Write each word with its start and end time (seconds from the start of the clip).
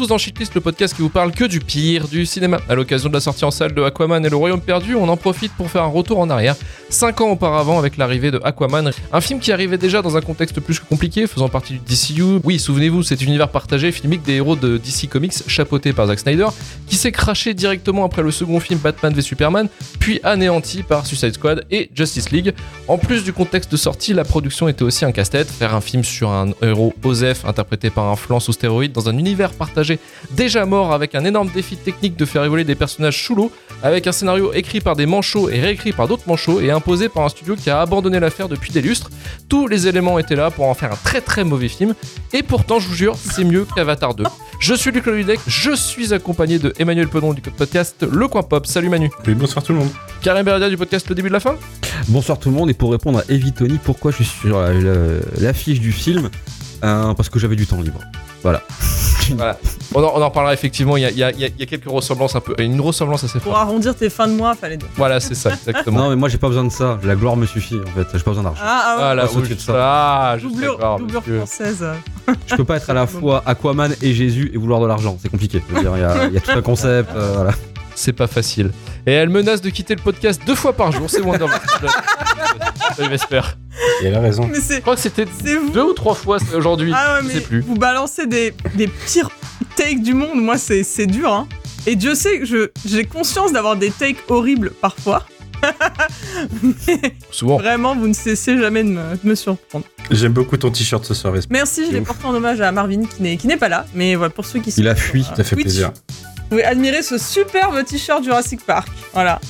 Tous 0.00 0.06
dans 0.06 0.16
Shitlist, 0.16 0.54
le 0.54 0.62
podcast 0.62 0.96
qui 0.96 1.02
vous 1.02 1.10
parle 1.10 1.30
que 1.30 1.44
du 1.44 1.60
pire 1.60 2.08
du 2.08 2.24
cinéma. 2.24 2.58
À 2.70 2.74
l'occasion 2.74 3.10
de 3.10 3.12
la 3.12 3.20
sortie 3.20 3.44
en 3.44 3.50
salle 3.50 3.74
de 3.74 3.82
Aquaman 3.82 4.24
et 4.24 4.30
le 4.30 4.36
Royaume 4.36 4.62
perdu, 4.62 4.94
on 4.94 5.06
en 5.10 5.16
profite 5.18 5.52
pour 5.52 5.70
faire 5.70 5.82
un 5.82 5.88
retour 5.88 6.20
en 6.20 6.30
arrière, 6.30 6.56
5 6.88 7.20
ans 7.20 7.28
auparavant 7.32 7.78
avec 7.78 7.98
l'arrivée 7.98 8.30
de 8.30 8.40
Aquaman, 8.42 8.92
un 9.12 9.20
film 9.20 9.40
qui 9.40 9.52
arrivait 9.52 9.76
déjà 9.76 10.00
dans 10.00 10.16
un 10.16 10.22
contexte 10.22 10.58
plus 10.60 10.80
que 10.80 10.86
compliqué, 10.86 11.26
faisant 11.26 11.50
partie 11.50 11.74
du 11.74 11.80
DCU. 11.80 12.40
Oui, 12.44 12.58
souvenez-vous, 12.58 13.02
cet 13.02 13.20
univers 13.20 13.50
partagé 13.50 13.92
filmique 13.92 14.22
des 14.22 14.36
héros 14.36 14.56
de 14.56 14.78
DC 14.78 15.06
Comics, 15.06 15.34
chapeauté 15.46 15.92
par 15.92 16.06
Zack 16.06 16.20
Snyder, 16.20 16.48
qui 16.86 16.96
s'est 16.96 17.12
craché 17.12 17.52
directement 17.52 18.06
après 18.06 18.22
le 18.22 18.30
second 18.30 18.58
film 18.58 18.80
Batman 18.80 19.12
v 19.12 19.20
Superman, 19.20 19.68
puis 19.98 20.18
anéanti 20.22 20.82
par 20.82 21.04
Suicide 21.04 21.34
Squad 21.34 21.66
et 21.70 21.90
Justice 21.94 22.30
League. 22.30 22.54
En 22.88 22.96
plus 22.96 23.22
du 23.22 23.34
contexte 23.34 23.70
de 23.70 23.76
sortie, 23.76 24.14
la 24.14 24.24
production 24.24 24.66
était 24.66 24.82
aussi 24.82 25.04
un 25.04 25.12
casse-tête, 25.12 25.50
faire 25.50 25.74
un 25.74 25.82
film 25.82 26.04
sur 26.04 26.30
un 26.30 26.52
héros 26.62 26.94
Osef 27.04 27.44
interprété 27.44 27.90
par 27.90 28.06
un 28.06 28.16
flanc 28.16 28.40
sous 28.40 28.52
stéroïde 28.52 28.92
dans 28.92 29.10
un 29.10 29.18
univers 29.18 29.50
partagé 29.50 29.89
déjà 30.30 30.64
mort 30.66 30.92
avec 30.92 31.14
un 31.14 31.24
énorme 31.24 31.50
défi 31.54 31.76
technique 31.76 32.16
de 32.16 32.24
faire 32.24 32.44
évoluer 32.44 32.64
des 32.64 32.74
personnages 32.74 33.22
sous 33.24 33.34
l'eau, 33.34 33.50
avec 33.82 34.06
un 34.06 34.12
scénario 34.12 34.52
écrit 34.52 34.80
par 34.80 34.94
des 34.96 35.06
manchots 35.06 35.48
et 35.48 35.58
réécrit 35.60 35.92
par 35.92 36.06
d'autres 36.06 36.24
manchots 36.26 36.60
et 36.60 36.70
imposé 36.70 37.08
par 37.08 37.24
un 37.24 37.28
studio 37.28 37.56
qui 37.56 37.70
a 37.70 37.80
abandonné 37.80 38.20
l'affaire 38.20 38.48
depuis 38.48 38.72
des 38.72 38.82
lustres. 38.82 39.10
Tous 39.48 39.66
les 39.66 39.86
éléments 39.88 40.18
étaient 40.18 40.36
là 40.36 40.50
pour 40.50 40.66
en 40.66 40.74
faire 40.74 40.92
un 40.92 40.98
très 41.02 41.20
très 41.20 41.44
mauvais 41.44 41.68
film, 41.68 41.94
et 42.32 42.42
pourtant 42.42 42.78
je 42.78 42.88
vous 42.88 42.94
jure, 42.94 43.16
c'est 43.16 43.44
mieux 43.44 43.66
qu'Avatar 43.74 44.14
2. 44.14 44.24
Je 44.60 44.74
suis 44.74 44.90
Luc 44.90 45.06
Loludec, 45.06 45.40
je 45.46 45.74
suis 45.74 46.12
accompagné 46.12 46.58
de 46.58 46.74
Emmanuel 46.78 47.08
Pedon 47.08 47.32
du 47.32 47.40
podcast 47.40 48.04
Le 48.10 48.28
Coin 48.28 48.42
Pop. 48.42 48.66
Salut 48.66 48.90
Manu. 48.90 49.10
Oui, 49.26 49.34
bonsoir 49.34 49.64
tout 49.64 49.72
le 49.72 49.78
monde. 49.78 49.88
Karim 50.20 50.44
Beradia 50.44 50.68
du 50.68 50.76
podcast 50.76 51.08
Le 51.08 51.14
Début 51.14 51.28
de 51.28 51.32
la 51.32 51.40
Fin. 51.40 51.56
Bonsoir 52.08 52.38
tout 52.38 52.50
le 52.50 52.56
monde, 52.56 52.68
et 52.68 52.74
pour 52.74 52.92
répondre 52.92 53.20
à 53.20 53.22
Evitoni, 53.32 53.78
pourquoi 53.82 54.10
je 54.10 54.16
suis 54.16 54.24
sur 54.26 54.60
la- 54.60 54.72
la- 54.74 55.20
l'affiche 55.38 55.80
du 55.80 55.92
film 55.92 56.28
Euh, 56.84 57.12
Parce 57.14 57.28
que 57.28 57.38
j'avais 57.38 57.56
du 57.56 57.66
temps 57.66 57.80
libre. 57.80 58.00
Voilà. 58.42 58.62
Voilà. 59.36 59.58
On 59.94 60.02
en, 60.04 60.12
on 60.14 60.22
en 60.22 60.28
reparlera 60.28 60.54
effectivement, 60.54 60.96
il 60.96 61.02
y 61.02 61.06
a, 61.06 61.10
il 61.10 61.16
y 61.18 61.24
a- 61.24 61.30
il 61.32 61.40
y 61.40 61.44
a- 61.44 61.48
il 61.48 61.58
y 61.58 61.62
a 61.62 61.66
quelques 61.66 61.88
ressemblances 61.88 62.36
un 62.36 62.40
peu, 62.40 62.54
une 62.58 62.80
ressemblance 62.80 63.24
assez 63.24 63.40
Pour 63.40 63.52
forte. 63.54 63.62
arrondir 63.66 63.94
tes 63.96 64.08
fins 64.08 64.28
de 64.28 64.34
mois, 64.34 64.54
fallait 64.54 64.76
dire. 64.76 64.88
Voilà, 64.96 65.18
c'est 65.20 65.34
ça, 65.34 65.50
exactement. 65.52 65.98
Non, 66.04 66.10
mais 66.10 66.16
moi 66.16 66.28
j'ai 66.28 66.38
pas 66.38 66.46
besoin 66.48 66.64
de 66.64 66.70
ça. 66.70 66.98
La 67.02 67.16
gloire 67.16 67.36
me 67.36 67.44
suffit 67.46 67.76
en 67.76 67.90
fait. 67.98 68.06
J'ai 68.12 68.22
pas 68.22 68.30
besoin 68.30 68.44
d'argent. 68.44 68.62
Ah, 68.64 68.82
ah 68.84 68.96
ouais. 69.16 69.20
Ah 69.22 69.26
oui, 69.34 69.56
ça. 69.58 69.72
ah, 69.76 70.34
je 70.38 70.42
sais 70.42 70.48
doublure, 70.48 70.78
pas, 70.78 70.96
doublure 70.98 71.20
monsieur. 71.20 71.36
française. 71.38 71.84
Je 72.46 72.54
peux 72.54 72.64
pas 72.64 72.76
être 72.76 72.90
à 72.90 72.94
la 72.94 73.06
fois 73.08 73.42
Aquaman 73.46 73.92
et 74.00 74.12
Jésus 74.14 74.50
et 74.54 74.58
vouloir 74.58 74.80
de 74.80 74.86
l'argent. 74.86 75.18
C'est 75.20 75.28
compliqué. 75.28 75.60
Je 75.68 75.74
veux 75.74 75.80
dire, 75.80 75.92
il 75.96 76.00
y 76.00 76.04
a- 76.04 76.26
il 76.26 76.34
y, 76.34 76.36
a 76.36 76.40
tout 76.40 76.50
un 76.52 76.62
concept. 76.62 77.10
euh, 77.16 77.32
voilà. 77.34 77.50
C'est 77.96 78.12
pas 78.12 78.28
facile. 78.28 78.70
Et 79.06 79.12
elle 79.12 79.28
menace 79.28 79.60
de 79.60 79.68
quitter 79.70 79.94
le 79.96 80.00
podcast 80.02 80.40
deux 80.46 80.54
fois 80.54 80.72
par 80.72 80.92
jour, 80.92 81.10
c'est 81.10 81.20
Wonder 81.20 81.42
Woman. 81.44 81.58
Salut 82.96 83.08
Vesper. 83.10 83.40
Et 84.02 84.06
elle 84.06 84.14
a 84.14 84.20
raison. 84.20 84.46
Mais 84.50 84.60
c'est. 84.60 84.76
Je 84.76 84.80
crois 84.80 84.94
que 84.94 85.00
c'était 85.00 85.26
C'est 85.42 85.56
vous. 85.56 85.70
deux 85.70 85.82
ou 85.82 85.92
trois 85.92 86.14
fois 86.14 86.38
aujourd'hui. 86.54 86.92
Ah 86.94 87.14
ouais, 87.16 87.20
je 87.22 87.26
mais 87.28 87.34
sais 87.34 87.40
plus. 87.40 87.60
vous 87.60 87.74
balancez 87.76 88.26
des, 88.26 88.54
des 88.74 88.86
pires 88.86 89.30
takes 89.76 90.02
du 90.02 90.14
monde. 90.14 90.40
Moi, 90.42 90.58
c'est 90.58 90.82
c'est 90.82 91.06
dur, 91.06 91.32
hein. 91.32 91.48
Et 91.86 91.96
Dieu 91.96 92.14
sait 92.14 92.38
que 92.40 92.70
j'ai 92.84 93.04
conscience 93.04 93.52
d'avoir 93.52 93.76
des 93.76 93.90
takes 93.90 94.18
horribles 94.28 94.70
parfois. 94.80 95.26
Souvent. 97.30 97.58
vraiment, 97.58 97.94
vous 97.94 98.08
ne 98.08 98.14
cessez 98.14 98.58
jamais 98.58 98.82
de 98.82 98.88
me, 98.88 99.02
de 99.22 99.28
me 99.28 99.34
surprendre. 99.34 99.84
J'aime 100.10 100.32
beaucoup 100.32 100.56
ton 100.56 100.70
t-shirt 100.70 101.04
ce 101.04 101.14
soir. 101.14 101.34
Merci, 101.50 101.86
je 101.86 101.92
l'ai 101.92 102.00
porté 102.00 102.24
en 102.26 102.34
hommage 102.34 102.60
à 102.60 102.72
Marvin 102.72 103.02
qui 103.04 103.46
n'est 103.46 103.56
pas 103.56 103.68
là. 103.68 103.86
Mais 103.94 104.14
voilà, 104.14 104.30
pour 104.30 104.44
ceux 104.44 104.60
qui 104.60 104.70
sont. 104.70 104.80
Il 104.80 104.88
a 104.88 104.94
fui, 104.94 105.20
euh, 105.22 105.36
Ça 105.36 105.44
fait 105.44 105.56
Twitch, 105.56 105.66
plaisir. 105.66 105.92
Vous 106.08 106.48
pouvez 106.50 106.64
admirer 106.64 107.02
ce 107.02 107.18
superbe 107.18 107.84
t-shirt 107.84 108.24
Jurassic 108.24 108.64
Park. 108.64 108.88
Voilà. 109.12 109.40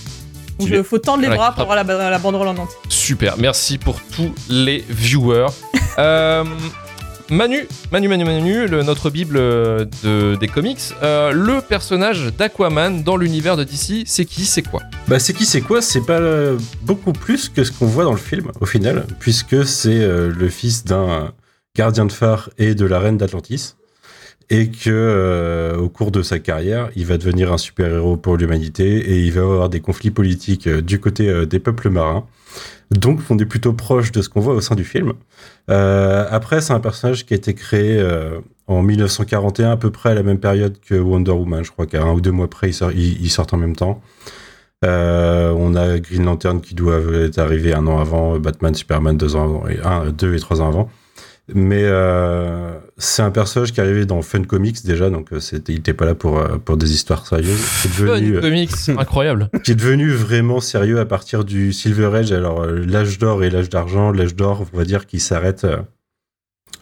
Il 0.61 0.85
faut 0.85 0.99
tendre 0.99 1.23
les 1.23 1.29
Voilà, 1.29 1.41
bras 1.43 1.53
pour 1.53 1.73
avoir 1.73 1.77
la, 1.77 2.11
la 2.11 2.19
banderole 2.19 2.49
en 2.49 2.57
entier. 2.57 2.77
Super, 2.89 3.39
merci 3.39 3.79
pour 3.79 3.99
tous 4.15 4.33
les 4.49 4.85
viewers. 4.89 5.47
Euh, 5.99 6.45
Manu, 7.31 7.69
Manu, 7.93 8.09
Manu, 8.09 8.25
Manu, 8.25 8.69
notre 8.85 9.09
bible 9.09 9.37
euh, 9.37 9.85
de, 10.03 10.35
des 10.35 10.49
comics. 10.49 10.81
Euh, 11.05 11.31
le 11.31 11.61
personnage 11.61 12.33
d'Aquaman 12.37 13.05
dans 13.05 13.17
l'univers 13.17 13.57
de 13.57 13.63
DC, 13.63 14.03
c'est 14.05 14.25
qui, 14.25 14.45
c'est 14.45 14.63
quoi? 14.63 14.83
Bah, 15.07 15.21
c'est 15.21 15.33
qui, 15.33 15.45
c'est 15.45 15.61
quoi? 15.61 15.81
C'est 15.81 16.05
pas 16.05 16.19
euh, 16.19 16.59
beaucoup 16.83 17.13
plus 17.13 17.49
que 17.49 17.63
ce 17.63 17.71
qu'on 17.71 17.87
voit 17.87 18.03
dans 18.03 18.11
le 18.11 18.19
film, 18.19 18.51
au 18.61 18.67
final, 18.67 19.07
puisque 19.21 19.65
c'est 19.65 20.05
le 20.05 20.49
fils 20.49 20.85
d'un 20.85 21.33
gardien 21.77 22.05
de 22.05 22.13
phare 22.13 22.51
et 22.59 22.75
de 22.75 22.85
la 22.85 22.99
reine 22.99 23.17
d'Atlantis. 23.17 23.77
Et 24.53 24.69
que, 24.69 25.77
au 25.79 25.89
cours 25.89 26.11
de 26.11 26.23
sa 26.23 26.41
carrière, 26.41 26.91
il 26.97 27.07
va 27.07 27.17
devenir 27.17 27.53
un 27.53 27.59
super-héros 27.59 28.17
pour 28.17 28.37
l'humanité 28.37 28.97
et 29.13 29.21
il 29.21 29.31
va 29.31 29.43
avoir 29.43 29.69
des 29.69 29.79
conflits 29.79 30.11
politiques 30.11 30.69
du 30.69 30.99
côté 30.99 31.47
des 31.47 31.61
peuples 31.61 31.91
marins. 31.91 32.27
Donc, 32.91 33.21
on 33.31 33.39
est 33.39 33.45
plutôt 33.47 33.73
proche 33.73 34.11
de 34.11 34.21
ce 34.21 34.29
qu'on 34.29 34.41
voit 34.41 34.55
au 34.55 34.61
sein 34.61 34.75
du 34.75 34.85
film. 34.85 35.13
Euh, 35.71 36.27
après, 36.31 36.61
c'est 36.61 36.73
un 36.73 36.81
personnage 36.81 37.25
qui 37.25 37.35
a 37.35 37.37
été 37.37 37.55
créé 37.55 37.99
euh, 38.01 38.41
en 38.67 38.83
1941, 38.83 39.73
à 39.73 39.77
peu 39.77 39.91
près 39.91 40.11
à 40.11 40.15
la 40.15 40.25
même 40.25 40.41
période 40.41 40.77
que 40.81 40.97
Wonder 40.97 41.31
Woman. 41.31 41.65
Je 41.65 41.71
crois 41.71 41.87
qu'à 41.87 42.03
un 42.03 42.13
ou 42.13 42.21
deux 42.21 42.33
mois 42.33 42.51
près, 42.51 42.71
ils 42.71 43.31
sortent, 43.31 43.55
en 43.55 43.59
même 43.59 43.77
temps. 43.77 44.03
Euh, 44.85 45.55
on 45.57 45.77
a 45.77 45.99
Green 45.99 46.25
Lantern 46.25 46.61
qui 46.61 46.75
doit 46.75 47.01
être 47.15 47.39
arrivé 47.39 47.75
un 47.75 47.87
an 47.87 47.99
avant, 48.01 48.39
Batman, 48.39 48.75
Superman 48.75 49.17
deux 49.17 49.37
ans 49.37 49.45
avant, 49.45 49.69
et 49.69 49.79
un, 49.85 50.11
deux 50.11 50.35
et 50.35 50.41
trois 50.41 50.61
ans 50.61 50.69
avant. 50.69 50.91
Mais 51.55 51.83
euh, 51.85 52.79
c'est 52.99 53.23
un 53.23 53.31
personnage 53.31 53.73
qui 53.73 53.81
est 53.81 53.83
arrivé 53.83 54.05
dans 54.07 54.23
Fun 54.23 54.43
Comics 54.43 54.85
déjà, 54.85 55.11
donc 55.11 55.33
euh, 55.33 55.41
c'était, 55.41 55.73
il 55.73 55.77
n'était 55.77 55.95
pas 55.95 56.05
là 56.05 56.15
pour, 56.15 56.39
euh, 56.39 56.59
pour 56.59 56.77
des 56.77 56.93
histoires 56.93 57.27
sérieuses. 57.27 57.61
Qui 57.83 57.89
est, 57.89 57.99
devenu, 57.99 58.35
Fun 58.35 58.41
comics, 58.41 58.71
incroyable. 58.99 59.51
qui 59.65 59.73
est 59.73 59.77
devenu 59.77 60.11
vraiment 60.11 60.61
sérieux 60.61 61.01
à 61.01 61.07
partir 61.07 61.45
du 61.45 61.73
Silver 61.73 62.15
Age. 62.15 62.33
Alors 62.33 62.67
l'âge 62.67 63.19
d'or 63.19 63.43
et 63.45 63.51
l'âge 63.51 63.71
d'argent, 63.71 64.13
l'âge 64.13 64.35
d'or, 64.35 64.67
on 64.73 64.77
va 64.77 64.85
dire 64.85 65.07
qu'il 65.07 65.21
s'arrête. 65.21 65.67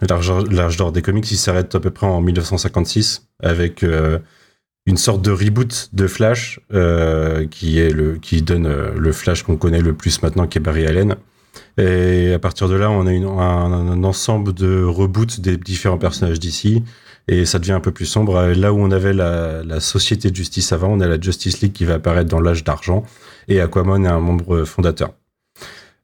l'âge, 0.00 0.76
d'or 0.76 0.92
des 0.92 1.02
comics, 1.02 1.30
il 1.30 1.38
s'arrête 1.38 1.74
à 1.74 1.80
peu 1.80 1.90
près 1.90 2.06
en 2.06 2.20
1956 2.20 3.28
avec 3.42 3.82
euh, 3.82 4.18
une 4.86 4.96
sorte 4.96 5.22
de 5.22 5.30
reboot 5.30 5.90
de 5.92 6.06
Flash 6.06 6.60
euh, 6.72 7.46
qui 7.46 7.78
est 7.78 7.90
le 7.90 8.16
qui 8.16 8.42
donne 8.42 8.68
le 8.68 9.12
Flash 9.12 9.42
qu'on 9.42 9.56
connaît 9.56 9.82
le 9.82 9.94
plus 9.94 10.22
maintenant, 10.22 10.46
qui 10.46 10.58
est 10.58 10.60
Barry 10.60 10.86
Allen. 10.86 11.16
Et 11.78 12.32
à 12.32 12.38
partir 12.38 12.68
de 12.68 12.74
là, 12.74 12.90
on 12.90 13.06
a 13.06 13.12
un, 13.12 14.04
ensemble 14.04 14.52
de 14.52 14.82
reboots 14.82 15.40
des 15.40 15.56
différents 15.56 15.98
personnages 15.98 16.40
d'ici. 16.40 16.82
Et 17.28 17.44
ça 17.44 17.58
devient 17.58 17.72
un 17.72 17.80
peu 17.80 17.92
plus 17.92 18.06
sombre. 18.06 18.36
Euh, 18.36 18.54
Là 18.54 18.72
où 18.72 18.78
on 18.78 18.90
avait 18.90 19.12
la, 19.12 19.80
Société 19.80 20.30
de 20.30 20.36
Justice 20.36 20.72
avant, 20.72 20.88
on 20.88 21.00
a 21.00 21.06
la 21.06 21.20
Justice 21.20 21.60
League 21.60 21.72
qui 21.72 21.84
va 21.84 21.94
apparaître 21.94 22.30
dans 22.30 22.40
l'âge 22.40 22.64
d'argent. 22.64 23.04
Et 23.48 23.60
Aquaman 23.60 24.04
est 24.04 24.08
un 24.08 24.20
membre 24.20 24.64
fondateur. 24.64 25.12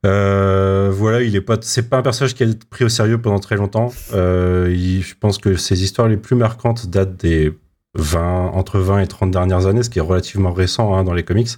Euh, 0.05 0.91
voilà, 0.93 1.23
il 1.23 1.35
est 1.35 1.41
pas, 1.41 1.57
c'est 1.63 1.89
pas 1.89 1.97
un 1.97 2.03
personnage 2.03 2.35
qui 2.35 2.43
a 2.43 2.47
été 2.47 2.67
pris 2.69 2.85
au 2.85 2.91
sérieux 2.91 3.19
pendant 3.19 3.39
très 3.39 3.57
longtemps. 3.57 3.91
Euh, 4.13 4.75
je 4.75 5.15
pense 5.19 5.39
que 5.39 5.57
ses 5.57 5.83
histoires 5.83 6.09
les 6.09 6.19
plus 6.19 6.37
marquantes 6.37 6.89
datent 6.89 7.17
des 7.17 7.57
20, 7.95 8.51
entre 8.53 8.79
20 8.79 9.01
et 9.01 9.07
30 9.07 9.31
dernières 9.31 9.67
années, 9.67 9.83
ce 9.83 9.89
qui 9.89 9.99
est 9.99 10.03
relativement 10.03 10.53
récent 10.53 10.95
hein, 10.95 11.05
dans 11.05 11.15
les 11.15 11.23
comics. 11.23 11.49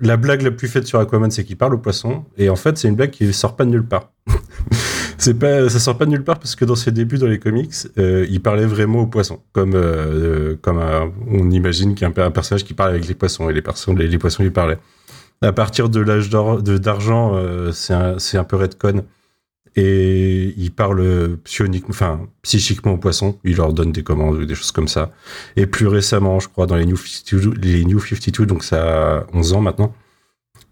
La 0.00 0.16
blague 0.16 0.42
la 0.42 0.50
plus 0.50 0.68
faite 0.68 0.86
sur 0.86 0.98
Aquaman, 0.98 1.30
c'est 1.30 1.44
qu'il 1.44 1.56
parle 1.56 1.74
aux 1.74 1.78
poissons. 1.78 2.24
Et 2.36 2.48
en 2.48 2.56
fait, 2.56 2.76
c'est 2.78 2.88
une 2.88 2.96
blague 2.96 3.10
qui 3.10 3.32
sort 3.32 3.56
pas 3.56 3.64
de 3.64 3.70
nulle 3.70 3.86
part. 3.86 4.10
c'est 5.18 5.34
pas, 5.38 5.68
ça 5.68 5.78
sort 5.78 5.96
pas 5.96 6.04
de 6.04 6.10
nulle 6.10 6.24
part 6.24 6.38
parce 6.38 6.56
que 6.56 6.64
dans 6.64 6.74
ses 6.74 6.90
débuts 6.90 7.18
dans 7.18 7.26
les 7.26 7.38
comics, 7.38 7.72
euh, 7.98 8.26
il 8.28 8.40
parlait 8.40 8.66
vraiment 8.66 9.00
aux 9.02 9.06
poissons, 9.06 9.40
comme 9.52 9.72
euh, 9.74 10.56
comme 10.60 10.78
un- 10.78 11.12
on 11.28 11.50
imagine 11.50 11.94
qu'il 11.94 12.08
y 12.08 12.10
a 12.10 12.24
un, 12.24 12.30
personnage 12.30 12.64
qui 12.64 12.74
parle 12.74 12.90
avec 12.90 13.06
les 13.06 13.14
poissons 13.14 13.48
et 13.48 13.52
les, 13.52 13.62
les, 14.08 14.18
poissons 14.18 14.42
lui 14.42 14.50
parlaient. 14.50 14.78
À 15.42 15.52
partir 15.52 15.88
de 15.88 16.00
l'âge 16.00 16.30
d'argent, 16.30 17.32
euh, 17.34 17.70
c'est 17.72 17.94
un, 17.94 18.16
un 18.16 18.44
peu 18.44 18.56
redcon. 18.56 19.04
Et 19.76 20.54
il 20.56 20.70
parle 20.70 21.36
psionique, 21.42 21.86
enfin, 21.88 22.20
psychiquement 22.42 22.92
aux 22.92 22.98
poissons. 22.98 23.38
Il 23.44 23.56
leur 23.56 23.72
donne 23.72 23.90
des 23.92 24.02
commandes 24.02 24.36
ou 24.36 24.44
des 24.44 24.54
choses 24.54 24.70
comme 24.70 24.88
ça. 24.88 25.10
Et 25.56 25.66
plus 25.66 25.88
récemment, 25.88 26.38
je 26.38 26.48
crois, 26.48 26.66
dans 26.66 26.76
les 26.76 26.86
New 26.86 26.96
52, 26.96 27.54
les 27.60 27.84
New 27.84 27.98
52 27.98 28.46
donc 28.46 28.62
ça 28.62 29.18
a 29.18 29.26
11 29.32 29.52
ans 29.54 29.60
maintenant, 29.60 29.94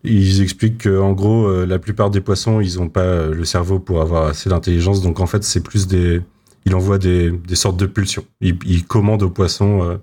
ils 0.05 0.43
expliquent 0.43 0.85
qu'en 0.85 1.13
gros, 1.13 1.47
euh, 1.47 1.67
la 1.67 1.79
plupart 1.79 2.11
des 2.11 2.21
poissons, 2.21 2.61
ils 2.61 2.79
n'ont 2.79 2.89
pas 2.89 3.03
euh, 3.03 3.35
le 3.35 3.45
cerveau 3.45 3.79
pour 3.79 4.01
avoir 4.01 4.27
assez 4.27 4.51
d'intelligence. 4.51 5.03
Donc 5.03 5.21
en 5.21 5.27
fait, 5.27 5.45
c'est 5.45 5.63
plus 5.63 5.87
des. 5.87 6.21
Il 6.65 6.75
envoie 6.77 6.99
des, 6.99 7.33
sortes 7.55 7.77
de 7.77 7.87
pulsions. 7.87 8.25
Il, 8.41 8.57
il 8.65 8.85
commande 8.85 9.23
aux 9.25 9.31
poissons. 9.31 9.99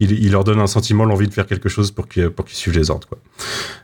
Il, 0.00 0.12
il 0.12 0.32
leur 0.32 0.44
donne 0.44 0.60
un 0.60 0.66
sentiment, 0.66 1.04
l'envie 1.04 1.28
de 1.28 1.34
faire 1.34 1.46
quelque 1.46 1.68
chose 1.68 1.90
pour 1.90 2.08
qu'ils 2.08 2.30
pour 2.30 2.44
qu'ils 2.44 2.56
suivent 2.56 2.76
les 2.76 2.90
ordres. 2.90 3.08
Quoi. 3.08 3.18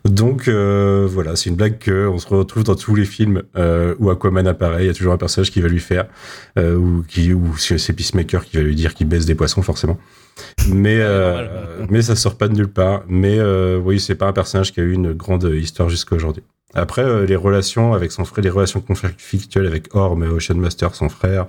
Donc 0.05 0.49
euh, 0.49 1.07
voilà, 1.11 1.37
c'est 1.37 1.51
une 1.51 1.57
blague 1.57 1.83
qu'on 1.85 2.19
se 2.19 2.27
retrouve 2.27 2.65
dans 2.65 2.75
tous 2.77 2.95
les 2.95 3.05
films 3.05 3.43
euh, 3.57 3.95
où 3.99 4.11
Aquaman 4.11 4.47
apparaît. 4.47 4.85
Il 4.85 4.87
y 4.87 4.91
a 4.91 4.95
toujours 4.95 5.13
un 5.13 5.19
personnage 5.19 5.51
qui 5.51 5.61
va 5.61 5.69
lui 5.69 5.81
faire, 5.81 6.07
euh, 6.59 6.77
ou, 6.77 7.05
qui, 7.07 7.33
ou 7.33 7.57
c'est 7.57 7.93
Peacemaker 7.93 8.45
qui 8.45 8.57
va 8.57 8.63
lui 8.63 8.75
dire 8.75 8.95
qu'il 8.95 9.09
baisse 9.09 9.27
des 9.27 9.35
poissons, 9.35 9.63
forcément. 9.63 9.99
Mais, 10.69 10.99
euh, 11.01 11.87
mais 11.91 12.03
ça 12.03 12.17
sort 12.17 12.37
pas 12.37 12.49
de 12.49 12.55
nulle 12.55 12.69
part. 12.69 13.03
Mais 13.09 13.39
euh, 13.39 13.79
oui, 13.79 14.01
c'est 14.01 14.15
pas 14.15 14.27
un 14.27 14.33
personnage 14.33 14.73
qui 14.73 14.81
a 14.81 14.83
eu 14.83 14.93
une 14.93 15.13
grande 15.13 15.45
histoire 15.45 15.89
jusqu'à 15.89 16.17
aujourd'hui. 16.17 16.43
Après, 16.75 17.03
euh, 17.03 17.25
les 17.25 17.37
relations 17.37 17.95
avec 17.95 18.11
son 18.11 18.25
frère, 18.25 18.43
les 18.43 18.51
relations 18.51 18.81
conflictuelles 18.81 19.67
avec 19.67 19.95
Orm 19.95 20.25
et 20.25 20.29
Ocean 20.29 20.57
Master, 20.57 20.95
son 20.95 21.09
frère, 21.09 21.47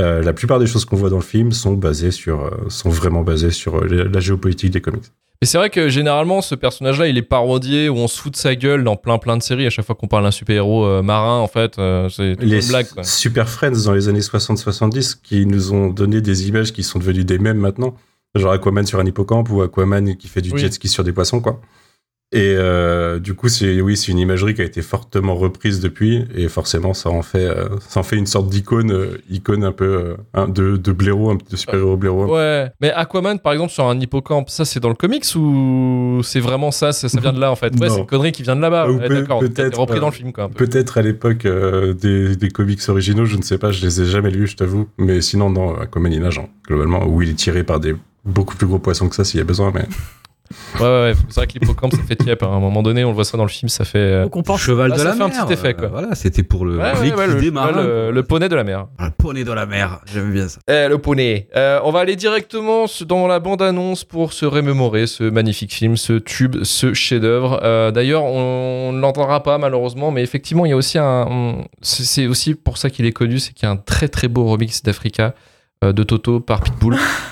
euh, 0.00 0.22
la 0.22 0.32
plupart 0.32 0.58
des 0.58 0.66
choses 0.66 0.84
qu'on 0.84 0.96
voit 0.96 1.10
dans 1.10 1.16
le 1.16 1.22
film 1.22 1.52
sont 1.52 1.74
basées 1.74 2.10
sur, 2.10 2.44
euh, 2.44 2.50
sont 2.68 2.90
vraiment 2.90 3.22
basées 3.22 3.50
sur 3.50 3.76
euh, 3.76 4.08
la, 4.10 4.20
géopolitique 4.20 4.70
des 4.70 4.80
comics. 4.80 5.04
Et 5.42 5.44
c'est 5.44 5.58
vrai 5.58 5.70
que 5.70 5.88
généralement, 5.88 6.40
ce 6.40 6.54
personnage-là, 6.54 7.08
il 7.08 7.18
est 7.18 7.22
parodié 7.22 7.88
ou 7.88 7.96
on 7.96 8.06
se 8.06 8.20
fout 8.20 8.32
de 8.32 8.36
sa 8.36 8.54
gueule 8.54 8.84
dans 8.84 8.94
plein 8.94 9.18
plein 9.18 9.36
de 9.36 9.42
séries. 9.42 9.66
À 9.66 9.70
chaque 9.70 9.84
fois 9.84 9.96
qu'on 9.96 10.06
parle 10.06 10.22
d'un 10.22 10.30
super-héros 10.30 10.84
euh, 10.86 11.02
marin, 11.02 11.38
en 11.40 11.48
fait, 11.48 11.80
euh, 11.80 12.08
c'est 12.08 12.40
Les 12.40 12.64
une 12.64 12.68
blague. 12.68 12.88
Quoi. 12.88 13.02
Super 13.02 13.48
Friends 13.48 13.84
dans 13.84 13.92
les 13.92 14.08
années 14.08 14.20
60-70 14.20 15.16
qui 15.20 15.44
nous 15.44 15.72
ont 15.72 15.88
donné 15.88 16.20
des 16.20 16.48
images 16.48 16.72
qui 16.72 16.84
sont 16.84 17.00
devenues 17.00 17.24
des 17.24 17.40
mêmes 17.40 17.58
maintenant. 17.58 17.96
Genre 18.36 18.52
Aquaman 18.52 18.86
sur 18.86 19.00
un 19.00 19.04
hippocampe 19.04 19.50
ou 19.50 19.62
Aquaman 19.62 20.16
qui 20.16 20.28
fait 20.28 20.42
du 20.42 20.52
Oui. 20.52 20.60
jet 20.60 20.72
ski 20.72 20.86
sur 20.86 21.02
des 21.02 21.12
poissons, 21.12 21.40
quoi. 21.40 21.60
Et 22.34 22.54
euh, 22.56 23.18
du 23.18 23.34
coup, 23.34 23.48
c'est 23.48 23.82
oui, 23.82 23.94
c'est 23.94 24.10
une 24.10 24.18
imagerie 24.18 24.54
qui 24.54 24.62
a 24.62 24.64
été 24.64 24.80
fortement 24.80 25.34
reprise 25.34 25.80
depuis, 25.80 26.24
et 26.34 26.48
forcément, 26.48 26.94
ça 26.94 27.10
en 27.10 27.20
fait, 27.20 27.44
euh, 27.44 27.68
ça 27.88 28.00
en 28.00 28.02
fait 28.02 28.16
une 28.16 28.24
sorte 28.26 28.48
d'icône, 28.48 28.90
euh, 28.90 29.18
icône 29.28 29.64
un 29.64 29.72
peu 29.72 30.16
de, 30.48 30.78
de 30.78 30.92
blaireau, 30.92 31.30
un- 31.30 31.34
de 31.36 31.56
super-héros 31.56 31.98
blaireau. 31.98 32.34
Ouais, 32.34 32.70
mais 32.80 32.90
Aquaman, 32.90 33.38
par 33.38 33.52
exemple, 33.52 33.70
sur 33.70 33.86
un 33.86 34.00
hippocampe, 34.00 34.48
ça 34.48 34.64
c'est 34.64 34.80
dans 34.80 34.88
le 34.88 34.94
comics 34.94 35.26
ou 35.36 36.20
c'est 36.24 36.40
vraiment 36.40 36.70
ça 36.70 36.92
Ça, 36.92 37.10
ça 37.10 37.20
vient 37.20 37.34
de 37.34 37.40
là 37.40 37.50
en 37.52 37.56
fait? 37.56 37.78
Ouais, 37.78 37.88
c'est 37.90 37.98
une 37.98 38.06
connerie 38.06 38.32
qui 38.32 38.42
vient 38.42 38.56
de 38.56 38.62
là-bas. 38.62 38.88
Ou 38.90 38.96
Ouais, 38.98 39.08
D'accord, 39.10 39.40
peut-être, 39.40 39.78
repris 39.78 40.00
dans 40.00 40.06
le 40.06 40.12
film 40.12 40.32
quoi. 40.32 40.48
Peut-être 40.48 40.96
à 40.96 41.02
l'époque 41.02 41.46
des, 41.46 42.34
des 42.36 42.48
comics 42.50 42.80
originaux, 42.88 43.26
je 43.26 43.36
ne 43.36 43.42
sais 43.42 43.58
pas, 43.58 43.72
je 43.72 43.84
les 43.84 44.00
ai 44.00 44.06
jamais 44.06 44.30
lus, 44.30 44.46
je 44.46 44.56
t'avoue. 44.56 44.88
Mais 44.96 45.20
sinon, 45.20 45.50
non, 45.50 45.74
Aquaman 45.78 46.10
il 46.10 46.20
nage, 46.20 46.38
hein, 46.38 46.46
globalement, 46.66 47.04
où 47.06 47.20
il 47.20 47.28
est 47.28 47.34
tiré 47.34 47.62
par 47.62 47.78
des 47.78 47.94
beaucoup 48.24 48.56
plus 48.56 48.66
gros 48.66 48.78
poissons 48.78 49.08
que 49.10 49.16
ça 49.16 49.24
s'il 49.24 49.36
y 49.38 49.40
a 49.42 49.44
besoin. 49.44 49.70
Mais 49.74 49.84
Ouais, 50.78 50.80
ouais, 50.80 50.86
ouais. 50.86 51.14
c'est 51.28 51.34
vrai 51.36 51.46
que 51.46 51.52
l'hippocampe 51.54 51.92
ça 51.92 52.02
fait 52.06 52.16
tiep. 52.16 52.42
À 52.42 52.46
un 52.46 52.60
moment 52.60 52.82
donné, 52.82 53.04
on 53.04 53.08
le 53.08 53.14
voit 53.14 53.24
ça 53.24 53.36
dans 53.36 53.44
le 53.44 53.48
film, 53.50 53.68
ça 53.68 53.84
fait. 53.84 53.98
euh, 53.98 54.22
Donc 54.24 54.36
on 54.36 54.42
pense. 54.42 54.60
Cheval 54.60 54.90
Ah, 54.92 54.94
de 54.94 54.98
ça 55.00 55.04
la 55.08 55.12
fait 55.14 55.22
un 55.22 55.28
mer. 55.28 55.46
petit 55.46 55.52
effet, 55.52 55.74
quoi. 55.74 55.84
euh, 55.86 55.90
voilà, 55.90 56.14
c'était 56.14 56.42
pour 56.42 56.64
le 56.64 56.76
Ouais, 56.76 56.82
ouais, 56.84 56.92
l'équidé 57.04 57.16
ouais, 57.16 57.26
le, 57.26 57.50
marin. 57.50 57.82
le- 57.82 58.10
le 58.10 58.22
poney 58.22 58.48
de 58.48 58.54
la 58.56 58.64
mer. 58.64 58.86
Le 58.98 59.10
poney 59.10 59.44
de 59.44 59.52
la 59.52 59.66
mer, 59.66 60.00
j'aime 60.12 60.32
bien 60.32 60.48
ça. 60.48 60.60
Eh, 60.68 60.88
le 60.88 60.98
poney. 60.98 61.48
Euh, 61.56 61.80
on 61.84 61.90
va 61.90 62.00
aller 62.00 62.16
directement 62.16 62.84
s- 62.84 63.02
dans 63.02 63.26
la 63.26 63.38
bande-annonce 63.40 64.04
pour 64.04 64.32
se 64.32 64.44
remémorer 64.46 65.06
ce 65.06 65.24
magnifique 65.24 65.72
film, 65.72 65.96
ce 65.96 66.14
tube, 66.14 66.56
ce 66.62 66.94
chef-d'œuvre. 66.94 67.60
Euh, 67.62 67.90
D'ailleurs, 67.90 68.24
on 68.24 68.92
ne 68.92 69.00
l'entendra 69.00 69.42
pas 69.42 69.58
malheureusement, 69.58 70.10
mais 70.10 70.22
effectivement, 70.22 70.64
il 70.66 70.70
y 70.70 70.72
a 70.72 70.76
aussi 70.76 70.98
un. 70.98 71.56
C'est 71.80 72.04
c'est 72.04 72.26
aussi 72.26 72.54
pour 72.54 72.78
ça 72.78 72.90
qu'il 72.90 73.04
est 73.06 73.12
connu, 73.12 73.38
c'est 73.38 73.52
qu'il 73.52 73.64
y 73.64 73.68
a 73.68 73.72
un 73.72 73.76
très 73.76 74.08
très 74.08 74.28
beau 74.28 74.44
remix 74.46 74.82
d'Africa 74.82 75.34
euh, 75.84 75.92
de 75.92 76.02
Toto 76.02 76.40
par 76.40 76.60
Pitbull. 76.60 76.96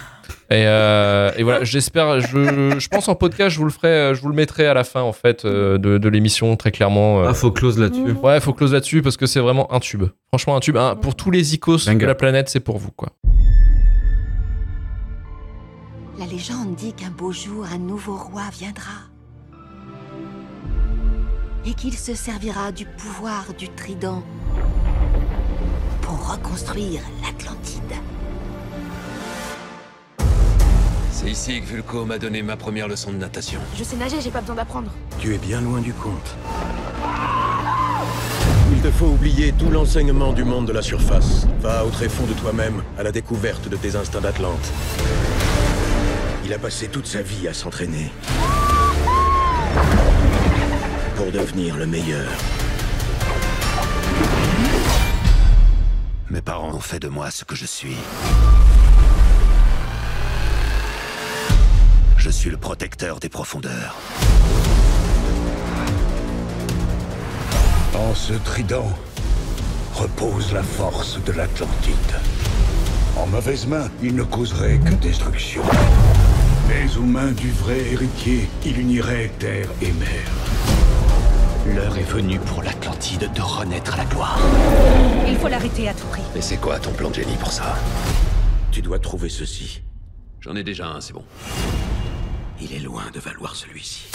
Et, 0.52 0.66
euh, 0.66 1.30
et 1.36 1.44
voilà, 1.44 1.62
j'espère, 1.62 2.20
je, 2.20 2.74
je 2.78 2.88
pense 2.88 3.08
en 3.08 3.14
podcast, 3.14 3.50
je 3.54 3.58
vous 3.60 3.64
le 3.66 3.70
ferai, 3.70 4.16
je 4.16 4.20
vous 4.20 4.28
le 4.28 4.34
mettrai 4.34 4.66
à 4.66 4.74
la 4.74 4.82
fin 4.82 5.00
en 5.00 5.12
fait 5.12 5.44
euh, 5.44 5.78
de, 5.78 5.96
de 5.96 6.08
l'émission 6.08 6.56
très 6.56 6.72
clairement. 6.72 7.20
euh. 7.22 7.26
Ah, 7.28 7.34
faut 7.34 7.52
close 7.52 7.78
là-dessus. 7.78 8.12
Ouais, 8.20 8.40
faut 8.40 8.52
close 8.52 8.72
là-dessus 8.72 9.00
parce 9.00 9.16
que 9.16 9.26
c'est 9.26 9.38
vraiment 9.38 9.72
un 9.72 9.78
tube. 9.78 10.04
Franchement, 10.28 10.56
un 10.56 10.60
tube. 10.60 10.76
Un- 10.76 10.96
pour 10.96 11.14
tous 11.14 11.30
les 11.30 11.54
icos 11.54 11.86
Banger. 11.86 11.98
de 11.98 12.06
la 12.06 12.16
planète, 12.16 12.48
c'est 12.48 12.58
pour 12.58 12.78
vous 12.78 12.90
quoi. 12.90 13.10
La 16.18 16.26
légende 16.26 16.74
dit 16.74 16.92
qu'un 16.94 17.10
beau 17.10 17.30
jour, 17.30 17.64
un 17.72 17.78
nouveau 17.78 18.16
roi 18.16 18.42
viendra. 18.52 19.06
Et 21.64 21.74
qu'il 21.74 21.94
se 21.94 22.14
servira 22.14 22.72
du 22.72 22.86
pouvoir 22.86 23.44
du 23.56 23.68
trident 23.68 24.22
pour 26.02 26.32
reconstruire 26.32 27.02
l'Atlantide. 27.22 27.82
C'est 31.22 31.30
ici 31.30 31.60
que 31.60 31.66
Vulco 31.66 32.06
m'a 32.06 32.16
donné 32.16 32.42
ma 32.42 32.56
première 32.56 32.88
leçon 32.88 33.12
de 33.12 33.18
natation. 33.18 33.60
Je 33.76 33.84
sais 33.84 33.96
nager, 33.96 34.22
j'ai 34.22 34.30
pas 34.30 34.40
besoin 34.40 34.56
d'apprendre. 34.56 34.90
Tu 35.18 35.34
es 35.34 35.38
bien 35.38 35.60
loin 35.60 35.82
du 35.82 35.92
compte. 35.92 36.34
Il 38.72 38.80
te 38.80 38.90
faut 38.90 39.08
oublier 39.08 39.52
tout 39.52 39.68
l'enseignement 39.68 40.32
du 40.32 40.44
monde 40.44 40.66
de 40.66 40.72
la 40.72 40.80
surface. 40.80 41.46
Va 41.60 41.84
au 41.84 41.90
tréfonds 41.90 42.24
de 42.24 42.32
toi-même, 42.32 42.82
à 42.96 43.02
la 43.02 43.12
découverte 43.12 43.68
de 43.68 43.76
tes 43.76 43.96
instincts 43.96 44.22
d'Atlante. 44.22 44.72
Il 46.46 46.54
a 46.54 46.58
passé 46.58 46.88
toute 46.88 47.06
sa 47.06 47.20
vie 47.20 47.46
à 47.48 47.52
s'entraîner. 47.52 48.10
Pour 51.16 51.30
devenir 51.30 51.76
le 51.76 51.86
meilleur. 51.86 52.30
Mes 56.30 56.40
parents 56.40 56.72
ont 56.72 56.80
fait 56.80 56.98
de 56.98 57.08
moi 57.08 57.30
ce 57.30 57.44
que 57.44 57.56
je 57.56 57.66
suis. 57.66 57.98
Je 62.20 62.28
suis 62.28 62.50
le 62.50 62.58
protecteur 62.58 63.18
des 63.18 63.30
profondeurs. 63.30 63.96
En 67.94 68.14
ce 68.14 68.34
trident 68.34 68.92
repose 69.94 70.52
la 70.52 70.62
force 70.62 71.18
de 71.24 71.32
l'Atlantide. 71.32 71.94
En 73.16 73.26
mauvaise 73.26 73.66
main, 73.66 73.88
il 74.02 74.14
ne 74.14 74.22
causerait 74.22 74.76
que 74.76 74.92
destruction. 74.96 75.62
Mais 76.68 76.94
aux 76.98 77.06
mains 77.06 77.32
du 77.32 77.50
vrai 77.52 77.80
héritier, 77.90 78.50
il 78.66 78.78
unirait 78.78 79.32
terre 79.38 79.70
et 79.80 79.92
mer. 79.92 80.26
L'heure 81.74 81.96
est 81.96 82.10
venue 82.10 82.38
pour 82.38 82.62
l'Atlantide 82.62 83.30
de 83.34 83.40
renaître 83.40 83.94
à 83.94 83.96
la 83.96 84.04
gloire. 84.04 84.38
Il 85.26 85.36
faut 85.36 85.48
l'arrêter 85.48 85.88
à 85.88 85.94
tout 85.94 86.06
prix. 86.08 86.22
Et 86.36 86.42
c'est 86.42 86.58
quoi 86.58 86.78
ton 86.78 86.92
plan 86.92 87.08
de 87.08 87.14
génie 87.14 87.36
pour 87.40 87.50
ça? 87.50 87.76
Tu 88.72 88.82
dois 88.82 88.98
trouver 88.98 89.30
ceci. 89.30 89.80
J'en 90.42 90.54
ai 90.54 90.62
déjà 90.62 90.86
un, 90.86 91.00
c'est 91.00 91.14
bon. 91.14 91.24
Il 92.62 92.74
est 92.74 92.80
loin 92.80 93.04
de 93.14 93.20
valoir 93.20 93.56
celui-ci. 93.56 94.06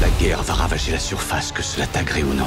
La 0.00 0.08
guerre 0.20 0.42
va 0.42 0.54
ravager 0.54 0.92
la 0.92 1.00
surface, 1.00 1.50
que 1.50 1.62
cela 1.62 1.86
t'agrée 1.88 2.22
ou 2.22 2.32
non. 2.32 2.46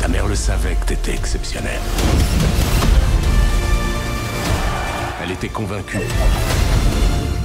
Ta 0.00 0.08
mère 0.08 0.28
le 0.28 0.36
savait 0.36 0.76
que 0.76 0.86
t'étais 0.86 1.14
exceptionnel. 1.14 1.80
Elle 5.22 5.32
était 5.32 5.48
convaincue 5.48 5.98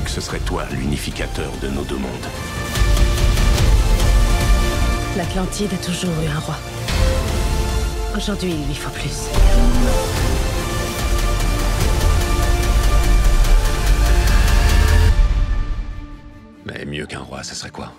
que 0.04 0.10
ce 0.12 0.22
serait 0.22 0.40
toi 0.40 0.66
l'unificateur 0.72 1.52
de 1.62 1.70
nos 1.70 1.84
deux 1.84 1.98
mondes. 1.98 2.28
L'Atlantide 5.18 5.74
a 5.74 5.78
toujours 5.84 6.14
eu 6.24 6.28
un 6.28 6.40
roi. 6.40 6.56
Aujourd'hui, 8.16 8.52
il 8.52 8.68
lui 8.68 8.76
faut 8.76 8.90
plus. 8.90 9.30
Mais 16.66 16.86
mieux 16.86 17.06
qu'un 17.06 17.20
roi, 17.20 17.44
ce 17.44 17.56
serait 17.56 17.70
quoi? 17.70 17.94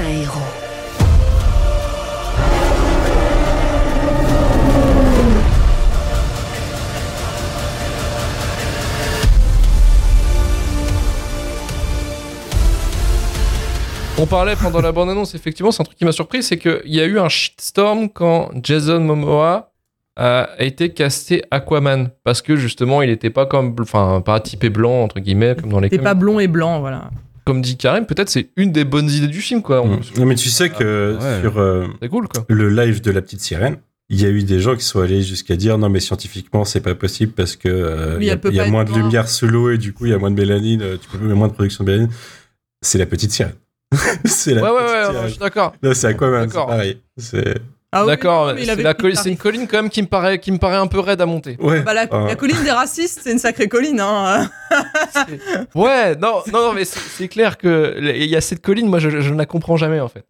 Un 0.00 0.08
héros. 0.08 0.63
On 14.16 14.26
parlait 14.26 14.54
pendant 14.56 14.80
la 14.80 14.92
bande-annonce, 14.92 15.34
effectivement, 15.34 15.72
c'est 15.72 15.82
un 15.82 15.84
truc 15.84 15.98
qui 15.98 16.04
m'a 16.04 16.12
surpris, 16.12 16.42
c'est 16.42 16.56
qu'il 16.56 16.80
y 16.86 17.00
a 17.00 17.04
eu 17.04 17.18
un 17.18 17.28
shitstorm 17.28 18.08
quand 18.08 18.50
Jason 18.62 19.00
Momoa 19.00 19.72
a 20.16 20.48
été 20.60 20.90
casté 20.90 21.42
Aquaman 21.50 22.10
parce 22.22 22.40
que 22.40 22.54
justement, 22.54 23.02
il 23.02 23.10
n'était 23.10 23.30
pas 23.30 23.46
comme, 23.46 23.74
enfin, 23.80 24.22
pas 24.24 24.38
typé 24.38 24.70
blanc 24.70 25.02
entre 25.02 25.18
guillemets 25.18 25.56
comme 25.60 25.70
dans 25.70 25.80
les 25.80 25.90
comics. 25.90 26.04
pas 26.04 26.14
blond 26.14 26.38
et 26.38 26.46
blanc, 26.46 26.78
voilà. 26.78 27.10
Comme 27.44 27.60
dit 27.60 27.76
Karim, 27.76 28.06
peut-être 28.06 28.28
c'est 28.28 28.50
une 28.56 28.70
des 28.70 28.84
bonnes 28.84 29.10
idées 29.10 29.26
du 29.26 29.40
film, 29.40 29.60
quoi. 29.62 29.84
Mm. 29.84 30.00
Non, 30.18 30.26
mais 30.26 30.36
tu 30.36 30.48
sais 30.48 30.70
que 30.70 31.18
Ah, 31.20 31.24
ouais. 31.24 31.40
sur 31.40 31.58
euh, 31.58 31.86
C'est 32.00 32.08
cool, 32.08 32.28
quoi. 32.28 32.44
le 32.48 32.70
live 32.70 33.00
de 33.02 33.10
la 33.10 33.20
petite 33.20 33.40
sirène, 33.40 33.78
il 34.08 34.22
y 34.22 34.24
a 34.24 34.28
eu 34.28 34.44
des 34.44 34.60
gens 34.60 34.76
qui 34.76 34.84
sont 34.84 35.00
allés 35.00 35.22
jusqu'à 35.22 35.56
dire 35.56 35.76
non 35.78 35.88
mais 35.88 35.98
scientifiquement 35.98 36.64
c'est 36.66 36.82
pas 36.82 36.94
possible 36.94 37.32
parce 37.32 37.56
que 37.56 37.68
euh, 37.68 38.18
Oui, 38.18 38.26
il 38.26 38.28
y 38.28 38.30
a, 38.30 38.38
il 38.50 38.68
y 38.68 38.70
moins 38.70 38.84
de 38.84 38.92
lumière 38.92 39.28
sous 39.28 39.46
l'eau 39.48 39.70
et 39.70 39.78
du 39.78 39.92
coup 39.94 40.04
il 40.04 40.10
y 40.12 40.14
a 40.14 40.18
moins 40.18 40.30
de 40.30 40.36
mélanine, 40.36 40.82
euh, 40.82 40.96
tu 41.00 41.08
peux 41.08 41.18
il 41.24 41.28
y 41.28 41.32
a 41.32 41.34
moins 41.34 41.48
de 41.48 41.54
production 41.54 41.82
de 41.84 41.90
mélanine. 41.90 42.10
C'est 42.82 42.98
la 42.98 43.06
petite 43.06 43.32
sirène. 43.32 43.54
c'est 44.24 44.54
Ouais, 44.54 44.60
la 44.60 44.72
ouais, 44.74 44.80
petite 44.80 44.94
ouais, 44.96 45.04
sirène. 45.04 45.22
je 45.24 45.28
suis 45.30 45.38
d'accord. 45.38 45.72
Non, 45.82 45.94
c'est 45.94 46.06
Aquaman, 46.08 46.48
c'est 46.50 46.54
pareil. 46.56 47.00
C'est 47.16 47.54
Ah 47.92 48.02
oui, 48.04 48.08
D'accord, 48.10 48.52
il 48.58 49.16
c'est 49.16 49.30
une 49.30 49.36
colline 49.36 49.66
quand 49.68 49.76
même 49.82 49.90
qui 49.90 50.02
me 50.02 50.08
paraît, 50.08 50.38
qui 50.40 50.50
me 50.52 50.58
paraît 50.58 50.76
un 50.76 50.86
peu 50.88 50.98
raide 51.00 51.20
à 51.20 51.26
monter. 51.26 51.56
ouais. 51.60 51.80
Bah, 51.82 51.94
la, 51.94 52.02
euh, 52.12 52.26
la 52.26 52.34
colline 52.34 52.62
des 52.64 52.70
racistes, 52.72 53.20
c'est 53.22 53.30
une 53.32 53.38
sacrée 53.38 53.68
colline, 53.68 54.00
hein. 54.00 54.50
Ouais, 55.74 56.16
non, 56.16 56.42
non, 56.52 56.60
non, 56.68 56.72
mais 56.72 56.84
c'est 56.84 56.98
c'est 57.00 57.28
clair 57.28 57.56
que 57.58 57.96
il 58.00 58.26
y 58.26 58.36
a 58.36 58.40
cette 58.40 58.60
colline, 58.62 58.88
moi 58.88 58.98
je, 58.98 59.20
je 59.20 59.32
ne 59.32 59.38
la 59.38 59.46
comprends 59.46 59.76
jamais 59.76 60.00
en 60.00 60.08
fait. 60.08 60.24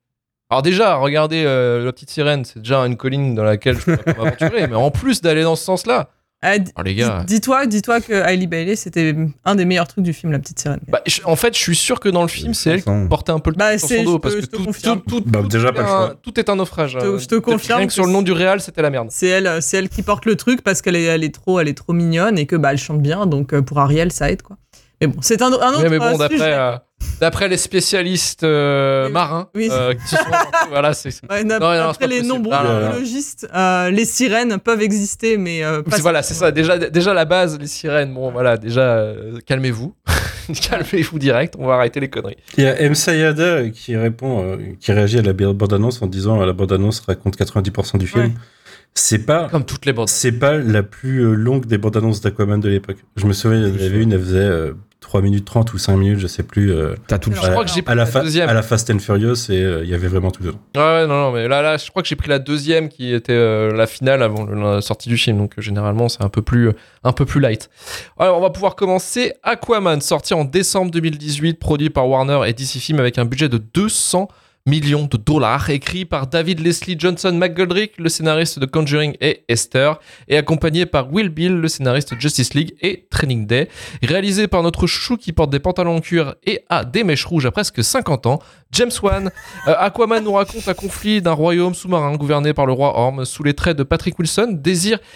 Alors 0.51 0.63
déjà, 0.63 0.97
regardez 0.97 1.43
euh, 1.47 1.85
la 1.85 1.93
petite 1.93 2.11
sirène, 2.11 2.45
c'est 2.45 2.59
déjà 2.61 2.81
une 2.81 2.97
colline 2.97 3.35
dans 3.35 3.45
laquelle 3.45 3.77
je 3.79 3.85
peux 3.87 3.97
pas 3.97 4.13
m'aventurer, 4.13 4.67
mais 4.67 4.77
en 4.77 4.91
plus 4.91 5.21
d'aller 5.23 5.43
dans 5.43 5.57
ce 5.57 5.65
sens-là, 5.65 6.11
Ah, 6.47 6.57
oh 6.79 6.83
les 6.83 6.95
gars. 6.95 7.25
Dis-toi, 7.27 7.65
dis-toi 7.67 8.01
que 8.03 8.13
Hailey 8.13 8.47
Bailey, 8.47 8.77
c'était 8.77 9.17
un 9.47 9.55
des 9.55 9.65
meilleurs 9.65 9.89
trucs 9.89 10.05
du 10.05 10.13
film, 10.13 10.31
La 10.31 10.39
Petite 10.39 10.59
Sirène. 10.61 10.81
Bah, 10.89 11.01
je- 11.07 11.23
en 11.25 11.37
fait, 11.37 11.55
je 11.55 11.59
suis 11.59 11.75
sûr 11.75 12.01
que 12.01 12.09
dans 12.11 12.21
le 12.23 12.29
film, 12.29 12.53
c'est 12.53 12.71
elle 12.71 12.83
qui 12.83 12.91
portait 13.09 13.33
un 13.33 13.39
peu 13.39 13.51
le 13.51 13.57
Bah, 13.57 13.69
truc 13.71 13.81
sur 13.81 13.89
c'est- 13.89 13.97
son 13.99 14.05
dos 14.05 14.19
parce 14.19 14.35
que 14.37 14.41
tout, 14.47 14.65
tout, 14.67 14.97
tout, 15.09 15.23
Bah, 15.25 15.41
tout 15.43 15.49
déjà, 15.49 15.69
est 15.69 15.73
pas 15.73 15.83
le 15.83 15.89
un, 15.89 16.15
tout 16.23 16.39
est 16.39 16.49
un 16.51 16.57
naufrage. 16.57 16.93
Je 16.93 16.99
te- 16.99 17.05
Euh, 17.05 17.19
je 17.19 17.27
te 17.27 17.35
confirme 17.37 17.79
Rien 17.79 17.87
que 17.87 17.91
que 17.91 17.95
sur 17.95 18.05
le 18.07 18.13
nom 18.13 18.21
du 18.23 18.33
réal, 18.33 18.61
c'était 18.61 18.83
la 18.83 18.91
merde. 18.91 19.09
C'est 19.11 19.27
elle, 19.29 19.59
c'est 19.63 19.79
elle 19.79 19.89
qui 19.89 20.03
porte 20.03 20.27
le 20.27 20.37
truc 20.37 20.63
parce 20.63 20.83
qu'elle 20.83 20.97
est, 20.97 21.05
elle 21.05 21.25
est 21.25 21.35
trop, 21.35 21.59
elle 21.61 21.69
est 21.69 21.75
trop 21.77 21.93
mignonne 21.95 22.39
et 22.39 22.45
que 22.47 22.57
bah 22.57 22.73
elle 22.73 22.79
chante 22.79 23.01
bien, 23.01 23.25
donc 23.27 23.55
euh, 23.55 23.63
pour 23.63 23.79
Ariel 23.81 24.13
ça 24.13 24.31
aide 24.31 24.43
quoi. 24.43 24.57
Mais 25.01 25.07
bon, 25.09 25.17
c'est 25.23 25.43
un, 25.43 25.47
un 25.47 25.53
autre 25.53 25.83
Ouais, 25.83 25.89
mais 25.89 25.99
bon, 25.99 26.15
euh, 26.15 26.19
d'après 26.19 26.53
euh, 26.53 26.77
d'après 27.21 27.49
les 27.49 27.57
spécialistes 27.57 28.45
euh, 28.45 29.09
marins, 29.09 29.49
Oui. 29.55 29.69
euh, 29.71 29.95
qui 29.95 30.09
sont 30.09 30.17
voilà, 30.71 30.93
c'est 30.95 31.09
Ouais, 31.31 31.45
Non, 31.45 31.59
les 32.01 32.07
possible. 32.09 32.27
nombreux 32.27 32.55
Ah, 32.55 32.91
biologistes, 32.91 33.49
euh, 33.55 33.91
les 33.91 34.05
sirènes 34.05 34.59
peuvent 34.59 34.83
exister, 34.83 35.37
mais 35.39 35.65
euh, 35.65 35.83
pas 35.83 35.97
C'est- 35.97 36.03
voilà, 36.03 36.23
c'est 36.23 36.35
ça. 36.35 36.51
Déjà, 36.51 36.79
déjà 36.79 37.15
la 37.15 37.25
base, 37.25 37.59
les 37.59 37.67
sirènes. 37.67 38.13
Bon, 38.15 38.31
voilà, 38.31 38.57
déjà, 38.57 38.81
euh, 38.97 39.39
calmez-vous, 39.47 39.95
calmez-vous 40.71 41.19
direct. 41.19 41.55
On 41.59 41.67
va 41.67 41.75
arrêter 41.75 42.01
les 42.01 42.09
conneries. 42.11 42.37
Il 42.57 42.65
y 42.65 42.67
a 42.67 42.79
M. 42.81 42.95
Sayada 42.95 43.69
qui 43.71 43.97
répond, 43.97 44.43
euh, 44.45 44.57
qui 44.81 44.93
réagit 44.93 45.19
à 45.19 45.23
la 45.23 45.33
bande-annonce 45.33 46.03
en 46.03 46.07
disant 46.07 46.41
euh, 46.41 46.47
la 46.47 46.53
bande-annonce 46.53 47.01
raconte 47.01 47.37
90% 47.39 47.99
du 47.99 48.07
film. 48.07 48.25
Ouais. 48.25 48.33
C'est 48.97 49.27
pas, 49.27 49.49
Comme 49.51 49.65
toutes 49.65 49.87
les 49.87 49.93
bandes. 49.93 50.09
c'est 50.09 50.31
pas 50.33 50.57
la 50.57 50.85
plus 50.85 51.35
longue 51.35 51.67
des 51.67 51.79
bandes-annonces 51.79 52.21
d'Aquaman 52.21 52.61
de 52.61 52.69
l'époque. 52.69 52.99
Je 53.17 53.27
me 53.27 53.33
souviens, 53.33 53.59
il 53.67 53.69
y 53.69 53.71
en 53.73 53.87
avait 53.87 54.01
une, 54.03 54.13
elle 54.13 54.21
faisait 54.21 54.39
euh, 54.39 54.73
3 55.05 55.21
minutes 55.21 55.45
30 55.45 55.73
ou 55.75 55.79
5 55.79 55.97
minutes, 55.97 56.19
je 56.19 56.27
sais 56.27 56.43
plus. 56.43 56.73
euh, 56.73 56.95
T'as 57.07 57.19
tout 57.19 57.29
le 57.31 57.37
Je 57.37 57.41
crois 57.43 57.65
que 57.65 57.71
j'ai 57.71 57.83
pris 57.83 57.93
à 57.93 57.95
la, 57.95 58.07
deuxième. 58.07 58.49
à 58.49 58.55
la 58.55 58.63
Fast 58.63 58.91
and 58.91 58.99
Furious 58.99 59.51
et 59.51 59.63
euh, 59.63 59.85
il 59.85 59.91
y 59.91 59.95
avait 59.95 60.09
vraiment 60.09 60.31
tout 60.31 60.43
dedans. 60.43 60.59
Ouais, 60.75 60.81
ouais, 60.81 61.07
non, 61.07 61.15
non, 61.21 61.33
mais 61.33 61.47
là, 61.47 61.61
là, 61.61 61.77
je 61.77 61.91
crois 61.91 62.03
que 62.03 62.09
j'ai 62.09 62.17
pris 62.17 62.31
la 62.31 62.39
deuxième 62.39 62.89
qui 62.89 63.13
était 63.13 63.33
euh, 63.35 63.71
la 63.77 63.87
finale 63.87 64.23
avant 64.23 64.47
la 64.47 64.81
sortie 64.81 65.09
du 65.11 65.19
film. 65.19 65.37
Donc, 65.39 65.53
euh, 65.59 65.63
généralement, 65.63 66.09
c'est 66.09 66.23
un 66.23 66.29
peu 66.31 66.41
plus, 66.43 66.71
un 67.05 67.13
peu 67.13 67.27
plus 67.27 67.41
light. 67.41 67.69
Alors, 68.19 68.39
on 68.39 68.41
va 68.41 68.51
pouvoir 68.51 68.77
commencer. 68.77 69.35
Aquaman, 69.43 70.01
sorti 70.01 70.33
en 70.33 70.45
décembre 70.45 70.91
2018, 70.91 71.59
produit 71.61 71.91
par 71.91 72.09
Warner 72.09 72.41
et 72.47 72.55
DC 72.55 72.79
Film 72.81 72.99
avec 72.99 73.19
un 73.19 73.27
budget 73.27 73.49
de 73.51 73.59
200 73.59 74.29
millions 74.67 75.05
de 75.05 75.19
dollars, 75.19 75.69
écrit 75.69 76.07
par 76.07 76.27
David 76.27 76.59
Leslie 76.61 76.97
Johnson 76.99 77.33
McGoldrick, 77.33 77.99
le 77.99 78.09
scénariste 78.09 78.59
de 78.59 78.65
Conjuring 78.65 79.15
et 79.21 79.45
Esther, 79.47 80.01
et 80.27 80.39
accompagné 80.39 80.87
par 80.87 81.13
Will 81.13 81.29
Bill, 81.29 81.53
le 81.53 81.69
scénariste 81.69 82.15
de 82.15 82.21
Justice 82.21 82.55
League 82.55 82.75
et 82.81 83.07
Training 83.11 83.47
Day, 83.47 83.69
réalisé 84.03 84.49
par 84.49 84.63
notre 84.63 84.87
chou 84.87 85.19
qui 85.19 85.35
porte 85.35 85.51
des 85.51 85.59
pantalons 85.59 85.97
en 85.97 86.01
cuir 86.01 86.37
et 86.45 86.65
a 86.71 86.87
des 86.87 87.05
mèches 87.05 87.27
rouges 87.27 87.45
à 87.45 87.51
presque 87.51 87.85
50 87.85 88.25
ans, 88.25 88.39
James 88.73 88.91
Wan. 89.03 89.31
Euh, 89.69 89.75
Aquaman 89.79 90.25
nous 90.25 90.33
raconte 90.33 90.67
un 90.67 90.73
conflit 90.73 91.21
d'un 91.21 91.33
royaume 91.33 91.75
sous-marin 91.75 92.17
gouverné 92.17 92.55
par 92.55 92.65
le 92.65 92.73
roi 92.73 92.99
Orm 92.99 93.27
sous 93.27 93.43
les 93.43 93.53
traits 93.53 93.77
de 93.77 93.83
Patrick 93.83 94.19
Wilson, 94.19 94.59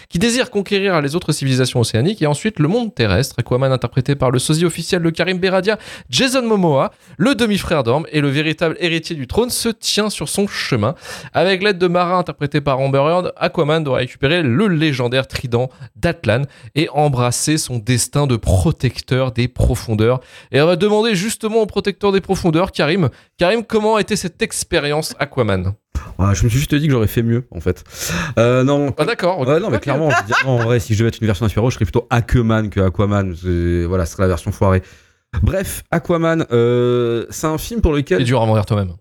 qui 0.09 0.19
désire 0.19 0.51
conquérir 0.51 1.01
les 1.01 1.15
autres 1.15 1.31
civilisations 1.31 1.79
océaniques 1.79 2.21
et 2.21 2.27
ensuite 2.27 2.59
le 2.59 2.67
monde 2.67 2.93
terrestre. 2.93 3.35
Aquaman 3.39 3.71
interprété 3.71 4.15
par 4.15 4.29
le 4.29 4.37
sosie 4.37 4.65
officiel 4.65 5.01
de 5.01 5.09
Karim 5.09 5.39
Beradia, 5.39 5.79
Jason 6.11 6.43
Momoa, 6.43 6.91
le 7.17 7.33
demi-frère 7.33 7.83
d'Orm 7.83 8.05
et 8.11 8.21
le 8.21 8.29
véritable 8.29 8.77
héritier 8.79 9.15
du 9.15 9.25
trône 9.25 9.38
se 9.47 9.69
tient 9.69 10.09
sur 10.09 10.27
son 10.27 10.47
chemin. 10.47 10.95
Avec 11.33 11.63
l'aide 11.63 11.77
de 11.77 11.87
Mara 11.87 12.17
interprété 12.17 12.59
par 12.59 12.79
Amber 12.79 12.97
Heard, 12.97 13.33
Aquaman 13.37 13.81
doit 13.81 13.99
récupérer 13.99 14.43
le 14.43 14.67
légendaire 14.67 15.27
trident 15.27 15.69
d'Atlan 15.95 16.41
et 16.75 16.89
embrasser 16.89 17.57
son 17.57 17.77
destin 17.77 18.27
de 18.27 18.35
protecteur 18.35 19.31
des 19.31 19.47
profondeurs. 19.47 20.19
Et 20.51 20.61
on 20.61 20.65
va 20.65 20.75
demander 20.75 21.15
justement 21.15 21.61
au 21.61 21.65
protecteur 21.65 22.11
des 22.11 22.19
profondeurs, 22.21 22.73
Karim, 22.73 23.09
Karim, 23.37 23.63
comment 23.63 23.95
a 23.95 24.01
été 24.01 24.17
cette 24.17 24.41
expérience 24.41 25.15
Aquaman? 25.19 25.73
Ouais, 26.17 26.35
je 26.35 26.43
me 26.43 26.49
suis 26.49 26.59
juste 26.59 26.75
dit 26.75 26.87
que 26.87 26.91
j'aurais 26.91 27.07
fait 27.07 27.23
mieux, 27.23 27.45
en 27.51 27.59
fait. 27.59 27.83
Euh, 28.37 28.63
non, 28.63 28.93
Ah 28.97 29.05
d'accord, 29.05 29.45
non, 29.45 29.69
mais 29.69 29.79
clairement, 29.79 30.09
je 30.09 30.15
veux 30.17 30.25
dire, 30.25 30.37
non, 30.45 30.51
en 30.51 30.57
vrai, 30.57 30.79
si 30.79 30.93
je 30.93 30.99
devais 30.99 31.09
être 31.09 31.19
une 31.21 31.27
version 31.27 31.45
d'un 31.45 31.49
je 31.49 31.75
serais 31.75 31.85
plutôt 31.85 32.07
Aquaman 32.09 32.69
que 32.69 32.79
Aquaman. 32.79 33.33
Voilà, 33.87 34.05
ce 34.05 34.13
serait 34.13 34.23
la 34.23 34.27
version 34.27 34.51
foirée. 34.51 34.81
Bref, 35.43 35.83
Aquaman, 35.91 36.45
euh, 36.51 37.25
c'est 37.29 37.45
un 37.47 37.57
film 37.57 37.81
pour 37.81 37.91
C'est 37.93 37.97
lequel 37.97 38.23
dur 38.23 38.41
à 38.41 38.45
mourir 38.45 38.65
toi-même. 38.65 38.93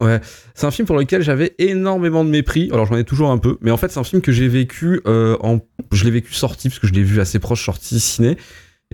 c'est 0.54 0.66
un 0.66 0.70
film 0.70 0.86
pour 0.86 0.96
lequel 0.98 1.22
j'avais 1.22 1.54
énormément 1.58 2.24
de 2.24 2.30
mépris. 2.30 2.68
Alors 2.72 2.86
j'en 2.86 2.96
ai 2.96 3.04
toujours 3.04 3.30
un 3.30 3.38
peu, 3.38 3.56
mais 3.62 3.70
en 3.70 3.76
fait 3.78 3.90
c'est 3.90 3.98
un 3.98 4.04
film 4.04 4.20
que 4.20 4.30
j'ai 4.30 4.46
vécu 4.46 5.00
euh, 5.06 5.36
en, 5.40 5.58
je 5.90 6.04
l'ai 6.04 6.10
vécu 6.10 6.34
sorti 6.34 6.68
parce 6.68 6.78
que 6.78 6.86
je 6.86 6.92
l'ai 6.92 7.02
vu 7.02 7.20
assez 7.20 7.38
proche 7.38 7.64
sorti 7.64 7.98
ciné. 7.98 8.36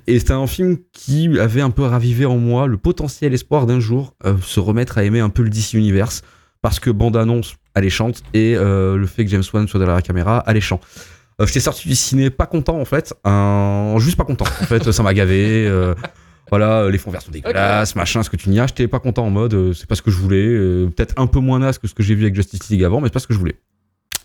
Et 0.07 0.19
c'était 0.19 0.33
un 0.33 0.47
film 0.47 0.79
qui 0.93 1.39
avait 1.39 1.61
un 1.61 1.71
peu 1.71 1.83
ravivé 1.83 2.25
en 2.25 2.37
moi 2.39 2.67
le 2.67 2.77
potentiel 2.77 3.35
espoir 3.35 3.67
d'un 3.67 3.79
jour 3.81 4.15
euh, 4.25 4.35
se 4.41 4.59
remettre 4.61 4.99
à 4.99 5.05
aimer 5.05 5.21
un 5.21 5.29
peu 5.31 5.43
le 5.43 5.51
DC 5.51 5.75
Universe 5.75 6.23
parce 6.63 6.79
que 6.81 6.91
bande 6.91 7.17
annonce 7.17 7.57
alléchante 7.75 8.23
et 8.33 8.55
le 8.55 9.07
fait 9.07 9.25
que 9.25 9.31
James 9.33 9.43
Wan 9.53 9.67
soit 9.69 9.79
derrière 9.81 9.97
la 9.97 10.03
caméra 10.03 10.39
alléchant. 10.39 10.81
J'étais 11.41 11.61
sorti 11.61 11.89
du 11.89 11.97
ciné 11.97 12.31
pas 12.31 12.47
content 12.47 12.79
en 12.81 12.85
fait, 12.85 13.13
un- 13.25 13.97
juste 13.99 14.17
pas 14.17 14.25
content. 14.25 14.45
En 14.45 14.65
fait, 14.65 14.91
ça 14.93 15.03
m'a 15.03 15.13
gavé. 15.15 15.69
Euh, 16.45 16.51
voilà, 16.51 16.89
les 16.91 16.99
fonds 16.99 17.11
verts 17.11 17.23
sont 17.23 17.31
dégueulasses, 17.31 17.97
machin, 17.97 18.23
ce 18.23 18.31
que 18.31 18.37
tu 18.37 18.49
n'y 18.51 18.61
as. 18.61 18.67
J'étais 18.67 18.89
pas 18.89 19.01
content 19.01 19.25
en 19.27 19.31
mode, 19.31 19.55
euh, 19.55 19.73
c'est 19.73 19.89
pas 19.89 19.95
ce 19.95 20.03
que 20.03 20.11
je 20.11 20.19
voulais. 20.19 20.47
euh, 20.47 20.87
Peut-être 20.95 21.15
un 21.17 21.27
peu 21.27 21.41
moins 21.41 21.59
naze 21.59 21.79
que 21.79 21.89
ce 21.89 21.95
que 21.95 22.03
j'ai 22.03 22.15
vu 22.15 22.23
avec 22.25 22.35
Justice 22.35 22.69
League 22.71 22.85
avant, 22.85 23.01
mais 23.01 23.09
c'est 23.09 23.13
pas 23.15 23.21
ce 23.21 23.27
que 23.27 23.35
je 23.35 23.39
voulais. 23.39 23.57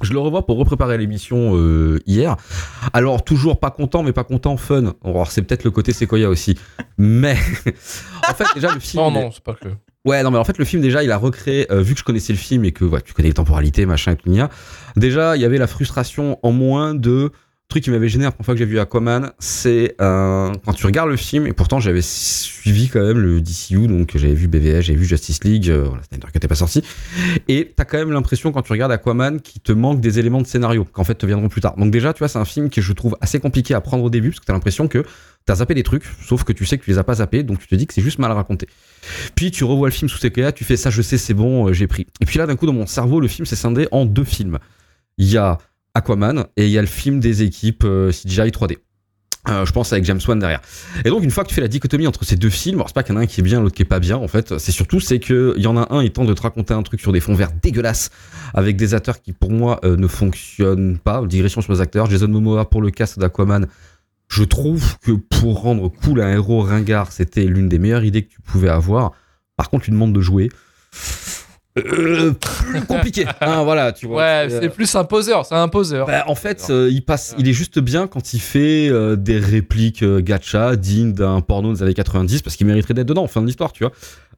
Je 0.01 0.13
le 0.13 0.19
revois 0.19 0.45
pour 0.45 0.57
repréparer 0.57 0.97
l'émission 0.97 1.57
euh, 1.57 1.99
hier. 2.05 2.37
Alors, 2.93 3.25
toujours 3.25 3.59
pas 3.59 3.69
content, 3.69 4.01
mais 4.01 4.13
pas 4.13 4.23
content, 4.23 4.55
fun. 4.55 4.93
C'est 5.27 5.41
peut-être 5.41 5.65
le 5.65 5.71
côté 5.71 5.91
Sequoia 5.91 6.29
aussi. 6.29 6.57
Mais, 6.97 7.35
en 8.29 8.33
fait, 8.33 8.45
déjà, 8.55 8.73
le 8.73 8.79
film. 8.79 9.03
Non, 9.03 9.09
est- 9.11 9.23
non, 9.25 9.31
c'est 9.31 9.43
pas 9.43 9.55
que. 9.55 9.67
Ouais, 10.05 10.23
non, 10.23 10.31
mais 10.31 10.37
en 10.37 10.45
fait, 10.45 10.57
le 10.57 10.63
film, 10.63 10.81
déjà, 10.81 11.03
il 11.03 11.11
a 11.11 11.17
recréé, 11.17 11.69
euh, 11.69 11.81
vu 11.81 11.93
que 11.95 11.99
je 11.99 12.05
connaissais 12.05 12.31
le 12.31 12.39
film 12.39 12.63
et 12.63 12.71
que 12.71 12.85
ouais, 12.85 13.01
tu 13.01 13.13
connais 13.13 13.27
les 13.27 13.33
temporalités, 13.33 13.85
machin, 13.85 14.13
et 14.13 14.15
tout, 14.15 14.33
déjà, 14.95 15.35
il 15.35 15.41
y 15.41 15.45
avait 15.45 15.57
la 15.57 15.67
frustration 15.67 16.39
en 16.43 16.53
moins 16.53 16.95
de 16.95 17.31
truc 17.69 17.83
qui 17.83 17.91
m'avait 17.91 18.09
gêné 18.09 18.23
la 18.23 18.31
première 18.31 18.45
fois 18.45 18.55
que 18.55 18.57
j'ai 18.57 18.65
vu 18.65 18.79
Aquaman, 18.79 19.31
c'est 19.37 19.95
euh, 20.01 20.51
quand 20.65 20.73
tu 20.73 20.87
regardes 20.87 21.09
le 21.09 21.17
film, 21.17 21.45
et 21.45 21.53
pourtant 21.53 21.79
j'avais 21.79 22.01
suivi 22.01 22.89
quand 22.89 22.99
même 22.99 23.19
le 23.19 23.41
DCU, 23.41 23.87
donc 23.87 24.17
j'avais 24.17 24.33
vu 24.33 24.47
BVS, 24.47 24.81
j'avais 24.81 24.97
vu 24.97 25.05
Justice 25.05 25.43
League, 25.43 25.69
euh, 25.69 25.83
voilà, 25.83 26.01
Snyder 26.01 26.27
Cut 26.33 26.39
n'est 26.41 26.47
pas 26.47 26.55
sorti, 26.55 26.83
et 27.47 27.71
t'as 27.75 27.85
quand 27.85 27.99
même 27.99 28.11
l'impression 28.11 28.51
quand 28.51 28.63
tu 28.63 28.71
regardes 28.71 28.91
Aquaman 28.91 29.39
qu'il 29.39 29.61
te 29.61 29.71
manque 29.71 30.01
des 30.01 30.17
éléments 30.17 30.41
de 30.41 30.47
scénario, 30.47 30.83
qu'en 30.83 31.03
fait 31.03 31.13
te 31.13 31.27
viendront 31.27 31.47
plus 31.47 31.61
tard. 31.61 31.75
Donc 31.77 31.91
déjà, 31.91 32.11
tu 32.11 32.19
vois, 32.19 32.27
c'est 32.27 32.39
un 32.39 32.45
film 32.45 32.71
que 32.71 32.81
je 32.81 32.91
trouve 32.91 33.15
assez 33.21 33.39
compliqué 33.39 33.75
à 33.75 33.81
prendre 33.81 34.03
au 34.03 34.09
début, 34.09 34.29
parce 34.29 34.39
que 34.39 34.45
t'as 34.45 34.53
l'impression 34.53 34.87
que 34.87 35.05
t'as 35.45 35.55
zappé 35.55 35.75
des 35.75 35.83
trucs, 35.83 36.05
sauf 36.25 36.43
que 36.43 36.53
tu 36.53 36.65
sais 36.65 36.79
que 36.79 36.83
tu 36.83 36.89
les 36.89 36.97
as 36.97 37.03
pas 37.03 37.15
zappés, 37.15 37.43
donc 37.43 37.59
tu 37.59 37.67
te 37.67 37.75
dis 37.75 37.85
que 37.85 37.93
c'est 37.93 38.01
juste 38.01 38.17
mal 38.17 38.31
raconté. 38.31 38.67
Puis 39.35 39.51
tu 39.51 39.63
revois 39.63 39.89
le 39.89 39.93
film 39.93 40.09
sous 40.09 40.17
ses 40.17 40.31
clés, 40.31 40.51
tu 40.53 40.63
fais 40.63 40.75
ça, 40.75 40.89
je 40.89 41.03
sais, 41.03 41.19
c'est 41.19 41.35
bon, 41.35 41.67
euh, 41.67 41.73
j'ai 41.73 41.85
pris. 41.85 42.07
Et 42.19 42.25
puis 42.25 42.39
là, 42.39 42.47
d'un 42.47 42.55
coup, 42.55 42.65
dans 42.65 42.73
mon 42.73 42.87
cerveau, 42.87 43.19
le 43.19 43.27
film 43.27 43.45
s'est 43.45 43.55
scindé 43.55 43.87
en 43.91 44.07
deux 44.07 44.23
films. 44.23 44.57
Il 45.19 45.29
y 45.29 45.37
a 45.37 45.59
Aquaman 45.93 46.45
et 46.57 46.65
il 46.65 46.71
y 46.71 46.77
a 46.77 46.81
le 46.81 46.87
film 46.87 47.19
des 47.19 47.43
équipes 47.43 47.83
euh, 47.85 48.11
CGI 48.11 48.51
3D. 48.51 48.77
Euh, 49.47 49.65
je 49.65 49.71
pense 49.71 49.93
avec 49.93 50.03
James 50.05 50.19
Wan 50.27 50.37
derrière. 50.37 50.61
Et 51.05 51.09
donc 51.09 51.23
une 51.23 51.31
fois 51.31 51.43
que 51.43 51.49
tu 51.49 51.55
fais 51.55 51.61
la 51.61 51.69
dichotomie 51.69 52.07
entre 52.07 52.25
ces 52.25 52.35
deux 52.35 52.49
films, 52.49 52.77
alors 52.77 52.89
c'est 52.89 52.93
pas 52.93 53.03
qu'il 53.03 53.15
y 53.15 53.17
en 53.17 53.21
a 53.21 53.23
un 53.23 53.25
qui 53.25 53.39
est 53.39 53.43
bien, 53.43 53.61
l'autre 53.61 53.75
qui 53.75 53.81
est 53.81 53.85
pas 53.85 53.99
bien 53.99 54.17
en 54.17 54.27
fait, 54.27 54.57
c'est 54.57 54.71
surtout 54.71 54.99
c'est 54.99 55.19
que 55.19 55.53
il 55.55 55.63
y 55.63 55.67
en 55.67 55.77
a 55.77 55.93
un 55.93 56.03
il 56.03 56.11
tente 56.11 56.27
de 56.27 56.33
te 56.33 56.41
raconter 56.41 56.73
un 56.73 56.83
truc 56.83 56.99
sur 56.99 57.13
des 57.13 57.21
fonds 57.21 57.35
verts 57.35 57.53
dégueulasses 57.61 58.09
avec 58.53 58.75
des 58.75 58.93
acteurs 58.93 59.21
qui 59.21 59.31
pour 59.31 59.51
moi 59.51 59.79
euh, 59.85 59.95
ne 59.95 60.07
fonctionnent 60.07 60.97
pas, 60.97 61.25
digression 61.25 61.61
sur 61.61 61.71
les 61.71 61.81
acteurs, 61.81 62.09
Jason 62.09 62.27
Momoa 62.27 62.69
pour 62.69 62.81
le 62.81 62.91
cast 62.91 63.17
d'Aquaman, 63.17 63.65
je 64.29 64.43
trouve 64.43 64.97
que 64.99 65.11
pour 65.11 65.61
rendre 65.61 65.89
cool 65.89 66.21
un 66.21 66.31
héros 66.31 66.61
ringard, 66.61 67.11
c'était 67.11 67.45
l'une 67.45 67.67
des 67.67 67.79
meilleures 67.79 68.03
idées 68.03 68.23
que 68.23 68.29
tu 68.29 68.41
pouvais 68.41 68.69
avoir. 68.69 69.13
Par 69.57 69.69
contre, 69.69 69.85
lui 69.85 69.93
demande 69.93 70.13
de 70.13 70.21
jouer. 70.21 70.49
Euh, 71.85 72.31
plus 72.33 72.81
compliqué. 72.81 73.25
Hein, 73.41 73.63
voilà, 73.63 73.91
tu 73.91 74.07
vois. 74.07 74.17
Ouais, 74.17 74.47
C'est, 74.49 74.65
euh, 74.65 74.69
plus 74.69 74.93
un 74.95 75.03
poseur, 75.03 75.45
c'est 75.45 75.55
un 75.55 75.67
poseur. 75.67 76.07
bah, 76.07 76.23
en 76.27 76.35
fait, 76.35 76.67
euh, 76.69 76.89
il 76.91 77.03
passe, 77.03 77.35
il 77.37 77.47
est 77.47 77.53
juste 77.53 77.79
bien 77.79 78.07
quand 78.07 78.33
il 78.33 78.39
fait 78.39 78.87
euh, 78.89 79.15
des 79.15 79.39
répliques 79.39 80.03
euh, 80.03 80.21
gacha 80.21 80.75
dignes 80.75 81.13
d'un 81.13 81.41
porno 81.41 81.73
des 81.73 81.83
années 81.83 81.93
90 81.93 82.41
parce 82.41 82.55
qu'il 82.55 82.67
mériterait 82.67 82.93
d'être 82.93 83.07
dedans 83.07 83.23
en 83.23 83.27
fin 83.27 83.41
de 83.41 83.47
l'histoire, 83.47 83.71
tu 83.71 83.83
vois. 83.83 83.93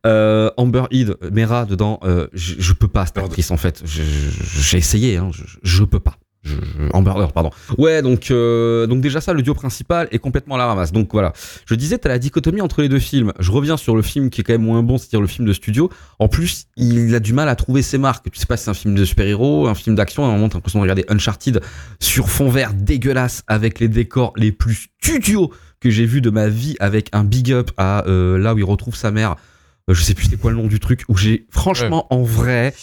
Euh, 0.06 0.50
Amber 0.58 0.84
Heard, 0.92 1.18
Mera 1.32 1.66
dedans, 1.66 2.00
euh, 2.04 2.28
je, 2.34 2.56
je 2.58 2.74
peux 2.74 2.88
pas 2.88 3.06
cette 3.06 3.20
actrice 3.20 3.52
en 3.52 3.58
fait. 3.58 3.84
J'ai 3.86 4.78
essayé, 4.78 5.18
hein, 5.18 5.30
je, 5.32 5.44
je 5.62 5.84
peux 5.84 6.00
pas. 6.00 6.16
Je, 6.44 6.56
je- 6.56 6.90
Amber 6.94 7.12
Heard, 7.16 7.34
pardon. 7.34 7.52
Ouais, 7.78 8.02
donc 8.02 8.32
euh, 8.32 8.88
donc 8.88 9.02
déjà 9.02 9.22
ça, 9.22 9.34
le 9.34 9.42
duo 9.44 9.54
principal 9.54 10.08
est 10.12 10.18
complètement 10.18 10.56
à 10.56 10.58
la 10.58 10.66
ramasse. 10.66 10.92
Donc 10.92 11.10
voilà, 11.14 11.34
je 11.66 11.76
disais, 11.76 11.98
t'as 12.00 12.10
la 12.10 12.18
dichotomie 12.20 12.62
entre 12.62 12.82
les 12.82 12.90
deux 12.90 13.00
films. 13.00 13.32
Je 13.40 13.52
reviens 13.52 13.78
sur 13.78 13.96
le 13.96 14.02
film 14.02 14.30
qui 14.30 14.42
est 14.42 14.44
quand 14.44 14.54
même 14.54 14.64
moins 14.64 14.82
bon, 14.82 14.98
c'est-à-dire 14.98 15.22
le 15.22 15.28
film 15.28 15.48
de 15.48 15.54
studio. 15.54 15.92
En 16.20 16.28
plus, 16.28 16.66
il 16.78 17.14
a 17.14 17.20
du 17.20 17.34
mal 17.34 17.48
à 17.48 17.56
trouver 17.56 17.82
ses 17.84 17.98
marques. 18.00 18.26
Tu 18.32 18.40
sais 18.40 18.46
pas 18.48 18.58
si 18.58 18.64
c'est 18.64 18.72
un 18.72 18.76
film 18.76 18.96
de 18.96 19.06
super-héros, 19.06 19.68
un 19.68 19.76
film 19.76 19.96
d'action. 19.96 20.26
À 20.26 20.30
un 20.30 20.32
moment, 20.32 20.50
t'as 20.50 20.56
l'impression 20.58 20.80
de 20.80 20.84
regarder 20.84 21.06
Uncharted 21.10 21.62
sur 22.00 22.30
fond 22.30 22.50
vert 22.50 22.74
dégueulasse 22.74 23.44
avec 23.48 23.80
les 23.80 23.88
décors 23.88 24.34
les 24.36 24.52
plus 24.52 24.90
studios 25.02 25.52
que 25.80 25.90
j'ai 25.90 26.06
vu 26.06 26.22
de 26.22 26.30
ma 26.30 26.48
vie, 26.48 26.76
avec 26.80 27.10
un 27.12 27.24
big 27.24 27.52
up 27.52 27.72
à 27.78 28.08
euh, 28.08 28.38
là 28.38 28.54
où 28.54 28.58
il 28.58 28.64
retrouve 28.64 28.96
sa 28.96 29.12
mère. 29.12 29.36
Euh, 29.90 29.94
je 29.96 30.04
sais 30.04 30.14
plus 30.14 30.28
c'est 30.28 30.38
quoi 30.40 30.52
le 30.52 30.58
nom 30.58 30.68
du 30.68 30.80
truc. 30.80 31.04
Où 31.08 31.18
j'ai 31.18 31.46
franchement 31.50 32.06
en 32.12 32.22
vrai. 32.24 32.74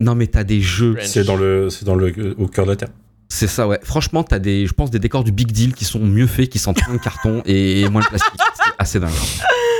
Non 0.00 0.14
mais 0.14 0.26
t'as 0.26 0.44
des 0.44 0.60
jeux. 0.60 0.96
C'est 1.02 1.24
dans 1.24 1.36
le, 1.36 1.70
c'est 1.70 1.84
dans 1.84 1.94
le, 1.94 2.34
au 2.38 2.48
cœur 2.48 2.64
de 2.66 2.70
la 2.70 2.76
terre. 2.76 2.88
c'est 3.28 3.46
ça, 3.46 3.66
ouais. 3.68 3.78
Franchement, 3.82 4.22
t'as 4.24 4.38
des, 4.38 4.66
je 4.66 4.72
pense, 4.72 4.90
des 4.90 4.98
décors 4.98 5.24
du 5.24 5.32
Big 5.32 5.52
Deal 5.52 5.74
qui 5.74 5.84
sont 5.84 6.00
mieux 6.00 6.26
faits, 6.26 6.48
qui 6.48 6.58
sentent 6.58 6.84
moins 6.86 6.94
le 6.94 6.98
carton 7.00 7.42
et 7.46 7.88
moins 7.88 8.02
le 8.02 8.08
plastique. 8.08 8.32
C'est 8.56 8.72
assez 8.78 9.00
dingue. 9.00 9.10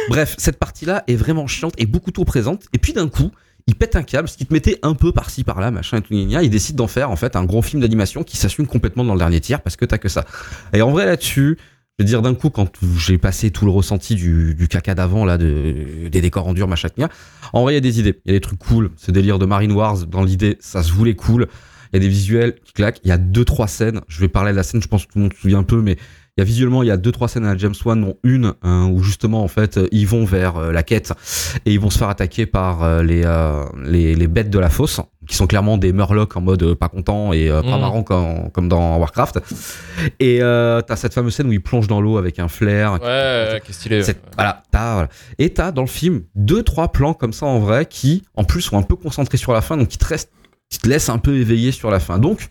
Bref, 0.09 0.35
cette 0.39 0.59
partie-là 0.59 1.05
est 1.07 1.17
vraiment 1.17 1.47
chiante 1.47 1.75
et 1.79 1.87
beaucoup 1.87 2.11
trop 2.11 2.25
présente. 2.25 2.65
Et 2.73 2.79
puis 2.79 2.93
d'un 2.93 3.09
coup, 3.09 3.31
il 3.67 3.75
pète 3.75 3.97
un 3.97 4.03
câble, 4.03 4.29
ce 4.29 4.37
qui 4.37 4.45
te 4.45 4.53
mettait 4.53 4.79
un 4.83 4.95
peu 4.95 5.11
par-ci, 5.13 5.43
par-là, 5.43 5.71
machin 5.71 5.99
et 5.99 6.03
tout, 6.03 6.13
gna, 6.15 6.25
gna. 6.27 6.43
Il 6.43 6.51
décide 6.51 6.77
d'en 6.77 6.87
faire, 6.87 7.11
en 7.11 7.17
fait, 7.17 7.35
un 7.37 7.45
gros 7.45 7.63
film 7.63 7.81
d'animation 7.81 8.23
qui 8.23 8.37
s'assume 8.37 8.67
complètement 8.67 9.05
dans 9.05 9.15
le 9.15 9.19
dernier 9.19 9.41
tiers 9.41 9.63
parce 9.63 9.77
que 9.77 9.85
t'as 9.87 9.99
que 9.99 10.09
ça. 10.09 10.27
Et 10.75 10.83
en 10.83 10.91
vrai, 10.91 11.07
là-dessus, 11.07 11.59
je 11.99 12.03
veux 12.03 12.09
dire, 12.09 12.23
d'un 12.23 12.35
coup, 12.35 12.51
quand 12.51 12.73
j'ai 12.99 13.19
passé 13.19 13.53
tout 13.53 13.65
le 13.65 13.71
ressenti 13.71 14.17
du, 14.17 14.57
du 14.57 14.67
caca 14.67 14.97
d'avant, 14.97 15.25
là, 15.25 15.39
de, 15.39 16.09
des 16.11 16.21
décors 16.21 16.49
en 16.49 16.53
dur, 16.53 16.67
machin, 16.67 16.89
en 17.53 17.63
vrai, 17.63 17.75
il 17.75 17.77
y 17.77 17.79
a 17.79 17.81
des 17.81 18.01
idées. 18.01 18.21
Il 18.25 18.33
y 18.33 18.35
a 18.35 18.37
des 18.37 18.41
trucs 18.41 18.59
cool. 18.59 18.91
Ce 18.97 19.13
délire 19.13 19.39
de 19.39 19.47
Marine 19.47 19.71
Wars, 19.71 20.05
dans 20.07 20.25
l'idée, 20.25 20.57
ça 20.59 20.83
se 20.83 20.93
voulait 20.93 21.15
cool. 21.15 21.47
Il 21.93 21.97
y 21.97 21.99
a 21.99 22.01
des 22.01 22.09
visuels 22.09 22.57
qui 22.65 22.73
claquent. 22.73 22.99
Il 23.05 23.11
y 23.11 23.13
a 23.13 23.19
deux, 23.19 23.45
trois 23.45 23.69
scènes. 23.69 24.01
Je 24.09 24.19
vais 24.19 24.27
parler 24.27 24.51
de 24.51 24.57
la 24.57 24.65
scène, 24.65 24.83
je 24.83 24.89
pense 24.89 25.07
que 25.07 25.13
tout 25.13 25.19
le 25.19 25.23
monde 25.23 25.35
se 25.35 25.41
souvient 25.41 25.61
un 25.61 25.65
peu, 25.65 25.81
mais 25.83 25.97
Il 26.37 26.41
y 26.41 26.43
a 26.43 26.45
visuellement, 26.45 26.83
il 26.83 26.87
y 26.87 26.91
a 26.91 26.97
deux 26.97 27.13
trois 27.13 27.29
scènes 27.29 27.47
à 27.47 27.57
James 27.57 27.75
Wan, 27.85 28.01
dont 28.01 28.17
une 28.25 28.55
hein, 28.63 28.91
où 28.93 29.01
justement 29.05 29.45
en 29.45 29.49
fait 29.49 29.77
euh, 29.77 29.87
ils 29.93 30.09
vont 30.09 30.25
vers 30.25 30.57
euh, 30.57 30.73
la 30.73 30.83
quête 30.83 31.13
et 31.65 31.73
ils 31.73 31.79
vont 31.79 31.91
se 31.91 31.99
faire 31.99 32.09
attaquer 32.09 32.45
par 32.45 32.83
euh, 32.83 33.05
les, 33.05 33.23
euh, 33.25 33.65
les 33.85 34.17
les 34.17 34.27
bêtes 34.27 34.51
de 34.51 34.59
la 34.59 34.69
fosse, 34.69 35.01
qui 35.29 35.37
sont 35.37 35.47
clairement 35.47 35.79
des 35.79 35.93
Murlocs 35.93 36.37
en 36.37 36.41
mode 36.41 36.75
pas 36.75 36.89
content 36.89 37.33
et 37.33 37.51
pas 37.51 37.63
Mhm. 37.63 37.81
marrant 37.81 38.03
comme, 38.03 38.51
comme 38.51 38.69
dans 38.69 38.99
Warcraft. 38.99 39.39
Et 40.19 40.41
t'as 40.41 40.97
cette 40.97 41.15
fameuse 41.15 41.37
scène 41.37 41.47
où 41.47 41.53
il 41.53 41.63
plonge 41.63 41.87
dans 41.87 42.01
l'eau 42.01 42.19
avec 42.19 42.41
un 42.41 42.49
flair. 42.49 42.95
Ouais, 43.01 43.63
qu'il 43.65 43.93
est. 43.93 44.03
C'est- 44.03 44.21
Voilà, 44.37 44.63
t'as, 44.73 44.93
voilà. 44.95 45.09
Et 45.39 45.51
t'as 45.51 45.71
dans 45.71 45.83
le 45.83 45.87
film 45.87 46.23
deux, 46.35 46.65
trois 46.65 46.91
plans 46.91 47.15
comme 47.15 47.33
ça 47.33 47.47
en 47.47 47.61
vrai 47.61 47.87
qui, 47.87 48.25
en 48.35 48.43
plus, 48.43 48.61
sont 48.63 48.77
un 48.77 48.83
peu 48.83 48.97
concentrés 48.97 49.39
sur 49.39 49.53
la 49.53 49.61
fin, 49.61 49.77
donc 49.77 49.87
qui 49.87 49.99
te, 49.99 50.05
restent, 50.07 50.33
qui 50.69 50.81
te 50.81 50.89
laissent 50.89 51.11
un 51.11 51.19
peu 51.19 51.37
éveillé 51.37 51.71
sur 51.71 51.93
la 51.93 52.01
fin. 52.01 52.19
Donc, 52.19 52.49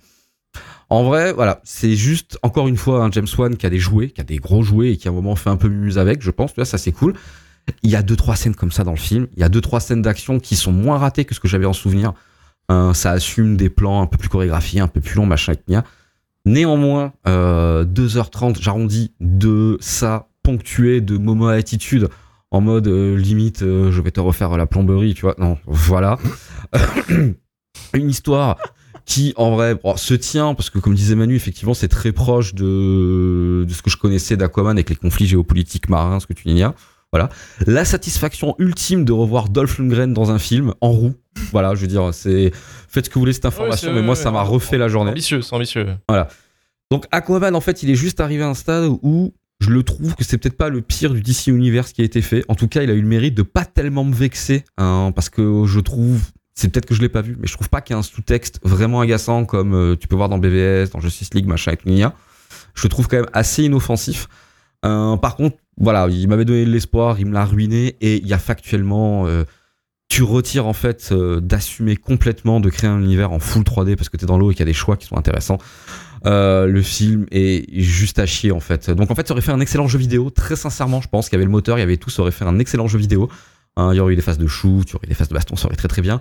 en 0.93 1.03
vrai, 1.03 1.33
voilà, 1.33 1.59
c'est 1.63 1.95
juste, 1.95 2.37
encore 2.43 2.67
une 2.67 2.77
fois, 2.77 3.03
un 3.03 3.11
James 3.11 3.27
Wan 3.37 3.57
qui 3.57 3.65
a 3.65 3.69
des 3.71 3.79
jouets, 3.79 4.11
qui 4.11 4.21
a 4.21 4.23
des 4.23 4.37
gros 4.37 4.61
jouets 4.61 4.91
et 4.91 4.97
qui 4.97 5.07
à 5.07 5.11
un 5.11 5.13
moment 5.13 5.35
fait 5.35 5.49
un 5.49 5.57
peu 5.57 5.67
mumuse 5.67 5.97
avec, 5.97 6.21
je 6.21 6.29
pense, 6.29 6.53
vois, 6.55 6.65
ça 6.65 6.77
c'est 6.77 6.91
cool. 6.91 7.13
Il 7.81 7.89
y 7.89 7.95
a 7.95 8.03
deux, 8.03 8.15
trois 8.15 8.35
scènes 8.35 8.53
comme 8.53 8.71
ça 8.71 8.83
dans 8.83 8.91
le 8.91 8.97
film. 8.97 9.27
Il 9.35 9.39
y 9.39 9.43
a 9.43 9.49
deux, 9.49 9.61
trois 9.61 9.79
scènes 9.79 10.03
d'action 10.03 10.39
qui 10.39 10.55
sont 10.55 10.71
moins 10.71 10.99
ratées 10.99 11.25
que 11.25 11.33
ce 11.33 11.39
que 11.39 11.47
j'avais 11.47 11.65
en 11.65 11.73
souvenir. 11.73 12.13
Euh, 12.69 12.93
ça 12.93 13.09
assume 13.09 13.57
des 13.57 13.69
plans 13.69 14.01
un 14.01 14.05
peu 14.05 14.17
plus 14.17 14.29
chorégraphiés, 14.29 14.81
un 14.81 14.87
peu 14.87 15.01
plus 15.01 15.15
longs, 15.15 15.25
machin, 15.25 15.53
etc. 15.53 15.81
Néanmoins, 16.45 17.13
euh, 17.27 17.85
2h30, 17.85 18.61
j'arrondis 18.61 19.13
de 19.19 19.79
ça, 19.81 20.27
ponctué 20.43 21.01
de 21.01 21.17
moments 21.17 21.47
attitude 21.47 22.09
en 22.51 22.61
mode 22.61 22.87
euh, 22.87 23.17
limite, 23.17 23.63
euh, 23.63 23.91
je 23.91 23.99
vais 23.99 24.11
te 24.11 24.19
refaire 24.19 24.55
la 24.57 24.67
plomberie, 24.67 25.15
tu 25.15 25.21
vois. 25.21 25.33
Non, 25.39 25.57
voilà. 25.65 26.19
Une 27.95 28.09
histoire 28.11 28.57
qui, 29.05 29.33
en 29.35 29.51
vrai, 29.51 29.75
bon, 29.75 29.97
se 29.97 30.13
tient, 30.13 30.53
parce 30.53 30.69
que 30.69 30.79
comme 30.79 30.95
disait 30.95 31.15
Manu, 31.15 31.35
effectivement, 31.35 31.73
c'est 31.73 31.87
très 31.87 32.11
proche 32.11 32.53
de, 32.53 33.65
de 33.67 33.73
ce 33.73 33.81
que 33.81 33.89
je 33.89 33.97
connaissais 33.97 34.37
d'Aquaman 34.37 34.71
avec 34.71 34.89
les 34.89 34.95
conflits 34.95 35.27
géopolitiques 35.27 35.89
marins, 35.89 36.19
ce 36.19 36.27
que 36.27 36.33
tu 36.33 36.47
dis. 36.47 36.63
Voilà. 37.11 37.29
La 37.67 37.85
satisfaction 37.85 38.55
ultime 38.57 39.05
de 39.05 39.11
revoir 39.11 39.49
Dolph 39.49 39.77
Lundgren 39.77 40.13
dans 40.13 40.31
un 40.31 40.39
film 40.39 40.73
en 40.81 40.89
roue. 40.89 41.13
Voilà, 41.51 41.75
je 41.75 41.81
veux 41.81 41.87
dire, 41.87 42.11
c'est 42.11 42.51
faites 42.89 43.05
ce 43.05 43.09
que 43.09 43.15
vous 43.15 43.21
voulez 43.21 43.33
cette 43.33 43.45
information, 43.45 43.93
mais 43.93 44.01
moi 44.01 44.15
ça 44.15 44.31
m'a 44.31 44.41
refait 44.41 44.77
la 44.77 44.87
journée. 44.87 45.11
ambitieux, 45.11 45.41
c'est 45.41 45.53
ambitieux. 45.53 45.85
Donc 46.89 47.05
Aquaman, 47.11 47.55
en 47.55 47.61
fait, 47.61 47.83
il 47.83 47.89
est 47.89 47.95
juste 47.95 48.19
arrivé 48.19 48.43
à 48.43 48.49
un 48.49 48.53
stade 48.55 48.89
où 49.01 49.33
je 49.59 49.69
le 49.69 49.83
trouve 49.83 50.15
que 50.15 50.23
c'est 50.23 50.37
peut-être 50.37 50.57
pas 50.57 50.69
le 50.69 50.81
pire 50.81 51.13
du 51.13 51.21
DC 51.21 51.47
Universe 51.47 51.93
qui 51.93 52.01
a 52.01 52.03
été 52.03 52.21
fait. 52.21 52.43
En 52.49 52.55
tout 52.55 52.67
cas, 52.67 52.83
il 52.83 52.89
a 52.89 52.93
eu 52.93 53.01
le 53.01 53.07
mérite 53.07 53.35
de 53.35 53.43
pas 53.43 53.65
tellement 53.65 54.03
me 54.03 54.13
vexer, 54.13 54.65
hein, 54.77 55.11
parce 55.15 55.29
que 55.29 55.65
je 55.65 55.79
trouve, 55.79 56.21
c'est 56.55 56.69
peut-être 56.69 56.85
que 56.85 56.93
je 56.93 57.01
l'ai 57.01 57.09
pas 57.09 57.21
vu, 57.21 57.35
mais 57.39 57.47
je 57.47 57.53
trouve 57.53 57.69
pas 57.69 57.81
qu'il 57.81 57.93
y 57.93 57.97
a 57.97 57.99
un 57.99 58.03
sous-texte 58.03 58.59
vraiment 58.63 59.01
agaçant 59.01 59.45
comme 59.45 59.73
euh, 59.73 59.95
tu 59.95 60.07
peux 60.07 60.15
voir 60.15 60.29
dans 60.29 60.37
BVS, 60.37 60.91
dans 60.91 60.99
Justice 60.99 61.33
League, 61.33 61.47
machin 61.47 61.71
et 61.71 61.77
tout. 61.77 61.89
Je 61.89 62.83
le 62.83 62.89
trouve 62.89 63.07
quand 63.07 63.17
même 63.17 63.29
assez 63.33 63.63
inoffensif. 63.63 64.27
Euh, 64.85 65.17
par 65.17 65.35
contre, 65.35 65.57
voilà, 65.77 66.07
il 66.09 66.27
m'avait 66.27 66.45
donné 66.45 66.65
de 66.65 66.71
l'espoir, 66.71 67.19
il 67.19 67.25
me 67.25 67.33
l'a 67.33 67.45
ruiné, 67.45 67.95
et 68.01 68.17
il 68.17 68.27
y 68.27 68.33
a 68.33 68.37
factuellement, 68.37 69.25
euh, 69.25 69.45
tu 70.09 70.21
retires 70.21 70.67
en 70.67 70.73
fait 70.73 71.11
d'assumer 71.11 71.95
complètement 71.95 72.59
de 72.59 72.69
créer 72.69 72.89
un 72.89 73.01
univers 73.01 73.31
en 73.31 73.39
full 73.39 73.63
3D 73.63 73.95
parce 73.95 74.09
que 74.09 74.17
t'es 74.17 74.27
dans 74.27 74.37
l'eau 74.37 74.51
et 74.51 74.53
qu'il 74.53 74.61
y 74.61 74.63
a 74.63 74.71
des 74.71 74.73
choix 74.73 74.95
qui 74.95 75.07
sont 75.07 75.17
intéressants. 75.17 75.57
Le 76.23 76.81
film 76.83 77.25
est 77.31 77.65
juste 77.81 78.19
à 78.19 78.27
chier 78.27 78.51
en 78.51 78.59
fait. 78.59 78.91
Donc 78.91 79.09
en 79.09 79.15
fait, 79.15 79.27
ça 79.27 79.33
aurait 79.33 79.41
fait 79.41 79.51
un 79.51 79.59
excellent 79.59 79.87
jeu 79.87 79.97
vidéo. 79.97 80.29
Très 80.29 80.55
sincèrement, 80.55 81.01
je 81.01 81.07
pense 81.07 81.29
qu'il 81.29 81.37
y 81.37 81.37
avait 81.37 81.45
le 81.45 81.51
moteur, 81.51 81.79
il 81.79 81.81
y 81.81 81.83
avait 81.83 81.97
tout, 81.97 82.11
ça 82.11 82.21
aurait 82.21 82.31
fait 82.31 82.45
un 82.45 82.59
excellent 82.59 82.87
jeu 82.87 82.99
vidéo. 82.99 83.27
Hein, 83.75 83.89
il 83.93 83.97
y 83.97 83.99
aurait 83.99 84.13
eu 84.13 84.15
des 84.15 84.21
phases 84.21 84.37
de 84.37 84.45
shoot, 84.47 84.87
il 84.87 84.93
y 84.93 84.95
aurait 84.95 85.07
eu 85.07 85.09
des 85.09 85.15
phases 85.15 85.29
de 85.29 85.33
baston, 85.33 85.55
ça 85.55 85.65
aurait 85.65 85.75
très 85.75 85.87
très 85.87 86.01
bien. 86.01 86.19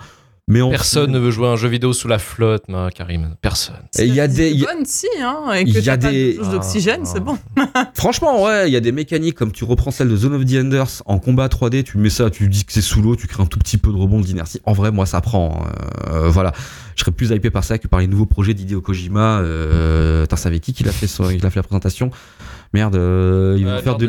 Mais 0.49 0.59
Personne 0.71 1.13
ne 1.13 1.19
veut 1.21 1.31
jouer 1.31 1.47
à 1.47 1.51
un 1.51 1.57
jeu 1.57 1.69
vidéo 1.69 1.93
sous 1.93 2.09
la 2.09 2.19
flotte, 2.19 2.65
ma 2.69 2.91
Karim. 2.91 3.37
Personne. 3.41 3.77
Et 3.99 4.07
il 4.07 4.15
y 4.15 4.21
a 4.21 4.27
des, 4.27 4.51
il 4.51 4.59
y 4.61 4.67
a- 4.67 4.75
Bonne 4.75 4.85
si, 4.85 5.07
hein, 5.23 5.53
et 5.55 5.61
il 5.63 5.73
que 5.73 5.79
y 5.79 5.89
a 5.89 5.97
des- 5.97 6.33
de 6.35 6.39
douche 6.39 6.49
d'oxygène, 6.51 7.03
Ah. 7.05 7.11
c'est 7.11 7.21
bon. 7.21 7.39
Franchement, 7.95 8.43
ouais, 8.43 8.69
il 8.69 8.73
y 8.73 8.77
a 8.77 8.81
des 8.81 8.91
mécaniques 8.91 9.37
comme 9.37 9.53
tu 9.53 9.63
reprends 9.65 9.93
celle 9.93 10.09
de 10.09 10.17
Zone 10.17 10.35
of 10.35 10.45
the 10.45 10.55
Enders 10.57 11.03
en 11.07 11.21
combat 11.21 11.47
3D, 11.49 11.85
tu 11.85 11.97
mets 11.97 12.11
ça, 12.11 12.29
tu 12.29 12.49
dis 12.49 12.65
que 12.65 12.73
c'est 12.73 12.81
sous 12.83 13.01
l'eau, 13.01 13.15
tu 13.15 13.29
crées 13.29 13.43
un 13.43 13.47
tout 13.47 13.61
petit 13.61 13.79
peu 13.79 13.93
de 13.93 13.97
rebond 13.97 14.19
d'inertie. 14.21 14.61
En 14.65 14.73
vrai, 14.73 14.91
moi, 14.91 15.07
ça 15.07 15.21
prend. 15.21 15.65
euh, 16.11 16.29
voilà, 16.29 16.53
je 16.97 17.03
serais 17.03 17.13
plus 17.13 17.31
hypé 17.31 17.51
par 17.51 17.63
ça 17.63 17.79
que 17.79 17.87
par 17.87 18.01
les 18.01 18.09
nouveaux 18.09 18.27
projets 18.27 18.53
d'Hideo 18.53 18.81
Kojima. 18.81 19.39
Euh, 19.41 20.27
T'as 20.27 20.37
savais 20.37 20.59
qui 20.59 20.73
qui 20.73 20.83
l'a 20.83 20.93
fait, 20.93 21.07
son- 21.07 21.31
il 21.31 21.45
a 21.47 21.51
fait 21.51 21.61
la 21.61 21.63
présentation 21.63 22.11
Merde, 22.75 22.97
euh, 22.97 23.55
il 23.59 23.65
va 23.65 23.73
Euh, 23.73 23.77
nous 23.77 23.83
faire 23.83 23.97
de. 23.97 24.07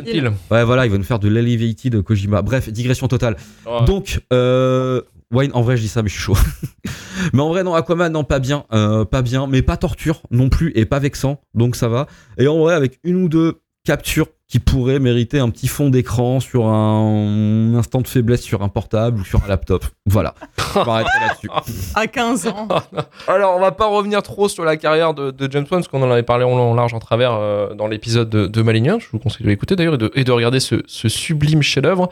Ouais, 0.50 0.64
voilà, 0.64 0.86
il 0.86 0.92
va 0.92 0.98
nous 0.98 1.04
faire 1.04 1.20
de 1.20 1.28
l'elevated 1.28 2.02
Kojima. 2.02 2.42
Bref, 2.42 2.70
digression 2.70 3.08
totale. 3.08 3.36
Ouais. 3.66 3.86
Donc, 3.86 4.22
euh, 4.32 5.02
Wayne, 5.34 5.52
en 5.54 5.62
vrai, 5.62 5.78
je 5.78 5.82
dis 5.82 5.88
ça, 5.88 6.02
mais 6.04 6.10
je 6.10 6.14
suis 6.14 6.24
chaud. 6.24 6.38
mais 7.34 7.42
en 7.42 7.50
vrai, 7.50 7.64
non, 7.64 7.74
Aquaman, 7.74 8.12
non, 8.12 8.24
pas 8.24 8.40
bien. 8.40 8.66
euh, 8.72 9.04
pas 9.06 9.22
bien, 9.22 9.48
mais 9.48 9.62
pas 9.62 9.78
torture 9.78 10.22
non 10.32 10.50
plus 10.50 10.72
et 10.76 10.86
pas 10.86 11.00
vexant. 11.00 11.42
Donc 11.54 11.76
ça 11.76 11.88
va. 11.90 12.08
Et 12.38 12.48
en 12.48 12.60
vrai, 12.60 12.74
avec 12.76 13.00
une 13.04 13.18
ou 13.18 13.30
deux 13.30 13.62
captures 13.84 14.28
qui 14.54 14.60
pourraient 14.60 15.00
mériter 15.00 15.40
un 15.40 15.50
petit 15.50 15.68
fond 15.68 15.90
d'écran 15.90 16.40
sur 16.40 16.68
un 16.68 17.74
instant 17.74 18.02
de 18.02 18.08
faiblesse 18.08 18.44
sur 18.44 18.62
un 18.62 18.70
portable 18.70 19.20
ou 19.20 19.26
sur 19.26 19.44
un 19.44 19.48
laptop. 19.48 19.84
Voilà. 20.06 20.36
M'arrêterai 20.76 21.20
là-dessus. 21.28 21.50
À 21.96 22.06
15 22.06 22.46
ans. 22.50 22.68
Alors, 23.28 23.56
on 23.56 23.60
va 23.60 23.72
pas 23.72 23.88
revenir 23.88 24.22
trop 24.22 24.48
sur 24.50 24.64
la 24.64 24.78
carrière 24.78 25.16
de, 25.16 25.32
de 25.32 25.52
James 25.52 25.66
Wan, 25.72 25.82
parce 25.82 25.88
qu'on 25.88 26.04
en 26.04 26.12
avait 26.12 26.22
parlé 26.22 26.44
en 26.44 26.56
long, 26.56 26.70
en 26.70 26.76
large, 26.76 26.94
en 26.94 27.00
travers 27.00 27.34
euh, 27.34 27.74
dans 27.74 27.88
l'épisode 27.88 28.30
de, 28.30 28.46
de 28.46 28.62
Malignant. 28.62 29.00
Je 29.00 29.08
vous 29.12 29.18
conseille 29.18 29.44
de 29.44 29.50
l'écouter 29.50 29.76
d'ailleurs 29.76 29.96
et 29.96 29.98
de, 29.98 30.12
et 30.14 30.24
de 30.24 30.32
regarder 30.32 30.60
ce, 30.60 30.84
ce 30.86 31.10
sublime 31.10 31.64
chef-d'œuvre. 31.64 32.10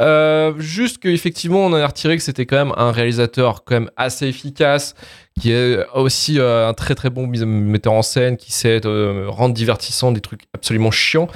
Euh, 0.00 0.52
juste 0.58 0.98
qu'effectivement, 0.98 1.58
on 1.58 1.72
en 1.72 1.74
a 1.74 1.86
retiré 1.88 2.16
que 2.16 2.22
c'était 2.22 2.46
quand 2.46 2.56
même 2.56 2.72
un 2.76 2.92
réalisateur 2.92 3.64
quand 3.64 3.74
même 3.74 3.90
assez 3.96 4.28
efficace, 4.28 4.94
qui 5.40 5.52
est 5.52 5.78
aussi 5.94 6.38
euh, 6.38 6.68
un 6.68 6.74
très 6.74 6.94
très 6.94 7.10
bon 7.10 7.26
metteur 7.26 7.92
en 7.92 8.02
scène, 8.02 8.36
qui 8.36 8.52
sait 8.52 8.80
euh, 8.84 9.24
rendre 9.28 9.54
divertissant 9.54 10.12
des 10.12 10.20
trucs 10.20 10.42
absolument 10.54 10.90
chiants. 10.90 11.28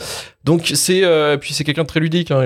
Donc 0.45 0.71
c'est 0.75 1.03
euh, 1.05 1.37
puis 1.39 1.55
c'est 1.55 1.65
quelqu'un 1.65 1.83
de 1.83 1.87
très 1.89 2.01
ludique. 2.01 2.31
hein, 2.31 2.43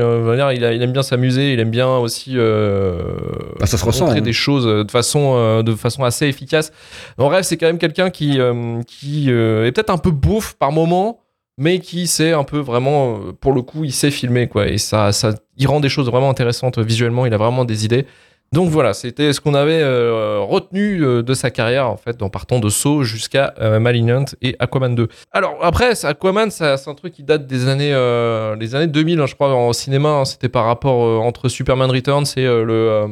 il, 0.55 0.64
a- 0.64 0.73
il 0.73 0.83
aime 0.83 0.92
bien 0.92 1.03
s'amuser, 1.03 1.53
il 1.53 1.61
aime 1.61 1.71
bien 1.71 1.88
aussi 1.97 2.37
Bah, 2.37 3.66
ça 3.66 3.77
se 3.77 3.85
ressent, 3.85 4.05
montrer 4.07 4.21
hein. 4.21 4.23
des 4.23 4.33
choses 4.33 4.64
de 4.64 4.90
façon 4.90 5.62
de 5.62 5.75
façon 5.75 6.05
assez 6.05 6.27
efficace. 6.27 6.73
En 7.18 7.27
bref, 7.29 7.44
c'est 7.44 7.57
quand 7.57 7.66
même 7.66 7.79
quelqu'un 7.79 8.11
qui 8.11 8.38
qui 8.87 9.29
est 9.31 9.73
peut-être 9.73 9.90
un 9.90 9.99
peu 9.99 10.11
beauf 10.11 10.55
par 10.59 10.71
moment, 10.73 11.21
mais 11.59 11.81
qui 11.81 12.07
sait 12.07 12.33
un 12.33 12.44
peu 12.44 12.59
vraiment 12.59 13.18
pour 13.40 13.53
le 13.53 13.62
coup, 13.62 13.85
il 13.85 13.92
sait 13.92 14.11
filmer 14.12 14.47
quoi 14.47 14.68
et 14.68 14.79
ça 14.79 15.11
ça 15.12 15.35
il 15.57 15.66
rend 15.66 15.81
des 15.81 15.88
choses 15.88 16.07
vraiment 16.09 16.31
intéressantes 16.31 16.79
visuellement. 16.79 17.27
Il 17.27 17.35
a 17.35 17.37
vraiment 17.38 17.64
des 17.64 17.85
idées. 17.85 18.07
Donc 18.52 18.70
voilà, 18.70 18.94
c'était 18.94 19.34
ce 19.34 19.42
qu'on 19.42 19.52
avait 19.52 19.82
euh, 19.82 20.40
retenu 20.40 21.04
euh, 21.04 21.22
de 21.22 21.34
sa 21.34 21.50
carrière 21.50 21.87
en 21.90 21.98
fait, 21.98 22.22
en 22.22 22.30
partant 22.30 22.61
de 22.61 22.70
Saw 22.70 23.02
jusqu'à 23.02 23.52
euh, 23.61 23.78
Malignant 23.78 24.24
et 24.40 24.56
Aquaman 24.58 24.94
2. 24.94 25.06
Alors 25.32 25.58
après, 25.61 25.92
Aquaman, 26.06 26.50
c'est 26.50 26.64
un 26.64 26.94
truc 26.94 27.12
qui 27.12 27.22
date 27.22 27.46
des 27.46 27.68
années, 27.68 27.92
euh, 27.92 28.56
les 28.56 28.74
années 28.74 28.87
2000, 28.87 29.20
hein, 29.20 29.26
je 29.26 29.34
crois, 29.34 29.54
en 29.54 29.74
cinéma. 29.74 30.08
hein. 30.08 30.24
C'était 30.24 30.48
par 30.48 30.64
rapport 30.64 31.04
euh, 31.04 31.18
entre 31.18 31.50
Superman 31.50 31.90
Returns 31.90 32.24
et 32.38 32.46
euh, 32.46 32.64
le, 32.64 32.72
euh, 32.72 33.06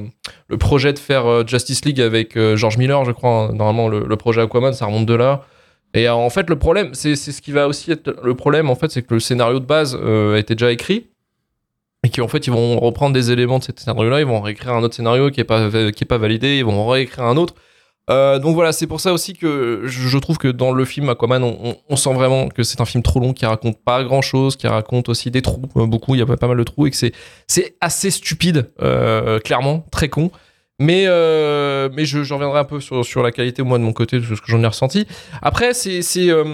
le 0.48 0.56
projet 0.56 0.94
de 0.94 0.98
faire 0.98 1.26
euh, 1.26 1.44
Justice 1.46 1.84
League 1.84 2.00
avec 2.00 2.36
euh, 2.38 2.56
George 2.56 2.78
Miller, 2.78 3.04
je 3.04 3.12
crois. 3.12 3.30
hein. 3.30 3.52
Normalement, 3.52 3.88
le, 3.88 4.16
projet 4.16 4.40
Aquaman, 4.40 4.72
ça 4.72 4.86
remonte 4.86 5.04
de 5.06 5.14
là. 5.14 5.42
Et 5.92 6.08
euh, 6.08 6.14
en 6.14 6.30
fait, 6.30 6.48
le 6.48 6.56
problème, 6.58 6.90
c'est 6.94 7.14
ce 7.14 7.42
qui 7.42 7.52
va 7.52 7.68
aussi 7.68 7.92
être 7.92 8.16
le 8.22 8.34
problème, 8.34 8.70
en 8.70 8.74
fait, 8.74 8.90
c'est 8.90 9.02
que 9.02 9.12
le 9.12 9.20
scénario 9.20 9.60
de 9.60 9.66
base 9.66 9.98
euh, 10.02 10.36
était 10.36 10.54
déjà 10.54 10.72
écrit 10.72 11.08
et 12.06 12.10
qu'en 12.10 12.28
fait 12.28 12.46
ils 12.46 12.52
vont 12.52 12.78
reprendre 12.78 13.12
des 13.12 13.30
éléments 13.32 13.58
de 13.58 13.64
cet 13.64 13.80
scénario-là, 13.80 14.20
ils 14.20 14.26
vont 14.26 14.40
réécrire 14.40 14.74
un 14.74 14.82
autre 14.82 14.94
scénario 14.94 15.30
qui 15.30 15.40
est 15.40 15.44
pas 15.44 15.70
qui 15.70 16.04
est 16.04 16.06
pas 16.08 16.18
validé, 16.18 16.58
ils 16.58 16.64
vont 16.64 16.86
réécrire 16.86 17.24
un 17.24 17.36
autre. 17.36 17.54
Euh, 18.08 18.38
donc 18.38 18.54
voilà, 18.54 18.70
c'est 18.72 18.86
pour 18.86 19.00
ça 19.00 19.12
aussi 19.12 19.34
que 19.34 19.82
je, 19.84 20.18
trouve 20.18 20.38
que 20.38 20.46
dans 20.46 20.70
le 20.70 20.84
film 20.84 21.08
Aquaman, 21.08 21.42
on, 21.88 21.96
sent 21.96 22.14
vraiment 22.14 22.48
que 22.48 22.62
c'est 22.62 22.80
un 22.80 22.84
film 22.84 23.02
trop 23.02 23.18
long 23.18 23.32
qui 23.32 23.44
raconte 23.46 23.82
pas 23.82 24.04
grand 24.04 24.22
chose, 24.22 24.54
qui 24.54 24.68
raconte 24.68 25.08
aussi 25.08 25.32
des 25.32 25.42
trous, 25.42 25.62
euh, 25.76 25.86
beaucoup, 25.86 26.14
il 26.14 26.18
y 26.18 26.22
a 26.22 26.26
pas, 26.26 26.36
pas 26.36 26.46
mal 26.46 26.56
de 26.56 26.62
trous 26.62 26.86
et 26.86 26.90
que 26.90 26.96
c'est 26.96 27.12
c'est 27.48 27.74
assez 27.80 28.12
stupide, 28.12 28.70
euh, 28.80 29.40
clairement, 29.40 29.84
très 29.90 30.08
con. 30.08 30.30
Mais, 30.78 31.04
euh, 31.06 31.88
mais 31.94 32.04
je, 32.04 32.22
je 32.22 32.34
reviendrai 32.34 32.58
un 32.60 32.64
peu 32.64 32.80
sur, 32.80 33.04
sur 33.04 33.22
la 33.22 33.32
qualité, 33.32 33.62
moi, 33.62 33.78
de 33.78 33.84
mon 33.84 33.94
côté, 33.94 34.18
de 34.18 34.24
ce 34.24 34.40
que 34.40 34.48
j'en 34.48 34.62
ai 34.62 34.66
ressenti. 34.66 35.06
Après, 35.40 35.72
c'est 35.72 36.02
c'est 36.02 36.28
euh, 36.30 36.44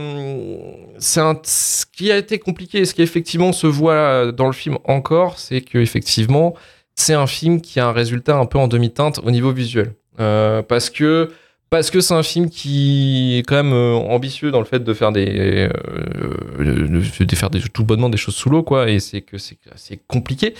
c'est 0.99 1.21
ce 1.45 1.85
qui 1.87 2.13
a 2.13 2.17
été 2.17 2.39
compliqué, 2.39 2.85
ce 2.85 2.95
qui 2.95 3.03
effectivement 3.03 3.53
se 3.53 3.67
voit 3.67 4.31
dans 4.31 4.47
le 4.47 4.53
film 4.53 4.79
encore, 4.85 5.39
c'est 5.39 5.61
que 5.61 5.79
effectivement, 5.79 6.55
c'est 6.95 7.15
un 7.15 7.27
film 7.27 7.61
qui 7.61 7.81
a 7.81 7.87
un 7.89 7.93
résultat 7.93 8.37
un 8.37 8.47
peu 8.47 8.59
en 8.59 8.69
demi-teinte 8.69 9.21
au 9.25 9.31
niveau 9.31 9.51
visuel, 9.53 9.95
Euh, 10.21 10.63
parce 10.63 10.91
que 10.91 11.31
parce 11.73 11.91
que 11.91 12.03
c'est 12.03 12.13
un 12.13 12.23
film 12.23 12.51
qui 12.51 13.39
est 13.39 13.49
quand 13.49 13.55
même 13.55 13.73
euh, 13.73 13.95
ambitieux 13.95 14.51
dans 14.51 14.59
le 14.59 14.67
fait 14.67 14.85
de 14.85 14.93
faire 14.93 15.11
des 15.11 15.71
euh, 15.71 16.91
de, 16.91 17.35
faire 17.35 17.49
tout 17.73 17.83
bonnement 17.83 18.11
des 18.11 18.19
choses 18.19 18.35
sous 18.35 18.51
l'eau 18.51 18.63
quoi. 18.63 18.91
Et 18.91 19.01
c'est 19.01 19.23
que 19.23 19.39
c'est 19.39 19.57
assez 19.75 19.99
compliqué. 20.07 20.53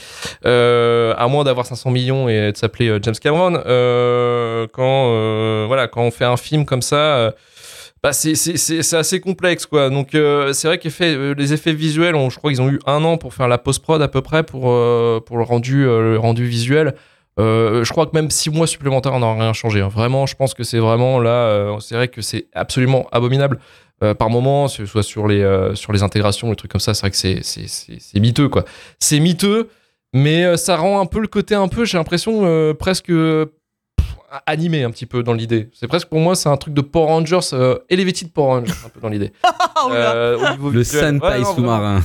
Euh, 0.47 1.13
à 1.19 1.29
moins 1.29 1.45
d'avoir 1.45 1.67
500 1.67 1.91
millions 1.91 2.31
et 2.31 2.53
de 2.53 2.57
s'appeler 2.57 2.99
James 3.03 3.15
Cameron 3.21 3.53
quand 4.73 5.67
voilà 5.67 5.87
quand 5.87 6.03
on 6.03 6.11
fait 6.11 6.25
un 6.25 6.39
film 6.39 6.65
comme 6.65 6.81
ça 6.81 7.35
bah 8.03 8.15
c'est 8.15 8.95
assez 8.95 9.21
complexe 9.21 9.67
quoi. 9.67 9.91
Donc 9.91 10.09
c'est 10.13 10.67
vrai 10.67 10.79
que 10.79 11.35
les 11.35 11.53
effets 11.53 11.75
visuels 11.75 12.15
on, 12.15 12.31
je 12.31 12.39
crois 12.39 12.51
qu'ils 12.51 12.63
ont 12.63 12.71
eu 12.71 12.81
un 12.87 13.05
an 13.05 13.19
pour 13.19 13.35
faire 13.35 13.49
la 13.49 13.59
post 13.59 13.83
prod 13.83 14.01
à 14.01 14.09
peu 14.09 14.23
près 14.23 14.45
pour 14.45 14.63
pour 15.25 15.37
le 15.37 15.45
rendu 15.45 15.85
le 15.85 16.17
rendu 16.19 16.47
visuel 16.47 16.95
euh, 17.41 17.83
je 17.85 17.91
crois 17.93 18.07
que 18.07 18.11
même 18.15 18.31
six 18.31 18.51
mois 18.51 18.67
supplémentaires 18.67 19.19
n'aura 19.19 19.35
rien 19.35 19.53
changé. 19.53 19.81
hein. 19.81 19.89
Vraiment, 19.89 20.27
je 20.27 20.35
pense 20.37 20.53
que 20.55 20.65
c'est 20.65 20.79
vraiment 20.79 21.19
là. 21.19 21.31
euh, 21.31 21.81
c'est 21.81 21.95
vrai 21.95 22.09
que 22.09 22.21
c'est 22.23 22.47
absolument 22.55 23.07
abominable. 23.13 23.59
euh, 24.03 24.15
par 24.15 24.31
moment, 24.31 24.67
ce- 24.69 24.85
soit 24.85 25.05
sur 25.05 25.29
les, 25.29 25.41
euh, 25.43 25.75
sur 25.77 25.93
les 25.93 26.03
intégrations, 26.03 26.51
les 26.51 26.57
trucs 26.57 26.73
comme 26.73 26.81
ça. 26.81 26.93
C'est 26.93 27.03
vrai 27.03 27.11
que 27.13 27.17
c'est, 27.17 27.39
c'est, 27.43 27.69
c'est, 27.69 27.99
c'est 28.01 28.19
miteux, 28.19 28.49
quoi. 28.49 28.65
C'est 28.99 29.21
miteux, 29.21 29.69
mais 30.13 30.45
euh, 30.45 30.57
ça 30.57 30.77
rend 30.77 30.99
un 31.01 31.07
peu 31.07 31.21
le 31.21 31.29
côté 31.29 31.55
un 31.55 31.69
peu, 31.69 31.85
j'ai 31.85 31.99
l'impression, 31.99 32.41
euh, 32.45 32.75
presque 32.75 33.07
pff, 33.07 34.07
animé 34.47 34.83
un 34.83 34.91
petit 34.91 35.07
peu 35.07 35.23
dans 35.23 35.35
l'idée. 35.35 35.71
C'est 35.73 35.87
presque 35.87 36.09
pour 36.09 36.19
moi, 36.19 36.35
c'est 36.35 36.49
un 36.49 36.57
truc 36.57 36.75
de 36.75 36.81
Power 36.81 37.07
Rangers, 37.07 37.39
euh, 37.53 37.79
Elevated 37.89 38.33
Power 38.33 38.59
Rangers, 38.61 38.73
un 38.85 38.89
peu 38.89 38.99
dans 39.01 39.09
l'idée. 39.09 39.33
Niveau 40.53 40.71
Le. 40.71 40.83
Sentai 40.85 41.21
Ouais, 41.39 41.45
sous-marin. 41.45 42.01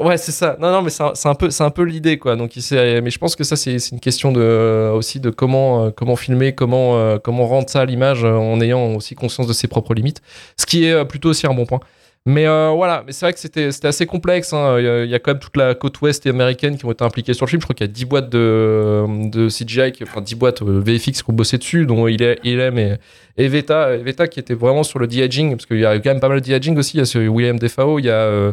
Ouais, 0.00 0.16
c'est 0.16 0.32
ça. 0.32 0.56
Non, 0.60 0.70
non, 0.72 0.82
mais 0.82 0.90
c'est 0.90 1.02
un, 1.28 1.34
peu, 1.34 1.50
c'est 1.50 1.64
un 1.64 1.70
peu 1.70 1.82
l'idée, 1.82 2.18
quoi. 2.18 2.36
Donc, 2.36 2.52
mais 2.56 3.10
je 3.10 3.18
pense 3.18 3.36
que 3.36 3.44
ça, 3.44 3.56
c'est 3.56 3.76
une 3.90 4.00
question 4.00 4.32
de 4.32 4.90
aussi 4.94 5.20
de 5.20 5.30
comment, 5.30 5.86
euh, 5.86 5.90
comment 5.90 6.16
filmer, 6.16 6.54
comment, 6.54 6.96
euh, 6.98 7.18
comment 7.18 7.46
rendre 7.46 7.68
ça 7.68 7.80
à 7.80 7.84
l'image 7.84 8.24
euh, 8.24 8.34
en 8.34 8.60
ayant 8.60 8.94
aussi 8.94 9.14
conscience 9.14 9.46
de 9.46 9.52
ses 9.52 9.68
propres 9.68 9.94
limites. 9.94 10.22
Ce 10.56 10.66
qui 10.66 10.84
est 10.84 10.92
euh, 10.92 11.04
plutôt 11.04 11.30
aussi 11.30 11.46
un 11.46 11.54
bon 11.54 11.66
point. 11.66 11.80
Mais 12.24 12.46
euh, 12.46 12.68
voilà, 12.76 13.02
mais 13.04 13.10
c'est 13.10 13.26
vrai 13.26 13.32
que 13.32 13.40
c'était 13.40 13.68
assez 13.84 14.06
complexe. 14.06 14.52
hein. 14.52 14.76
Il 14.78 15.10
y 15.10 15.14
a- 15.14 15.18
quand 15.18 15.32
même 15.32 15.40
toute 15.40 15.56
la 15.56 15.74
côte 15.74 16.00
ouest 16.02 16.24
américaine 16.28 16.76
qui 16.78 16.84
ont 16.86 16.92
été 16.92 17.02
impliquées 17.02 17.34
sur 17.34 17.46
le 17.46 17.50
film. 17.50 17.60
Je 17.60 17.66
crois 17.66 17.74
qu'il 17.74 17.84
y 17.84 17.90
a 17.90 17.92
10 17.92 18.04
boîtes 18.04 18.30
de, 18.30 19.04
de 19.28 19.48
CGI, 19.48 19.90
qui- 19.90 20.04
enfin 20.04 20.20
10 20.20 20.36
boîtes 20.36 20.62
euh, 20.62 20.80
VFX 20.80 21.22
qui 21.24 21.30
ont 21.30 21.32
bossé 21.32 21.58
dessus, 21.58 21.84
dont 21.84 22.06
il 22.06 22.22
est, 22.22 22.38
il 22.44 22.60
aime 22.60 22.78
et, 22.78 22.94
et 23.38 23.48
Veta, 23.48 23.94
et 23.96 23.98
Veta 24.04 24.28
qui 24.28 24.38
était 24.38 24.54
vraiment 24.54 24.84
sur 24.84 25.00
le 25.00 25.08
de-aging, 25.08 25.56
parce 25.56 25.66
qu'il 25.66 25.80
y 25.80 25.84
a 25.84 25.98
quand 25.98 26.10
même 26.10 26.20
pas 26.20 26.28
mal 26.28 26.40
de 26.40 26.46
de-aging 26.46 26.78
aussi. 26.78 26.98
Il 26.98 27.04
y 27.24 27.26
a 27.26 27.28
William 27.28 27.58
Defoe, 27.58 27.98
il 27.98 28.04
y 28.06 28.10
a 28.10 28.12
euh, 28.14 28.52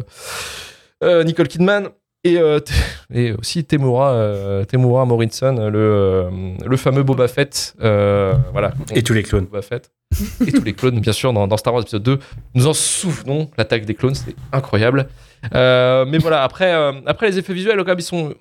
Nicole 1.24 1.48
Kidman 1.48 1.88
et, 2.24 2.36
euh, 2.38 2.60
et 3.14 3.32
aussi 3.32 3.64
Temura, 3.64 4.12
euh, 4.12 4.64
Temura 4.64 5.04
Morrison, 5.06 5.54
le, 5.70 5.78
euh, 5.78 6.30
le 6.66 6.76
fameux 6.76 7.02
Boba 7.02 7.28
Fett. 7.28 7.74
euh, 7.82 8.34
voilà. 8.52 8.72
Et 8.94 9.02
tous 9.02 9.14
les 9.14 9.22
clones. 9.22 9.46
Boba 9.46 9.62
Fett. 9.62 9.90
et 10.46 10.52
tous 10.52 10.64
les 10.64 10.72
clones, 10.74 11.00
bien 11.00 11.12
sûr, 11.12 11.32
dans, 11.32 11.46
dans 11.46 11.56
Star 11.56 11.72
Wars 11.72 11.82
épisode 11.82 12.02
2. 12.02 12.18
Nous 12.54 12.66
en 12.66 12.74
souvenons, 12.74 13.48
l'attaque 13.56 13.84
des 13.86 13.94
clones, 13.94 14.14
c'était 14.14 14.36
incroyable. 14.52 15.08
Euh, 15.54 16.04
mais 16.06 16.18
voilà, 16.18 16.42
après, 16.42 16.74
euh, 16.74 16.92
après 17.06 17.28
les 17.30 17.38
effets 17.38 17.54
visuels, 17.54 17.82
quand 17.84 17.94
ils 17.96 18.02
sont. 18.02 18.34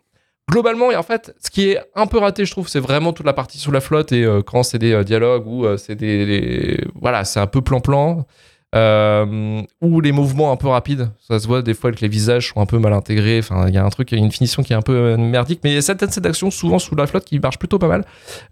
Globalement, 0.52 0.90
et 0.90 0.96
en 0.96 1.04
fait, 1.04 1.36
ce 1.40 1.52
qui 1.52 1.70
est 1.70 1.80
un 1.94 2.08
peu 2.08 2.18
raté, 2.18 2.44
je 2.44 2.50
trouve, 2.50 2.68
c'est 2.68 2.80
vraiment 2.80 3.14
toute 3.14 3.28
la 3.28 3.34
partie 3.34 3.60
sous 3.60 3.70
la 3.72 3.82
flotte 3.82 4.12
et 4.12 4.24
euh, 4.24 4.42
quand 4.42 4.64
c'est 4.64 4.80
des 4.80 4.94
euh, 4.94 5.04
dialogues 5.04 5.46
ou 5.46 5.64
euh, 5.64 5.78
c'est 5.78 5.94
des, 5.94 6.26
des- 6.26 6.84
Voilà, 6.96 7.24
c'est 7.24 7.40
un 7.40 7.46
peu 7.46 7.62
plan-plan. 7.62 8.26
Euh, 8.76 9.64
ou 9.82 10.00
les 10.00 10.12
mouvements 10.12 10.52
un 10.52 10.56
peu 10.56 10.68
rapides. 10.68 11.10
Ça 11.28 11.40
se 11.40 11.48
voit 11.48 11.64
des 11.64 11.74
fois 11.74 11.92
que 11.92 12.02
les 12.02 12.08
visages 12.08 12.50
sont 12.50 12.62
un 12.62 12.68
peu 12.68 12.78
mal 12.78 12.94
intégrés. 12.94 13.40
Enfin, 13.40 13.68
il 13.68 13.74
y 13.74 13.78
a 13.80 13.84
un 13.84 13.90
truc, 13.90 14.12
il 14.12 14.20
y 14.20 14.22
a 14.22 14.24
une 14.24 14.32
finition 14.32 14.62
qui 14.62 14.74
est 14.74 14.76
un 14.76 14.84
peu 14.84 14.94
euh, 14.94 15.18
merdique. 15.18 15.62
Mais 15.64 15.72
il 15.72 15.74
y 15.74 15.78
a 15.78 15.82
certaines 15.82 16.12
scènes 16.12 16.34
souvent 16.52 16.78
sous 16.78 16.96
la 16.96 17.08
flotte, 17.08 17.26
qui 17.26 17.40
marchent 17.40 17.58
plutôt 17.58 17.80
pas 17.80 17.88
mal. 17.88 18.06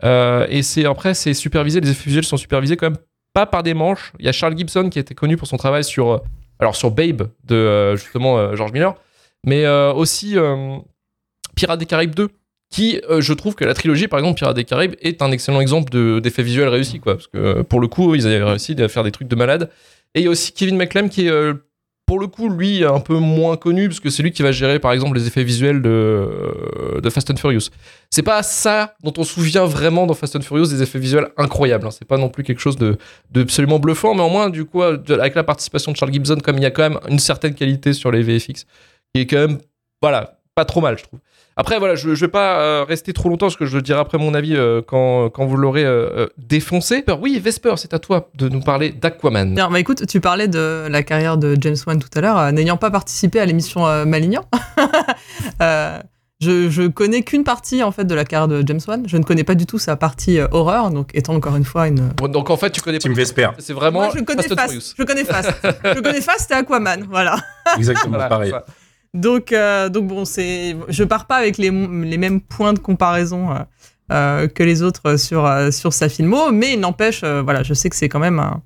Euh, 0.03 0.47
et 0.49 0.63
c'est 0.63 0.85
après, 0.85 1.13
c'est 1.13 1.35
supervisé. 1.35 1.81
Les 1.81 1.91
effets 1.91 2.05
visuels 2.05 2.23
sont 2.25 2.37
supervisés 2.37 2.77
quand 2.77 2.89
même 2.89 2.97
pas 3.33 3.45
par 3.45 3.61
des 3.61 3.75
manches. 3.75 4.11
Il 4.19 4.25
y 4.25 4.29
a 4.29 4.31
Charles 4.31 4.57
Gibson 4.57 4.89
qui 4.89 4.97
était 4.97 5.13
connu 5.13 5.37
pour 5.37 5.47
son 5.47 5.57
travail 5.57 5.83
sur, 5.83 6.11
euh, 6.11 6.17
alors 6.59 6.75
sur 6.75 6.89
Babe 6.89 7.29
de 7.43 7.95
justement 7.95 8.55
George 8.55 8.71
Miller, 8.71 8.95
mais 9.45 9.67
aussi 9.67 10.35
Pirates 11.55 11.79
des 11.79 11.85
Caraïbes 11.85 12.15
2 12.15 12.29
qui 12.69 12.99
je 13.19 13.33
trouve 13.33 13.55
que 13.55 13.63
la 13.63 13.73
trilogie 13.73 14.07
par 14.07 14.19
exemple 14.19 14.37
Pirates 14.37 14.55
des 14.55 14.65
Caraïbes 14.65 14.95
est 15.01 15.21
un 15.21 15.31
excellent 15.31 15.61
exemple 15.61 15.89
de- 15.91 16.19
d'effets 16.19 16.43
visuels 16.43 16.67
réussis 16.67 16.99
quoi 16.99 17.13
parce 17.13 17.27
que 17.27 17.61
pour 17.61 17.79
le 17.79 17.87
coup 17.87 18.13
ils 18.15 18.25
avaient 18.27 18.43
réussi 18.43 18.75
à 18.81 18.89
faire 18.89 19.03
des 19.03 19.11
trucs 19.11 19.27
de 19.29 19.35
malade 19.37 19.69
et 20.15 20.21
il 20.21 20.23
y 20.23 20.27
a 20.27 20.29
aussi 20.29 20.51
Kevin 20.51 20.77
McLem 20.77 21.09
qui 21.09 21.27
est 21.27 21.31
euh, 21.31 21.53
pour 22.05 22.19
le 22.19 22.27
coup 22.27 22.49
lui 22.49 22.85
un 22.85 22.99
peu 22.99 23.17
moins 23.17 23.57
connu 23.57 23.89
parce 23.89 23.99
que 23.99 24.09
c'est 24.09 24.23
lui 24.23 24.31
qui 24.31 24.41
va 24.41 24.51
gérer 24.51 24.79
par 24.79 24.93
exemple 24.93 25.17
les 25.17 25.27
effets 25.27 25.43
visuels 25.43 25.81
de, 25.81 25.89
euh, 25.89 27.01
de 27.01 27.09
Fast 27.09 27.29
and 27.31 27.35
Furious 27.37 27.69
c'est 28.09 28.23
pas 28.23 28.43
ça 28.43 28.95
dont 29.03 29.13
on 29.17 29.23
se 29.23 29.33
souvient 29.33 29.65
vraiment 29.65 30.05
dans 30.05 30.13
Fast 30.13 30.35
and 30.35 30.41
Furious 30.41 30.67
des 30.67 30.81
effets 30.81 30.99
visuels 30.99 31.27
incroyables 31.37 31.85
hein. 31.85 31.91
c'est 31.91 32.07
pas 32.07 32.17
non 32.17 32.29
plus 32.29 32.43
quelque 32.43 32.61
chose 32.61 32.77
de, 32.77 32.97
bluffant 33.31 34.15
mais 34.15 34.23
au 34.23 34.29
moins 34.29 34.49
du 34.49 34.65
coup 34.65 34.81
de- 34.81 35.15
avec 35.15 35.35
la 35.35 35.43
participation 35.43 35.91
de 35.91 35.97
Charles 35.97 36.13
Gibson 36.13 36.37
comme 36.43 36.57
il 36.57 36.63
y 36.63 36.67
a 36.67 36.71
quand 36.71 36.89
même 36.89 36.99
une 37.09 37.19
certaine 37.19 37.53
qualité 37.53 37.93
sur 37.93 38.11
les 38.11 38.21
VFX 38.23 38.65
qui 39.13 39.21
est 39.21 39.25
quand 39.25 39.47
même 39.47 39.57
voilà 40.01 40.36
pas 40.57 40.65
trop 40.65 40.81
mal 40.81 40.97
je 40.97 41.03
trouve 41.03 41.19
après, 41.59 41.79
voilà, 41.79 41.95
je, 41.95 42.13
je 42.13 42.21
vais 42.25 42.31
pas 42.31 42.59
euh, 42.61 42.83
rester 42.83 43.13
trop 43.13 43.29
longtemps 43.29 43.47
parce 43.47 43.55
que 43.57 43.65
je 43.65 43.79
dirai 43.79 43.99
après 43.99 44.19
mon 44.19 44.35
avis 44.35 44.55
euh, 44.55 44.83
quand, 44.85 45.31
quand 45.31 45.47
vous 45.47 45.57
l'aurez 45.57 45.83
euh, 45.83 46.27
défoncé. 46.37 47.03
Oui, 47.19 47.39
Vesper, 47.43 47.73
c'est 47.77 47.95
à 47.95 47.99
toi 47.99 48.29
de 48.35 48.47
nous 48.47 48.59
parler 48.59 48.91
d'Aquaman. 48.91 49.55
Bien, 49.55 49.67
bah 49.67 49.79
écoute, 49.79 50.05
tu 50.05 50.21
parlais 50.21 50.47
de 50.47 50.85
la 50.87 51.01
carrière 51.01 51.35
de 51.39 51.57
James 51.59 51.75
Wan 51.87 51.97
tout 51.99 52.09
à 52.15 52.21
l'heure, 52.21 52.37
euh, 52.37 52.51
n'ayant 52.51 52.77
pas 52.77 52.91
participé 52.91 53.39
à 53.39 53.45
l'émission 53.47 53.87
euh, 53.87 54.05
Malignan. 54.05 54.43
euh, 55.63 55.99
je, 56.39 56.69
je 56.69 56.83
connais 56.87 57.23
qu'une 57.23 57.43
partie 57.43 57.81
en 57.81 57.91
fait 57.91 58.05
de 58.05 58.13
la 58.13 58.23
carrière 58.23 58.47
de 58.47 58.61
James 58.63 58.79
Wan. 58.87 59.03
Je 59.07 59.17
ne 59.17 59.23
connais 59.23 59.43
pas 59.43 59.55
du 59.55 59.65
tout 59.65 59.79
sa 59.79 59.95
partie 59.95 60.39
euh, 60.39 60.47
horreur, 60.51 60.91
donc 60.91 61.09
étant 61.15 61.33
encore 61.33 61.55
une 61.55 61.65
fois 61.65 61.87
une. 61.87 62.09
Bon, 62.17 62.27
donc 62.27 62.51
en 62.51 62.57
fait, 62.57 62.69
tu 62.69 62.81
connais 62.81 62.99
Team 62.99 63.13
pas. 63.13 63.17
Vesper. 63.21 63.49
C'est 63.57 63.73
vraiment 63.73 64.01
Moi, 64.01 64.11
je 64.15 64.21
connais 64.23 64.43
Fast. 64.43 64.93
Je 64.95 65.03
connais 65.03 65.23
Fast. 65.23 65.51
je 65.63 65.99
connais 66.01 66.21
Fast 66.21 66.51
et 66.51 66.53
Aquaman, 66.53 67.07
voilà. 67.09 67.37
Exactement, 67.77 68.11
Voilà, 68.17 68.29
pareil. 68.29 68.51
ça. 68.51 68.63
Donc, 69.13 69.51
euh, 69.51 69.89
donc 69.89 70.07
bon, 70.07 70.25
c'est, 70.25 70.75
je 70.89 71.03
pars 71.03 71.25
pas 71.27 71.37
avec 71.37 71.57
les, 71.57 71.71
les 71.71 72.17
mêmes 72.17 72.41
points 72.41 72.73
de 72.73 72.79
comparaison 72.79 73.51
euh, 73.51 73.59
euh, 74.11 74.47
que 74.47 74.63
les 74.63 74.83
autres 74.83 75.17
sur 75.17 75.49
sur 75.71 75.93
sa 75.93 76.09
filmo, 76.09 76.51
mais 76.51 76.73
il 76.73 76.79
n'empêche, 76.79 77.23
voilà, 77.23 77.63
je 77.63 77.73
sais 77.73 77.89
que 77.89 77.95
c'est 77.95 78.09
quand 78.09 78.19
même 78.19 78.39
un- 78.39 78.61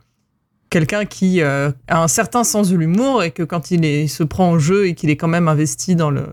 quelqu'un 0.70 1.06
qui 1.06 1.42
a 1.42 1.74
un 1.90 2.08
certain 2.08 2.44
sens 2.44 2.70
de 2.70 2.76
l'humour 2.78 3.24
et 3.24 3.32
que 3.32 3.44
quand 3.44 3.72
il, 3.72 3.86
est, 3.86 4.08
se 4.08 4.24
prend 4.24 4.50
en 4.52 4.60
jeu 4.60 4.88
et 4.88 4.96
qu'il 4.96 5.10
est 5.10 5.18
quand 5.18 5.28
même 5.28 5.48
investi 5.48 5.96
dans 5.96 6.12
le 6.12 6.28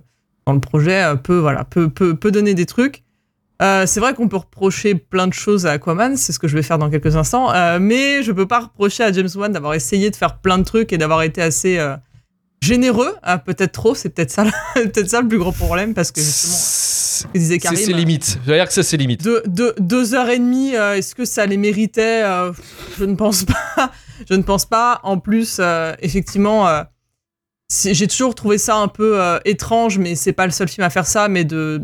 dans 0.47 0.53
le 0.55 0.61
projet, 0.61 1.05
peut 1.23 1.39
voilà, 1.39 1.65
peut 1.65 1.89
peut, 1.91 2.15
peut 2.15 2.31
donner 2.31 2.55
des 2.55 2.67
trucs. 2.67 3.05
C'est 3.61 3.99
vrai 4.01 4.15
qu'on 4.15 4.29
peut 4.29 4.37
reprocher 4.37 4.95
plein 4.95 5.27
de 5.27 5.33
choses 5.35 5.67
à 5.67 5.73
Aquaman, 5.73 6.17
c'est 6.17 6.33
ce 6.33 6.39
que 6.39 6.47
je 6.49 6.55
vais 6.57 6.63
faire 6.63 6.79
dans 6.79 6.89
quelques 6.91 7.17
instants, 7.17 7.51
mais 7.81 8.23
je 8.23 8.31
peux 8.33 8.47
pas 8.47 8.61
reprocher 8.61 9.03
à 9.05 9.13
James 9.13 9.29
Wan 9.35 9.53
d'avoir 9.53 9.75
essayé 9.75 10.11
de 10.11 10.17
faire 10.17 10.39
plein 10.39 10.59
de 10.59 10.65
trucs 10.65 10.93
et 10.93 10.99
d'avoir 10.99 11.23
été 11.23 11.43
assez 11.43 11.79
généreux, 12.61 13.15
ah, 13.23 13.39
peut-être 13.39 13.73
trop, 13.73 13.95
c'est 13.95 14.09
peut-être 14.11 14.31
ça, 14.31 14.45
peut-être 14.75 15.09
ça 15.09 15.21
le 15.21 15.29
plus 15.29 15.39
gros 15.39 15.53
problème 15.53 15.95
parce 15.95 16.11
que 16.13 16.21
justement, 16.21 16.53
C'est 16.53 17.23
ce 17.23 17.27
que 17.33 17.39
disait 17.39 17.59
Karim, 17.59 17.79
ses 17.79 17.93
limites. 17.93 18.39
Je 18.45 18.51
veux 18.51 18.57
dire 18.57 18.67
que 18.67 18.73
c'est 18.73 18.83
ses 18.83 18.97
limites. 18.97 19.23
deux, 19.23 19.43
deux, 19.47 19.75
deux 19.79 20.15
heures 20.15 20.29
et 20.29 20.39
demie, 20.39 20.75
euh, 20.77 20.95
est-ce 20.97 21.15
que 21.15 21.25
ça 21.25 21.47
les 21.47 21.57
méritait 21.57 22.23
Euh, 22.25 22.53
Je 22.99 23.05
ne 23.05 23.15
pense 23.15 23.45
pas. 23.45 23.93
Je 24.29 24.35
ne 24.35 24.43
pense 24.43 24.67
pas. 24.67 25.01
En 25.05 25.19
plus, 25.19 25.59
euh, 25.61 25.95
effectivement, 26.01 26.67
euh, 26.69 26.83
j'ai 27.71 28.07
toujours 28.09 28.35
trouvé 28.35 28.59
ça 28.59 28.77
un 28.77 28.89
peu 28.89 29.21
euh, 29.21 29.39
étrange, 29.45 29.99
mais 29.99 30.15
c'est 30.17 30.33
pas 30.33 30.47
le 30.47 30.53
seul 30.53 30.69
film 30.69 30.85
à 30.85 30.91
faire 30.91 31.07
ça. 31.07 31.29
Mais 31.29 31.45
de, 31.45 31.81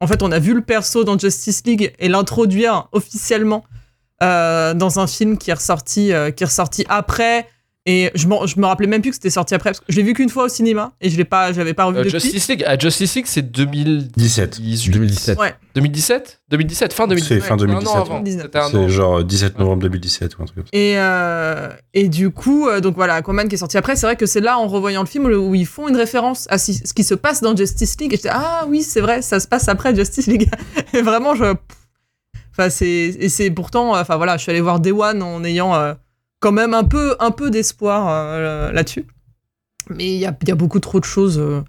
en 0.00 0.06
fait, 0.06 0.22
on 0.22 0.30
a 0.32 0.38
vu 0.38 0.52
le 0.52 0.60
perso 0.62 1.04
dans 1.04 1.18
Justice 1.18 1.62
League 1.64 1.94
et 1.98 2.08
l'introduire 2.08 2.88
officiellement 2.92 3.64
euh, 4.22 4.74
dans 4.74 4.98
un 4.98 5.06
film 5.06 5.38
qui 5.38 5.50
est 5.50 5.54
ressorti, 5.54 6.12
euh, 6.12 6.30
qui 6.30 6.42
est 6.42 6.46
ressorti 6.46 6.84
après. 6.88 7.46
Et 7.90 8.10
je, 8.14 8.28
me 8.28 8.66
rappelais 8.66 8.86
même 8.86 9.00
plus 9.00 9.12
que 9.12 9.14
c'était 9.16 9.30
sorti 9.30 9.54
après 9.54 9.70
parce 9.70 9.80
que 9.80 9.86
je 9.88 9.96
l'ai 9.96 10.02
vu 10.02 10.12
qu'une 10.12 10.28
fois 10.28 10.44
au 10.44 10.48
cinéma 10.48 10.92
et 11.00 11.08
je 11.08 11.16
l'ai 11.16 11.24
pas, 11.24 11.54
je 11.54 11.58
l'avais 11.58 11.72
pas 11.72 11.86
revu 11.86 11.96
Euh, 12.00 12.04
depuis. 12.04 12.20
Justice 12.20 12.46
League, 12.48 12.62
ah, 12.66 12.76
Justice 12.78 13.14
League, 13.14 13.24
c'est 13.26 13.50
2018. 13.50 14.60
17. 14.60 14.90
2017. 14.92 15.38
Ouais. 15.38 15.54
2017 15.74 16.42
2017, 16.50 16.92
fin 16.92 17.06
2017. 17.06 17.40
C'est 17.40 17.48
fin 17.48 17.54
Un 17.54 17.56
an 17.56 17.60
2017, 17.60 17.96
avant. 17.96 18.14
2019. 18.16 18.42
C'était 18.44 18.58
un 18.58 18.66
an. 18.66 18.70
C'est 18.72 18.88
genre 18.90 19.24
17 19.24 19.58
novembre 19.58 19.82
2017 19.84 20.36
ou 20.38 20.42
un 20.42 20.44
truc 20.44 20.56
comme 20.56 20.64
ça. 20.66 20.70
Et, 20.78 20.98
euh, 20.98 21.70
et 21.94 22.08
du 22.10 22.28
coup, 22.28 22.68
euh, 22.68 22.80
donc 22.80 22.94
voilà, 22.94 23.14
Aquaman 23.14 23.48
qui 23.48 23.54
est 23.54 23.58
sorti 23.58 23.78
après, 23.78 23.96
c'est 23.96 24.06
vrai 24.06 24.16
que 24.16 24.26
c'est 24.26 24.40
là, 24.42 24.58
en 24.58 24.66
revoyant 24.68 25.00
le 25.00 25.06
film, 25.08 25.24
où, 25.24 25.54
ils 25.54 25.64
font 25.66 25.88
une 25.88 25.96
référence 25.96 26.46
à 26.50 26.58
ce 26.58 26.92
qui 26.92 27.04
se 27.04 27.14
passe 27.14 27.40
dans 27.40 27.56
Justice 27.56 27.98
League. 28.00 28.12
Et 28.12 28.16
j'étais, 28.16 28.28
ah 28.30 28.66
oui, 28.68 28.82
c'est 28.82 29.00
vrai, 29.00 29.22
ça 29.22 29.40
se 29.40 29.48
passe 29.48 29.66
après 29.68 29.94
Justice 29.94 30.26
League. 30.26 30.50
et 30.92 31.00
vraiment, 31.00 31.34
je. 31.34 31.54
Enfin, 32.52 32.68
c'est. 32.68 32.86
Et 33.18 33.30
c'est 33.30 33.50
pourtant. 33.50 33.96
euh, 33.96 34.00
Enfin 34.02 34.16
voilà, 34.16 34.36
je 34.36 34.42
suis 34.42 34.50
allé 34.50 34.60
voir 34.60 34.78
Day 34.78 34.92
One 34.92 35.22
en 35.22 35.42
ayant 35.44 35.74
euh, 35.74 35.94
quand 36.40 36.52
même 36.52 36.74
un 36.74 36.84
peu, 36.84 37.16
un 37.20 37.30
peu 37.30 37.50
d'espoir 37.50 38.08
euh, 38.08 38.72
là-dessus. 38.72 39.06
Mais 39.90 40.06
il 40.06 40.18
y 40.18 40.26
a, 40.26 40.36
il 40.42 40.48
y 40.48 40.52
a 40.52 40.54
beaucoup 40.54 40.80
trop 40.80 41.00
de 41.00 41.04
choses. 41.04 41.38
euh, 41.38 41.62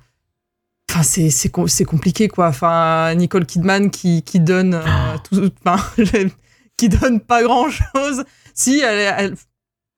Enfin, 0.92 1.04
c'est, 1.04 1.30
c'est, 1.30 1.52
c'est 1.68 1.86
compliqué, 1.86 2.28
quoi. 2.28 2.48
Enfin, 2.48 3.14
Nicole 3.16 3.46
Kidman 3.46 3.92
qui, 3.92 4.24
qui 4.24 4.40
donne 4.40 4.74
euh, 4.74 4.84
tout, 5.30 5.50
enfin, 5.64 5.84
qui 6.78 6.90
donne 6.90 7.20
pas 7.20 7.44
grand 7.44 7.70
chose. 7.70 8.24
Si, 8.56 8.80
elle, 8.80 9.14
elle- 9.18 9.36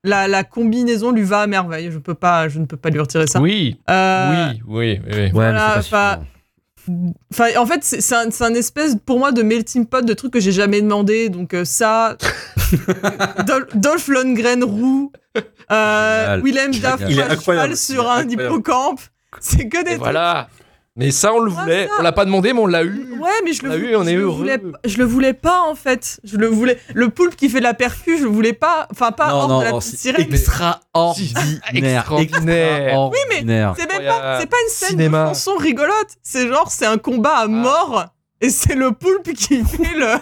la, 0.03 0.27
la 0.27 0.43
combinaison 0.43 1.11
lui 1.11 1.21
va 1.23 1.41
à 1.41 1.47
merveille. 1.47 1.91
Je 1.91 1.97
peux 1.99 2.15
pas, 2.15 2.49
je 2.49 2.59
ne 2.59 2.65
peux 2.65 2.75
pas 2.75 2.89
lui 2.89 2.99
retirer 2.99 3.27
ça. 3.27 3.39
Oui, 3.39 3.79
Euh, 3.89 4.49
oui, 4.51 4.61
oui, 4.67 4.99
oui, 5.05 5.11
oui. 5.11 5.17
Ouais, 5.21 5.29
Voilà, 5.31 5.75
mais 5.77 5.81
c'est 5.83 5.89
pas 5.91 6.21
enfin, 7.31 7.49
en 7.57 7.65
fait, 7.65 7.83
c'est, 7.83 8.01
c'est 8.01 8.15
un, 8.15 8.53
espèce, 8.53 8.95
pour 9.05 9.19
moi, 9.19 9.31
de 9.31 9.43
melting 9.43 9.85
pot 9.85 10.05
de 10.05 10.13
trucs 10.13 10.33
que 10.33 10.39
j'ai 10.39 10.51
jamais 10.51 10.81
demandé. 10.81 11.29
Donc, 11.29 11.53
euh, 11.53 11.65
ça, 11.65 12.17
Dol- 13.45 13.67
Dolph 13.75 14.07
Lundgren 14.07 14.63
roux, 14.63 15.11
euh. 15.71 16.41
Willem 16.43 16.71
Dafoe 16.71 17.05
Il 17.09 17.19
est 17.19 17.39
cheval 17.41 17.77
sur 17.77 18.09
un 18.09 18.27
hippocampe. 18.27 19.01
C'est 19.39 19.69
que 19.69 19.83
des 19.83 19.93
Et 19.93 19.97
voilà. 19.97 20.49
Mais 20.97 21.11
ça, 21.11 21.33
on 21.33 21.39
le 21.39 21.51
Ah, 21.57 21.61
voulait. 21.61 21.89
On 21.99 22.01
l'a 22.03 22.11
pas 22.11 22.25
demandé, 22.25 22.51
mais 22.51 22.59
on 22.59 22.65
l'a 22.67 22.83
eu. 22.83 23.17
Ouais, 23.17 23.29
mais 23.45 23.53
je 23.53 23.63
le, 23.63 23.69
On 23.69 23.71
l'a 23.71 23.77
vou- 23.77 23.83
eu 23.85 23.89
et 23.91 23.95
on 23.95 24.03
je 24.03 24.09
est 24.09 24.13
le 24.15 24.21
heureux. 24.23 24.35
voulais, 24.35 24.61
je 24.83 24.97
le 24.97 25.05
voulais 25.05 25.33
pas 25.33 25.61
en 25.61 25.73
fait. 25.73 26.19
Je 26.25 26.35
le 26.35 26.47
voulais. 26.47 26.77
Le 26.93 27.07
poulpe 27.09 27.35
qui 27.37 27.47
fait 27.47 27.59
de 27.59 27.63
la 27.63 27.73
percu, 27.73 28.17
je 28.17 28.23
le 28.23 28.29
voulais 28.29 28.51
pas. 28.51 28.87
Enfin, 28.91 29.13
pas 29.13 29.33
hors 29.33 29.59
de 29.59 29.63
la 29.63 29.71
petite 29.71 29.91
c'est 29.91 29.97
sirène. 29.97 30.27
extraordinaire. 30.29 31.61
Extraordinaire. 31.73 33.09
Oui, 33.09 33.17
mais 33.29 33.39
C'est 33.77 33.87
même 33.87 34.05
pas, 34.05 34.39
c'est 34.41 34.47
pas 34.49 34.57
une 34.65 34.69
scène 34.69 34.89
Cinéma. 34.89 35.23
de 35.23 35.27
chanson 35.29 35.55
rigolote. 35.55 35.93
C'est 36.23 36.47
genre, 36.49 36.69
c'est 36.69 36.85
un 36.85 36.97
combat 36.97 37.37
à 37.37 37.47
mort. 37.47 38.05
Et 38.41 38.49
c'est 38.49 38.75
le 38.75 38.91
poulpe 38.91 39.31
qui 39.33 39.63
fait 39.65 39.95
le, 39.95 40.17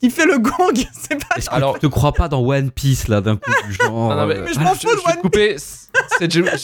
qui 0.00 0.10
fait 0.10 0.26
le 0.26 0.38
gong. 0.38 0.74
C'est 0.92 1.16
pas. 1.16 1.36
Alors- 1.54 1.74
tu 1.74 1.80
te 1.80 1.86
crois 1.86 2.12
pas 2.12 2.28
dans 2.28 2.40
One 2.44 2.70
Piece 2.70 3.08
là 3.08 3.20
d'un 3.20 3.36
coup 3.36 3.50
du 3.66 3.72
genre 3.72 3.92
Non, 3.92 4.14
non, 4.14 4.26
mais- 4.26 4.36
euh, 4.36 4.44
Mais 4.46 4.52
je 4.52 4.60
m'en 4.60 4.74
fous 4.74 4.88
de 4.94 5.00
One 5.10 5.20
couper. 5.22 5.56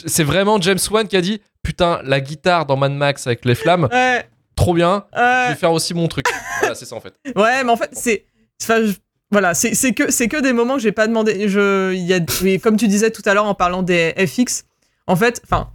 C'est 0.07 0.25
vraiment 0.25 0.61
James 0.61 0.79
Wan 0.90 1.07
qui 1.09 1.16
a 1.16 1.21
dit 1.21 1.40
Putain, 1.62 2.01
la 2.05 2.21
guitare 2.21 2.66
dans 2.66 2.77
Mad 2.77 2.92
Max 2.92 3.27
avec 3.27 3.45
les 3.45 3.55
flammes, 3.55 3.88
Ouais, 3.90 4.29
trop 4.55 4.73
bien. 4.75 5.05
Je 5.14 5.19
ouais. 5.21 5.49
vais 5.51 5.55
faire 5.57 5.73
aussi 5.73 5.95
mon 5.95 6.07
truc. 6.09 6.27
Voilà, 6.61 6.75
c'est 6.75 6.85
ça 6.85 6.95
en 6.97 7.01
fait. 7.01 7.14
Ouais, 7.35 7.64
mais 7.64 7.71
en 7.71 7.77
fait, 7.77 7.90
c'est. 7.92 8.25
enfin, 8.62 8.85
je- 8.85 8.92
Voilà, 9.33 9.55
c'est 9.55 9.92
que, 9.92 10.11
c'est 10.12 10.29
que 10.29 10.40
des 10.40 10.53
moments 10.53 10.75
que 10.75 10.81
j'ai 10.83 10.92
pas 10.92 11.09
demandé. 11.09 11.49
Je, 11.49 11.92
il 11.92 12.03
y 12.05 12.14
a, 12.14 12.21
mais 12.42 12.59
comme 12.61 12.77
tu 12.77 12.87
disais 12.87 13.11
tout 13.11 13.23
à 13.25 13.35
l'heure 13.35 13.47
en 13.47 13.55
parlant 13.55 13.83
des 13.83 14.14
FX, 14.16 14.64
en 15.09 15.16
fait, 15.16 15.40
enfin, 15.45 15.71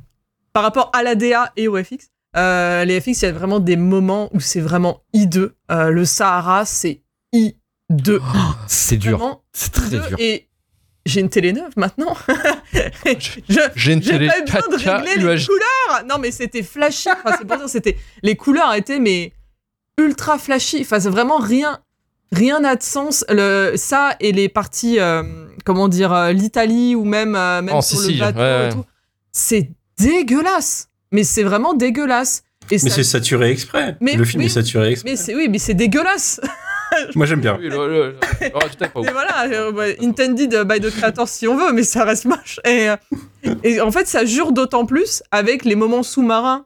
par 0.54 0.64
rapport 0.64 0.90
à 0.94 1.04
la 1.04 1.16
DA 1.16 1.52
et 1.58 1.68
au 1.68 1.76
FX, 1.82 2.10
euh, 2.38 2.86
les 2.86 3.02
FX, 3.02 3.22
il 3.22 3.26
y 3.26 3.26
a 3.26 3.32
vraiment 3.32 3.60
des 3.60 3.76
moments 3.76 4.30
où 4.34 4.40
c'est 4.40 4.62
vraiment 4.62 5.02
hideux. 5.14 5.56
Euh, 5.72 5.90
le 5.90 6.06
Sahara, 6.06 6.66
c'est 6.66 7.02
hideux. 7.34 8.22
C'est 8.68 8.98
dur. 8.98 9.42
C'est 9.52 9.72
très 9.72 9.90
dur. 9.90 10.16
Et 10.18 10.48
j'ai 11.06 11.22
une 11.22 11.30
télé 11.30 11.52
neuve 11.52 11.74
maintenant. 11.76 12.16
je, 13.06 13.60
J'ai 13.76 13.94
une 13.94 14.02
télé 14.02 14.28
pas 14.28 14.42
besoin 14.42 14.78
de 14.78 14.84
4K 14.84 14.98
régler 14.98 15.16
les 15.16 15.46
couleurs. 15.46 16.06
Non, 16.08 16.18
mais 16.20 16.32
c'était 16.32 16.64
flashy. 16.64 17.10
Enfin, 17.10 17.36
c'est 17.38 17.46
pour 17.46 17.58
dire, 17.58 17.70
c'était 17.70 17.98
les 18.24 18.36
couleurs 18.36 18.74
étaient 18.76 19.00
mais 19.00 19.34
ultra 19.98 20.38
flashy. 20.38 20.82
Enfin, 20.82 21.00
c'est 21.00 21.10
vraiment 21.10 21.38
rien, 21.40 21.80
rien 22.32 22.60
n'a 22.60 22.76
de 22.76 22.84
sens. 22.84 23.26
Le, 23.30 23.74
ça 23.76 24.16
et 24.20 24.32
les 24.32 24.48
parties, 24.48 25.00
euh, 25.00 25.24
comment 25.66 25.88
dire, 25.90 26.32
l'Italie 26.32 26.96
ou 26.96 27.04
même 27.04 27.36
euh, 27.36 27.62
même 27.62 27.76
En 27.76 27.82
sur 27.82 28.00
Sicile, 28.00 28.20
le 28.20 28.20
bateau 28.20 28.40
ouais, 28.40 28.70
ouais. 28.76 28.84
C'est 29.32 29.72
dégueulasse. 29.98 30.91
Mais 31.12 31.24
c'est 31.24 31.44
vraiment 31.44 31.74
dégueulasse. 31.74 32.44
Et 32.70 32.76
Mais 32.76 32.78
ça- 32.78 32.90
c'est 32.90 33.04
saturé 33.04 33.52
exprès. 33.52 33.98
Mais 34.00 34.14
le 34.16 34.24
film 34.24 34.42
oui. 34.42 34.46
est 34.46 34.50
saturé 34.50 34.92
exprès. 34.92 35.12
mais 35.12 35.16
c'est 35.18 35.36
oui, 35.36 35.48
mais 35.50 35.58
c'est 35.60 35.74
dégueulasse. 35.74 36.40
Moi 37.16 37.26
j'aime 37.26 37.40
bien. 37.42 37.58
Oui, 37.60 37.70
le- 37.70 37.88
le- 37.88 38.16
le- 38.42 39.12
voilà, 39.12 39.46
euh, 39.48 39.72
ouais, 39.72 39.98
intended 40.02 40.64
by 40.66 40.80
the 40.80 40.90
creator 40.92 41.28
si 41.28 41.48
on 41.48 41.56
veut, 41.56 41.72
mais 41.74 41.84
ça 41.84 42.04
reste 42.04 42.26
moche. 42.26 42.60
Et, 42.66 42.90
euh, 42.90 42.96
et 43.64 43.80
en 43.82 43.92
fait, 43.92 44.08
ça 44.08 44.26
jure 44.26 44.52
d'autant 44.52 44.86
plus 44.86 45.24
avec 45.32 45.64
les 45.66 45.76
moments 45.76 46.04
sous-marins 46.04 46.66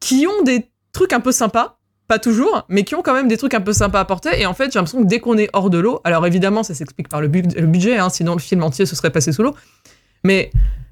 qui 0.00 0.26
ont 0.26 0.42
des 0.44 0.66
trucs 0.92 1.12
un 1.12 1.20
peu 1.20 1.32
sympas, 1.32 1.78
pas 2.06 2.18
toujours, 2.20 2.64
mais 2.68 2.84
qui 2.84 2.94
ont 2.94 3.02
quand 3.02 3.14
même 3.14 3.26
des 3.28 3.36
trucs 3.36 3.54
un 3.54 3.60
peu 3.60 3.72
sympas 3.72 4.00
à 4.00 4.04
porter. 4.04 4.40
Et 4.40 4.46
en 4.46 4.54
fait, 4.54 4.72
j'ai 4.72 4.78
l'impression 4.78 5.02
que 5.02 5.08
dès 5.08 5.18
qu'on 5.20 5.36
est 5.36 5.50
hors 5.52 5.68
de 5.70 5.78
l'eau, 5.78 6.00
alors 6.04 6.24
évidemment, 6.26 6.62
ça 6.62 6.74
s'explique 6.74 7.08
par 7.08 7.20
le, 7.20 7.26
bu- 7.28 7.42
le 7.42 7.66
budget, 7.66 7.98
hein, 7.98 8.08
sinon 8.08 8.34
le 8.34 8.40
film 8.40 8.62
entier 8.62 8.86
se 8.86 8.94
serait 8.94 9.10
passé 9.10 9.32
sous 9.32 9.42
l'eau. 9.42 9.54
Mais 10.22 10.50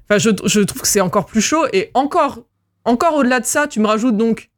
enfin, 0.09 0.17
je, 0.19 0.29
je 0.45 0.59
trouve 0.61 0.81
que 0.81 0.87
c'est 0.87 1.01
encore 1.01 1.25
plus 1.25 1.41
chaud. 1.41 1.65
Et 1.71 1.91
encore, 1.93 2.39
encore 2.85 3.15
au-delà 3.15 3.39
de 3.39 3.45
ça, 3.45 3.67
tu 3.67 3.79
me 3.79 3.87
rajoutes 3.87 4.17
donc 4.17 4.49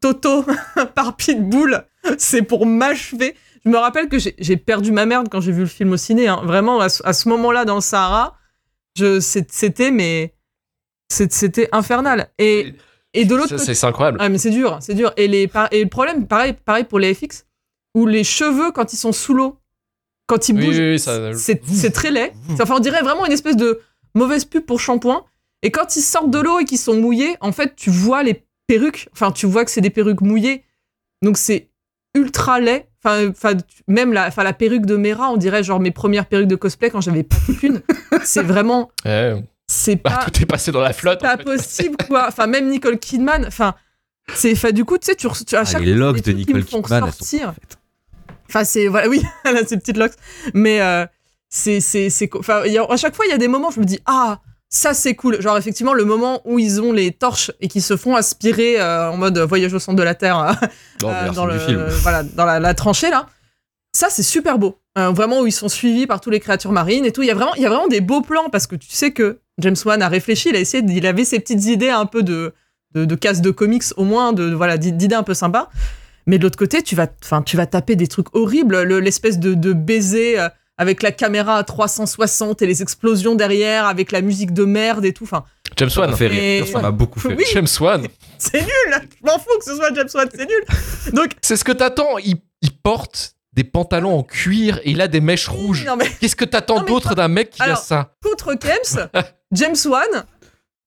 Toto 0.00 0.44
par 0.94 1.16
Pitbull. 1.16 1.84
C'est 2.18 2.42
pour 2.42 2.64
m'achever. 2.66 3.34
Je 3.64 3.70
me 3.70 3.76
rappelle 3.76 4.08
que 4.08 4.16
j'ai 4.18 4.56
perdu 4.56 4.90
ma 4.92 5.04
merde 5.04 5.28
quand 5.30 5.40
j'ai 5.40 5.52
vu 5.52 5.60
le 5.60 5.66
film 5.66 5.92
au 5.92 5.96
ciné. 5.98 6.28
hein. 6.28 6.40
Vraiment, 6.44 6.80
à 6.80 6.88
ce, 6.88 7.02
à 7.06 7.12
ce 7.12 7.28
moment-là, 7.28 7.64
dans 7.66 7.74
le 7.74 7.80
Sahara, 7.82 8.38
c'était 9.20 9.90
mais 9.90 10.34
c'était 11.10 11.68
infernal. 11.72 12.28
Et, 12.38 12.74
et 13.14 13.24
de 13.24 13.34
l'autre 13.34 13.56
côté, 13.56 13.74
C'est 13.74 13.86
incroyable. 13.86 14.18
ah 14.20 14.28
mais 14.28 14.38
c'est 14.38 14.50
dur, 14.50 14.78
c'est 14.80 14.94
dur. 14.94 15.12
Et, 15.16 15.28
les, 15.28 15.50
et 15.72 15.82
le 15.82 15.88
problème, 15.90 16.26
pareil, 16.26 16.54
pareil 16.64 16.84
pour 16.84 16.98
les 16.98 17.12
FX, 17.14 17.46
où 17.94 18.06
les 18.06 18.24
cheveux, 18.24 18.70
quand 18.72 18.92
ils 18.92 18.96
sont 18.96 19.12
sous 19.12 19.34
l'eau, 19.34 19.58
quand 20.26 20.48
ils 20.48 20.54
Oui, 20.56 20.66
bougent, 20.66 20.78
oui, 20.78 20.90
oui, 20.92 20.98
ça- 20.98 21.32
c'est 21.34 21.90
très 21.90 22.10
laid. 22.10 22.32
Ça, 22.56 22.62
Enfin, 22.62 22.76
on 22.76 22.80
dirait 22.80 23.02
vraiment 23.02 23.26
une 23.26 23.32
espèce 23.32 23.56
de 23.56 23.80
mauvaise 24.14 24.44
pub 24.44 24.64
pour 24.64 24.80
shampoing. 24.80 25.24
Et 25.62 25.70
quand 25.70 25.96
ils 25.96 26.02
sortent 26.02 26.30
de 26.30 26.38
l'eau 26.40 26.58
et 26.60 26.64
qu'ils 26.64 26.78
sont 26.78 26.94
mouillés, 26.96 27.36
en 27.40 27.52
fait, 27.52 27.74
tu 27.76 27.90
vois 27.90 28.22
les 28.22 28.44
perruques. 28.66 29.08
Enfin, 29.12 29.30
tu 29.32 29.46
vois 29.46 29.64
que 29.64 29.70
c'est 29.70 29.80
des 29.80 29.90
perruques 29.90 30.20
mouillées. 30.22 30.64
Donc 31.22 31.36
c'est 31.36 31.68
ultra 32.14 32.60
laid. 32.60 32.86
Enfin, 33.04 33.28
enfin, 33.30 33.54
même 33.88 34.12
la, 34.12 34.26
enfin, 34.26 34.42
la 34.42 34.52
perruque 34.52 34.84
de 34.86 34.96
Mera, 34.96 35.30
on 35.30 35.36
dirait 35.36 35.62
genre 35.62 35.80
mes 35.80 35.90
premières 35.90 36.26
perruques 36.26 36.48
de 36.48 36.56
cosplay 36.56 36.90
quand 36.90 37.00
j'avais 37.00 37.22
pas 37.22 37.36
qu'une. 37.58 37.80
c'est 38.24 38.42
vraiment, 38.42 38.90
Ouais. 39.04 39.42
c'est 39.66 39.96
Bah, 40.02 40.18
pas 40.24 40.30
tout 40.30 40.42
est 40.42 40.46
passé 40.46 40.70
dans 40.72 40.80
la 40.82 40.92
flotte. 40.92 41.22
en 41.22 41.26
pas 41.28 41.36
fait. 41.38 41.44
possible 41.44 41.96
quoi 42.08 42.26
enfin 42.28 42.46
même 42.46 42.68
Nicole 42.68 42.98
Kidman 42.98 43.46
enfin 43.46 43.74
c'est 44.34 44.52
enfin 44.52 44.72
du 44.72 44.84
coup 44.84 44.98
tu 44.98 45.06
sais 45.06 45.14
tu, 45.14 45.28
tu 45.46 45.56
à 45.56 45.60
Ah, 45.60 45.64
chaque 45.64 45.82
les 45.82 45.92
fois, 45.96 46.06
locks 46.12 46.22
de 46.22 46.32
Nicole 46.32 46.62
font 46.62 46.82
Kidman, 46.82 47.10
sortir 47.12 47.54
enfin 48.48 48.64
c'est 48.64 48.88
voilà 48.88 49.08
oui 49.08 49.22
elle 49.44 49.56
a 49.58 49.64
ses 49.64 49.76
petites 49.78 49.96
locks 49.96 50.12
mais 50.54 50.80
euh, 50.82 51.06
c'est 51.48 51.80
c'est 51.80 52.10
c'est 52.10 52.28
co- 52.28 52.40
enfin 52.40 52.62
a- 52.64 52.92
à 52.92 52.96
chaque 52.96 53.14
fois 53.14 53.24
il 53.26 53.30
y 53.30 53.34
a 53.34 53.38
des 53.38 53.48
moments 53.48 53.68
où 53.68 53.72
je 53.72 53.80
me 53.80 53.84
dis 53.84 54.00
ah 54.06 54.40
ça 54.72 54.94
c'est 54.94 55.14
cool. 55.14 55.40
Genre 55.42 55.58
effectivement 55.58 55.92
le 55.94 56.04
moment 56.04 56.40
où 56.44 56.58
ils 56.60 56.80
ont 56.80 56.92
les 56.92 57.10
torches 57.10 57.50
et 57.60 57.66
qui 57.68 57.80
se 57.80 57.96
font 57.96 58.14
aspirer 58.14 58.80
euh, 58.80 59.10
en 59.10 59.16
mode 59.16 59.36
voyage 59.38 59.74
au 59.74 59.78
centre 59.80 59.96
de 59.98 60.02
la 60.04 60.14
terre 60.14 60.38
euh, 60.38 60.52
euh, 61.08 61.30
dans 61.32 61.46
du 61.46 61.52
le 61.54 61.58
film. 61.58 61.84
voilà 62.02 62.22
dans 62.22 62.44
la, 62.44 62.60
la 62.60 62.72
tranchée 62.74 63.10
là 63.10 63.26
ça 63.92 64.06
c'est 64.10 64.22
super 64.22 64.58
beau. 64.58 64.78
Euh, 64.98 65.10
vraiment 65.10 65.40
où 65.40 65.46
ils 65.46 65.52
sont 65.52 65.68
suivis 65.68 66.06
par 66.06 66.20
toutes 66.20 66.32
les 66.32 66.40
créatures 66.40 66.70
marines 66.72 67.04
et 67.04 67.10
tout. 67.12 67.22
Il 67.22 67.26
y 67.26 67.30
a 67.30 67.34
vraiment 67.34 67.54
il 67.56 67.62
y 67.62 67.66
a 67.66 67.68
vraiment 67.68 67.88
des 67.88 68.00
beaux 68.00 68.20
plans 68.22 68.48
parce 68.50 68.66
que 68.68 68.76
tu 68.76 68.88
sais 68.90 69.10
que 69.12 69.38
James 69.58 69.76
Wan 69.84 70.00
a 70.02 70.08
réfléchi 70.08 70.50
il 70.50 70.56
a 70.56 70.60
essayé 70.60 70.84
il 70.88 71.06
avait 71.06 71.24
ses 71.24 71.40
petites 71.40 71.64
idées 71.66 71.90
un 71.90 72.06
peu 72.06 72.22
de 72.22 72.52
de, 72.94 73.04
de 73.04 73.14
casse 73.16 73.40
de 73.40 73.50
comics 73.50 73.82
au 73.96 74.04
moins 74.04 74.32
de 74.32 74.52
voilà 74.54 74.78
d'i- 74.78 74.92
d'idées 74.92 75.14
un 75.16 75.22
peu 75.24 75.34
sympas. 75.34 75.68
Mais 76.26 76.38
de 76.38 76.44
l'autre 76.44 76.58
côté 76.58 76.82
tu 76.82 76.94
vas 76.94 77.08
tu 77.44 77.56
vas 77.56 77.66
taper 77.66 77.96
des 77.96 78.06
trucs 78.06 78.32
horribles. 78.36 78.82
Le- 78.82 79.00
l'espèce 79.00 79.38
de, 79.40 79.54
de 79.54 79.72
baiser 79.72 80.38
euh, 80.38 80.48
avec 80.80 81.02
la 81.02 81.12
caméra 81.12 81.58
à 81.58 81.62
360 81.62 82.62
et 82.62 82.66
les 82.66 82.80
explosions 82.80 83.34
derrière 83.34 83.84
avec 83.84 84.12
la 84.12 84.22
musique 84.22 84.54
de 84.54 84.64
merde 84.64 85.04
et 85.04 85.12
tout 85.12 85.24
enfin 85.24 85.44
James 85.76 85.90
Wan. 85.94 86.16
fait 86.16 86.26
rire. 86.26 86.66
Ça 86.66 86.80
m'a 86.80 86.90
beaucoup 86.90 87.20
fait 87.20 87.34
Oui. 87.34 87.44
James 87.52 87.66
Wan. 87.80 88.06
c'est 88.38 88.62
nul 88.62 88.68
je 88.94 89.26
m'en 89.26 89.38
fous 89.38 89.58
que 89.58 89.64
ce 89.66 89.76
soit 89.76 89.94
James 89.94 90.08
Wan 90.14 90.26
c'est 90.34 90.46
nul 90.48 91.12
donc 91.12 91.32
C'est 91.42 91.56
ce 91.56 91.64
que 91.64 91.72
t'attends. 91.72 92.16
Il, 92.18 92.36
il 92.62 92.72
porte 92.72 93.34
des 93.52 93.62
pantalons 93.64 94.16
en 94.18 94.22
cuir 94.22 94.78
et 94.84 94.92
il 94.92 95.02
a 95.02 95.08
des 95.08 95.20
mèches 95.20 95.48
rouges. 95.48 95.84
non 95.84 95.96
mais 95.96 96.08
Qu'est-ce 96.18 96.34
que 96.36 96.46
t'attends 96.46 96.82
d'autre 96.82 97.14
d'un 97.14 97.28
mec 97.28 97.50
qui 97.50 97.62
a 97.62 97.76
ça 97.76 98.14
contre 98.24 98.54
Kems, 98.54 99.08
James 99.52 99.76
Wan, 99.84 100.24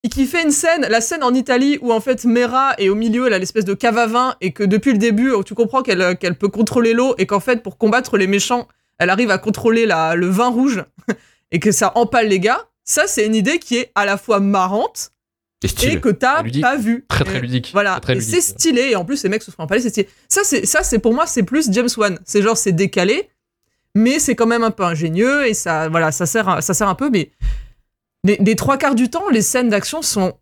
et 0.03 0.09
qui 0.09 0.25
fait 0.25 0.41
une 0.41 0.51
scène, 0.51 0.87
la 0.89 1.01
scène 1.01 1.23
en 1.23 1.35
Italie 1.35 1.77
où 1.81 1.93
en 1.93 1.99
fait 1.99 2.25
Mera 2.25 2.73
est 2.79 2.89
au 2.89 2.95
milieu, 2.95 3.27
elle 3.27 3.33
a 3.33 3.39
l'espèce 3.39 3.65
de 3.65 3.75
cave 3.75 3.97
à 3.99 4.07
vin, 4.07 4.35
et 4.41 4.53
que 4.53 4.63
depuis 4.63 4.91
le 4.91 4.97
début, 4.97 5.33
tu 5.45 5.53
comprends 5.53 5.83
qu'elle 5.83 6.01
euh, 6.01 6.15
qu'elle 6.15 6.35
peut 6.35 6.47
contrôler 6.49 6.93
l'eau, 6.93 7.13
et 7.19 7.25
qu'en 7.27 7.39
fait, 7.39 7.61
pour 7.61 7.77
combattre 7.77 8.17
les 8.17 8.27
méchants, 8.27 8.67
elle 8.99 9.09
arrive 9.09 9.31
à 9.31 9.37
contrôler 9.37 9.85
la, 9.85 10.15
le 10.15 10.27
vin 10.27 10.49
rouge, 10.49 10.83
et 11.51 11.59
que 11.59 11.71
ça 11.71 11.91
empale 11.95 12.27
les 12.27 12.39
gars. 12.39 12.61
Ça, 12.83 13.07
c'est 13.07 13.25
une 13.25 13.35
idée 13.35 13.59
qui 13.59 13.77
est 13.77 13.91
à 13.95 14.05
la 14.05 14.17
fois 14.17 14.39
marrante 14.39 15.11
Et 15.63 15.67
stylé. 15.69 15.93
et 15.93 15.99
que 16.01 16.09
t'as 16.09 16.43
pas 16.61 16.75
vu. 16.75 17.05
Très 17.07 17.23
très 17.23 17.39
ludique. 17.39 17.69
Voilà, 17.73 17.99
Très, 18.01 18.15
très 18.15 18.21
c'est 18.21 18.41
stylé, 18.41 18.89
et 18.91 18.95
en 18.95 19.05
plus, 19.05 19.23
les 19.23 19.29
mecs 19.29 19.43
se 19.43 19.51
font 19.51 19.63
empaler, 19.63 19.81
c'est 19.81 19.89
stylé. 19.89 20.09
Ça, 20.27 20.41
c'est, 20.43 20.65
ça, 20.65 20.83
c'est 20.83 20.99
pour 20.99 21.13
moi, 21.13 21.25
c'est 21.27 21.43
plus 21.43 21.71
James 21.71 21.89
Wan. 21.97 22.19
C'est 22.25 22.41
genre, 22.41 22.57
c'est 22.57 22.71
décalé, 22.73 23.29
mais 23.95 24.19
c'est 24.19 24.35
quand 24.35 24.47
même 24.47 24.63
un 24.63 24.71
peu 24.71 24.83
ingénieux, 24.83 25.47
et 25.47 25.53
ça, 25.53 25.87
voilà, 25.89 26.11
ça 26.11 26.25
sert, 26.25 26.49
un- 26.49 26.61
ça 26.61 26.73
sert 26.73 26.87
un 26.89 26.95
peu, 26.95 27.09
mais 27.09 27.31
les, 28.25 28.37
les 28.37 28.55
trois 28.55 28.77
quarts 28.77 28.95
du 28.95 29.09
temps, 29.09 29.29
les 29.29 29.41
scènes 29.41 29.69
d'action 29.69 30.01
sont 30.01 30.33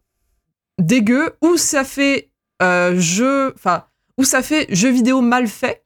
dégueu, 0.80 1.32
ou 1.42 1.58
ça 1.58 1.84
fait 1.84 2.30
euh, 2.64 3.00
jeu, 3.00 3.54
enfin, 3.56 3.86
ou 4.18 4.24
ça 4.24 4.42
fait 4.42 4.68
jeu 4.74 4.90
vidéo 4.90 5.22
mal 5.22 5.48
fait. 5.48 5.84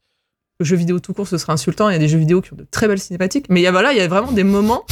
Le 0.59 0.65
jeu 0.65 0.75
vidéo 0.77 0.99
tout 0.99 1.13
court, 1.13 1.27
ce 1.27 1.37
serait 1.37 1.51
insultant, 1.53 1.89
il 1.89 1.93
y 1.93 1.95
a 1.95 1.99
des 1.99 2.07
jeux 2.07 2.17
vidéo 2.17 2.41
qui 2.41 2.53
ont 2.53 2.55
de 2.55 2.65
très 2.69 2.87
belles 2.87 2.99
cinématiques, 2.99 3.47
mais 3.49 3.59
il 3.59 3.63
y 3.63 3.67
a, 3.67 3.71
voilà, 3.71 3.91
il 3.91 3.97
y 3.97 4.01
a 4.01 4.07
vraiment 4.07 4.31
des 4.31 4.43
moments 4.45 4.85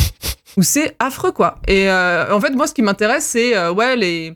où 0.58 0.62
c'est 0.64 0.96
affreux, 1.00 1.32
quoi. 1.32 1.60
Et 1.68 1.90
euh, 1.90 2.36
en 2.36 2.42
fait, 2.42 2.52
moi, 2.52 2.68
ce 2.68 2.74
qui 2.74 2.82
m'intéresse, 2.82 3.26
c'est, 3.26 3.56
euh, 3.56 3.72
ouais, 3.72 3.96
les 3.96 4.36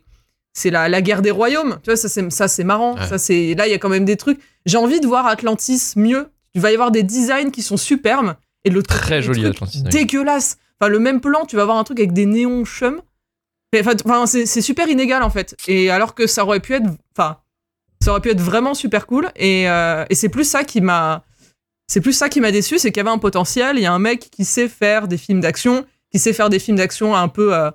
c'est 0.54 0.70
la, 0.70 0.88
la 0.88 1.02
guerre 1.02 1.22
des 1.22 1.30
royaumes. 1.30 1.78
Tu 1.84 1.90
vois, 1.90 1.96
ça 1.96 2.08
c'est 2.08 2.28
ça 2.32 2.48
c'est 2.48 2.64
marrant. 2.64 2.96
Ouais. 2.96 3.06
Ça 3.06 3.16
c'est 3.18 3.54
là 3.54 3.68
il 3.68 3.70
y 3.70 3.74
a 3.74 3.78
quand 3.78 3.88
même 3.90 4.04
des 4.04 4.16
trucs. 4.16 4.40
J'ai 4.66 4.76
envie 4.78 4.98
de 4.98 5.06
voir 5.06 5.26
Atlantis 5.26 5.92
mieux. 5.94 6.30
Il 6.54 6.60
va 6.60 6.70
y 6.72 6.74
avoir 6.74 6.90
des 6.90 7.04
designs 7.04 7.50
qui 7.52 7.62
sont 7.62 7.76
superbes 7.76 8.34
et 8.64 8.70
côté, 8.70 8.88
Très 8.88 9.22
joli 9.22 9.46
Atlantis. 9.46 9.82
dégueulasse. 9.82 10.56
Enfin 10.80 10.88
le 10.90 10.98
même 10.98 11.20
plan, 11.20 11.44
tu 11.46 11.54
vas 11.54 11.62
avoir 11.62 11.76
un 11.76 11.84
truc 11.84 12.00
avec 12.00 12.12
des 12.12 12.26
néons 12.26 12.64
chum. 12.64 13.00
Enfin, 13.78 14.26
c'est 14.26 14.46
super 14.60 14.88
inégal 14.88 15.22
en 15.22 15.30
fait. 15.30 15.54
Et 15.68 15.90
alors 15.90 16.16
que 16.16 16.26
ça 16.26 16.44
aurait 16.44 16.58
pu 16.58 16.74
être, 16.74 16.86
enfin, 17.16 17.36
ça 18.00 18.10
aurait 18.10 18.20
pu 18.20 18.30
être 18.30 18.40
vraiment 18.40 18.74
super 18.74 19.06
cool. 19.06 19.28
Et, 19.36 19.68
euh, 19.68 20.04
et 20.10 20.14
c'est 20.14 20.28
plus 20.28 20.44
ça 20.44 20.64
qui 20.64 20.80
m'a, 20.80 21.24
c'est 21.86 22.00
plus 22.00 22.12
ça 22.12 22.28
qui 22.28 22.40
m'a 22.40 22.50
déçu, 22.50 22.78
c'est 22.78 22.90
qu'il 22.90 22.98
y 22.98 23.06
avait 23.06 23.14
un 23.14 23.18
potentiel. 23.18 23.76
Il 23.76 23.82
y 23.82 23.86
a 23.86 23.92
un 23.92 23.98
mec 23.98 24.28
qui 24.30 24.44
sait 24.44 24.68
faire 24.68 25.08
des 25.08 25.18
films 25.18 25.40
d'action, 25.40 25.84
qui 26.12 26.18
sait 26.18 26.32
faire 26.32 26.48
des 26.48 26.58
films 26.58 26.76
d'action 26.76 27.14
un 27.16 27.28
peu 27.28 27.54
euh, 27.54 27.70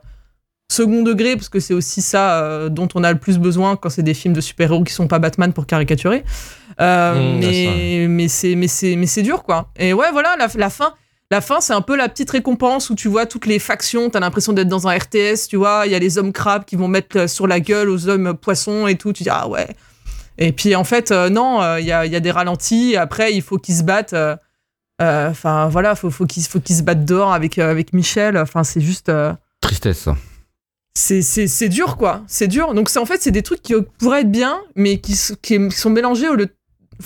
second 0.71 1.03
degré, 1.03 1.35
parce 1.35 1.49
que 1.49 1.59
c'est 1.59 1.73
aussi 1.73 2.01
ça 2.01 2.41
euh, 2.41 2.69
dont 2.69 2.87
on 2.95 3.03
a 3.03 3.11
le 3.11 3.19
plus 3.19 3.37
besoin 3.37 3.75
quand 3.75 3.89
c'est 3.89 4.03
des 4.03 4.13
films 4.13 4.33
de 4.33 4.41
super-héros 4.41 4.83
qui 4.83 4.93
sont 4.93 5.07
pas 5.07 5.19
Batman 5.19 5.53
pour 5.53 5.65
caricaturer. 5.65 6.23
Mmh, 6.79 7.39
mais 7.39 8.05
mais 8.09 8.27
c'est 8.27 8.55
mais 8.55 8.67
c'est 8.67 8.95
mais 8.95 9.05
c'est 9.05 9.21
dur 9.21 9.43
quoi. 9.43 9.69
Et 9.77 9.93
ouais 9.93 10.11
voilà 10.11 10.35
la, 10.37 10.47
la 10.55 10.69
fin. 10.69 10.93
La 11.31 11.41
fin, 11.41 11.61
c'est 11.61 11.73
un 11.73 11.81
peu 11.81 11.95
la 11.95 12.09
petite 12.09 12.29
récompense 12.29 12.91
où 12.91 12.95
tu 12.95 13.07
vois 13.07 13.25
toutes 13.25 13.47
les 13.47 13.57
factions, 13.57 14.11
t'as 14.11 14.19
l'impression 14.19 14.53
d'être 14.53 14.67
dans 14.67 14.87
un 14.87 14.95
RTS, 14.95 15.47
tu 15.49 15.55
vois, 15.55 15.83
il 15.87 15.91
y 15.91 15.95
a 15.95 15.99
les 15.99 16.19
hommes 16.19 16.31
crabes 16.31 16.63
qui 16.63 16.75
vont 16.75 16.87
mettre 16.87 17.27
sur 17.27 17.47
la 17.47 17.59
gueule 17.59 17.89
aux 17.89 18.07
hommes 18.07 18.35
poissons 18.35 18.85
et 18.85 18.95
tout, 18.95 19.13
tu 19.13 19.23
dis 19.23 19.29
ah 19.31 19.47
ouais. 19.47 19.67
Et 20.37 20.51
puis 20.51 20.75
en 20.75 20.83
fait, 20.83 21.11
euh, 21.11 21.29
non, 21.29 21.61
euh, 21.61 21.79
il 21.79 21.85
y, 21.85 21.91
a, 21.91 22.05
il 22.05 22.11
y 22.11 22.15
a 22.15 22.19
des 22.19 22.31
ralentis, 22.31 22.95
après 22.97 23.33
il 23.35 23.41
faut 23.41 23.57
qu'ils 23.57 23.75
se 23.75 23.83
battent, 23.83 24.13
euh, 24.13 24.35
euh, 25.01 25.29
enfin 25.29 25.67
voilà, 25.69 25.95
faut, 25.95 26.09
faut 26.09 26.25
qu'ils 26.25 26.43
se 26.43 26.81
battent 26.81 27.05
dehors 27.05 27.33
avec, 27.33 27.59
euh, 27.59 27.69
avec 27.69 27.93
Michel, 27.93 28.37
enfin 28.37 28.63
c'est 28.63 28.81
juste... 28.81 29.09
euh, 29.09 29.33
Tristesse. 29.61 30.07
c'est 30.95 31.69
dur 31.69 31.97
quoi, 31.97 32.23
c'est 32.27 32.47
dur. 32.47 32.73
Donc 32.73 32.89
c'est 32.89 32.99
en 32.99 33.05
fait 33.05 33.21
c'est 33.21 33.31
des 33.31 33.43
trucs 33.43 33.61
qui 33.61 33.73
pourraient 33.99 34.21
être 34.21 34.31
bien, 34.31 34.59
mais 34.75 34.99
qui, 34.99 35.17
qui, 35.41 35.71
sont 35.71 35.89
mélangés 35.89 36.29
au 36.29 36.35
lieu. 36.35 36.49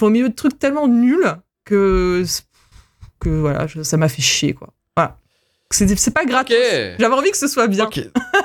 au 0.02 0.10
milieu 0.10 0.30
de 0.30 0.34
trucs 0.36 0.58
tellement 0.60 0.88
nuls 0.88 1.26
que 1.66 2.24
que 3.20 3.30
voilà, 3.30 3.68
je- 3.68 3.84
ça 3.84 3.98
m'a 3.98 4.08
fait 4.10 4.22
chier 4.22 4.54
quoi. 4.54 4.70
Voilà. 4.96 5.18
C'est 5.70 5.94
c'est 6.00 6.12
pas 6.12 6.24
gratuit. 6.26 6.56
J'avais 6.98 7.13
envie 7.16 7.32
que 7.32 7.38
ce 7.38 7.48
soit 7.48 7.68
bien. 7.68 7.86
Ok. 7.86 8.00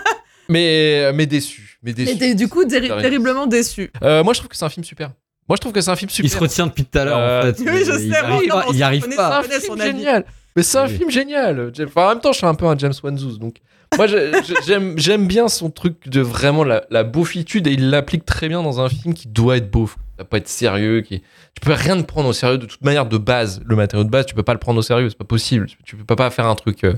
mais, 0.48 1.12
mais 1.14 1.26
déçu. 1.26 1.71
Mais 1.82 1.92
déçu. 1.92 2.12
Et 2.12 2.18
t'es 2.18 2.34
du 2.34 2.48
coup 2.48 2.64
terriblement 2.64 3.46
déçu. 3.46 3.90
Euh, 4.02 4.22
moi, 4.22 4.32
je 4.34 4.38
trouve 4.38 4.48
que 4.48 4.56
c'est 4.56 4.64
un 4.64 4.68
film 4.68 4.84
super. 4.84 5.10
Moi, 5.48 5.56
je 5.56 5.60
trouve 5.60 5.72
que 5.72 5.80
c'est 5.80 5.90
un 5.90 5.96
film 5.96 6.10
super. 6.10 6.26
Il 6.26 6.30
se 6.32 6.38
retient 6.38 6.66
depuis 6.68 6.84
tout 6.84 6.98
à 6.98 7.04
l'heure, 7.04 7.18
Euh, 7.18 7.40
en 7.40 7.54
fait. 7.54 7.60
Oui, 7.66 7.78
je 7.84 7.92
sais, 7.92 8.04
il 8.06 8.14
arrive 8.14 8.48
non, 8.48 8.54
pas. 8.60 8.64
Il 8.72 8.82
arrive 8.82 9.08
pas. 9.08 9.16
ça. 9.30 9.38
un 9.38 9.42
film 9.42 9.60
son 9.66 9.80
avis. 9.80 9.82
génial. 9.98 10.24
Mais 10.56 10.62
c'est 10.62 10.78
un 10.78 10.86
Oui. 10.86 10.96
film 10.96 11.10
génial. 11.10 11.72
Enfin, 11.86 12.04
en 12.06 12.08
même 12.10 12.20
temps, 12.20 12.32
je 12.32 12.38
suis 12.38 12.46
un 12.46 12.54
peu 12.54 12.66
un 12.66 12.76
James 12.78 12.92
Wan 13.02 13.16
Zouz, 13.18 13.38
donc 13.38 13.56
moi 13.96 14.06
j'aime 14.06 14.94
j'aime 14.98 15.26
bien 15.26 15.48
son 15.48 15.68
truc 15.70 16.08
de 16.08 16.20
vraiment 16.22 16.64
la, 16.64 16.84
la 16.88 17.04
beaufitude 17.04 17.66
et 17.66 17.72
il 17.72 17.90
l'applique 17.90 18.24
très 18.24 18.48
bien 18.48 18.62
dans 18.62 18.80
un 18.80 18.88
film 18.88 19.12
qui 19.12 19.28
doit 19.28 19.56
être 19.58 19.70
beau. 19.70 19.86
Ça 19.86 19.94
doit 20.18 20.28
pas 20.28 20.36
être 20.38 20.48
sérieux. 20.48 21.00
Qui... 21.02 21.20
Tu 21.20 21.60
peux 21.62 21.72
rien 21.72 21.96
te 22.00 22.02
prendre 22.06 22.28
au 22.28 22.32
sérieux 22.32 22.58
de 22.58 22.64
toute 22.66 22.82
manière 22.82 23.06
de 23.06 23.18
base. 23.18 23.60
Le 23.66 23.76
matériau 23.76 24.04
de 24.04 24.10
base, 24.10 24.24
tu 24.26 24.34
peux 24.34 24.42
pas 24.42 24.52
le 24.54 24.58
prendre 24.60 24.78
au 24.78 24.82
sérieux. 24.82 25.08
C'est 25.10 25.18
pas 25.18 25.24
possible. 25.24 25.66
Tu 25.84 25.96
peux 25.96 26.16
pas 26.16 26.30
faire 26.30 26.46
un 26.46 26.54
truc 26.54 26.84
euh, 26.84 26.92
euh, 26.92 26.94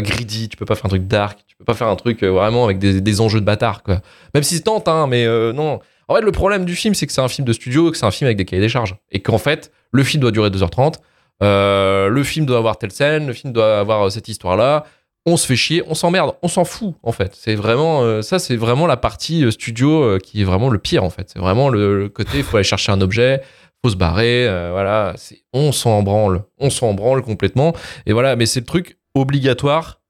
greedy. 0.00 0.48
Tu 0.48 0.56
peux 0.56 0.64
pas 0.64 0.74
faire 0.74 0.86
un 0.86 0.90
truc 0.90 1.06
dark. 1.06 1.40
Tu 1.46 1.56
peux 1.56 1.64
pas 1.64 1.74
faire 1.74 1.88
un 1.88 1.96
truc 1.96 2.22
euh, 2.22 2.30
vraiment 2.30 2.64
avec 2.64 2.78
des, 2.78 3.00
des 3.00 3.20
enjeux 3.20 3.40
de 3.40 3.44
bâtard 3.44 3.82
quoi. 3.82 4.00
Même 4.34 4.42
si 4.42 4.62
tente, 4.62 4.88
hein, 4.88 5.06
mais 5.06 5.24
euh, 5.26 5.52
non. 5.52 5.80
En 6.08 6.14
fait, 6.16 6.22
le 6.22 6.32
problème 6.32 6.64
du 6.64 6.74
film, 6.76 6.94
c'est 6.94 7.06
que 7.06 7.12
c'est 7.12 7.20
un 7.20 7.28
film 7.28 7.46
de 7.46 7.52
studio, 7.52 7.90
que 7.90 7.96
c'est 7.96 8.04
un 8.06 8.10
film 8.10 8.26
avec 8.26 8.36
des 8.36 8.44
cahiers 8.44 8.60
des 8.62 8.68
charges. 8.68 8.96
Et 9.12 9.20
qu'en 9.20 9.38
fait, 9.38 9.70
le 9.92 10.02
film 10.02 10.20
doit 10.20 10.30
durer 10.30 10.50
2h30. 10.50 10.94
euh, 11.42 12.08
le 12.08 12.22
film 12.24 12.44
doit 12.46 12.58
avoir 12.58 12.76
telle 12.78 12.92
scène, 12.92 13.26
le 13.26 13.32
film 13.32 13.52
doit 13.52 13.78
avoir 13.78 14.06
euh, 14.06 14.10
cette 14.10 14.28
histoire-là. 14.28 14.84
On 15.24 15.36
se 15.36 15.46
fait 15.46 15.54
chier, 15.56 15.84
on 15.86 15.94
s'emmerde, 15.94 16.34
on 16.42 16.48
s'en 16.48 16.64
fout 16.64 16.94
en 17.04 17.12
fait. 17.12 17.32
C'est 17.36 17.54
vraiment 17.54 18.02
euh, 18.02 18.22
ça, 18.22 18.40
c'est 18.40 18.56
vraiment 18.56 18.86
la 18.88 18.96
partie 18.96 19.44
euh, 19.44 19.52
studio 19.52 20.02
euh, 20.02 20.18
qui 20.18 20.40
est 20.40 20.44
vraiment 20.44 20.68
le 20.68 20.78
pire 20.78 21.04
en 21.04 21.10
fait. 21.10 21.30
C'est 21.32 21.38
vraiment 21.38 21.68
le, 21.68 22.08
côté, 22.08 22.38
il 22.38 22.42
faut 22.44 22.56
aller 22.56 22.64
chercher 22.64 22.90
un 22.90 23.00
objet, 23.00 23.40
faut 23.84 23.90
se 23.90 23.96
barrer, 23.96 24.48
euh, 24.48 24.70
voilà. 24.72 25.14
On 25.52 25.70
s'en 25.70 26.02
branle, 26.02 26.42
on 26.58 26.70
s'en 26.70 26.92
branle 26.94 27.22
complètement. 27.22 27.72
Et 28.06 28.12
voilà, 28.12 28.34
mais 28.34 28.46
c'est 28.46 28.60
le 28.60 28.66
truc 28.66 28.98
obligatoire 29.14 30.02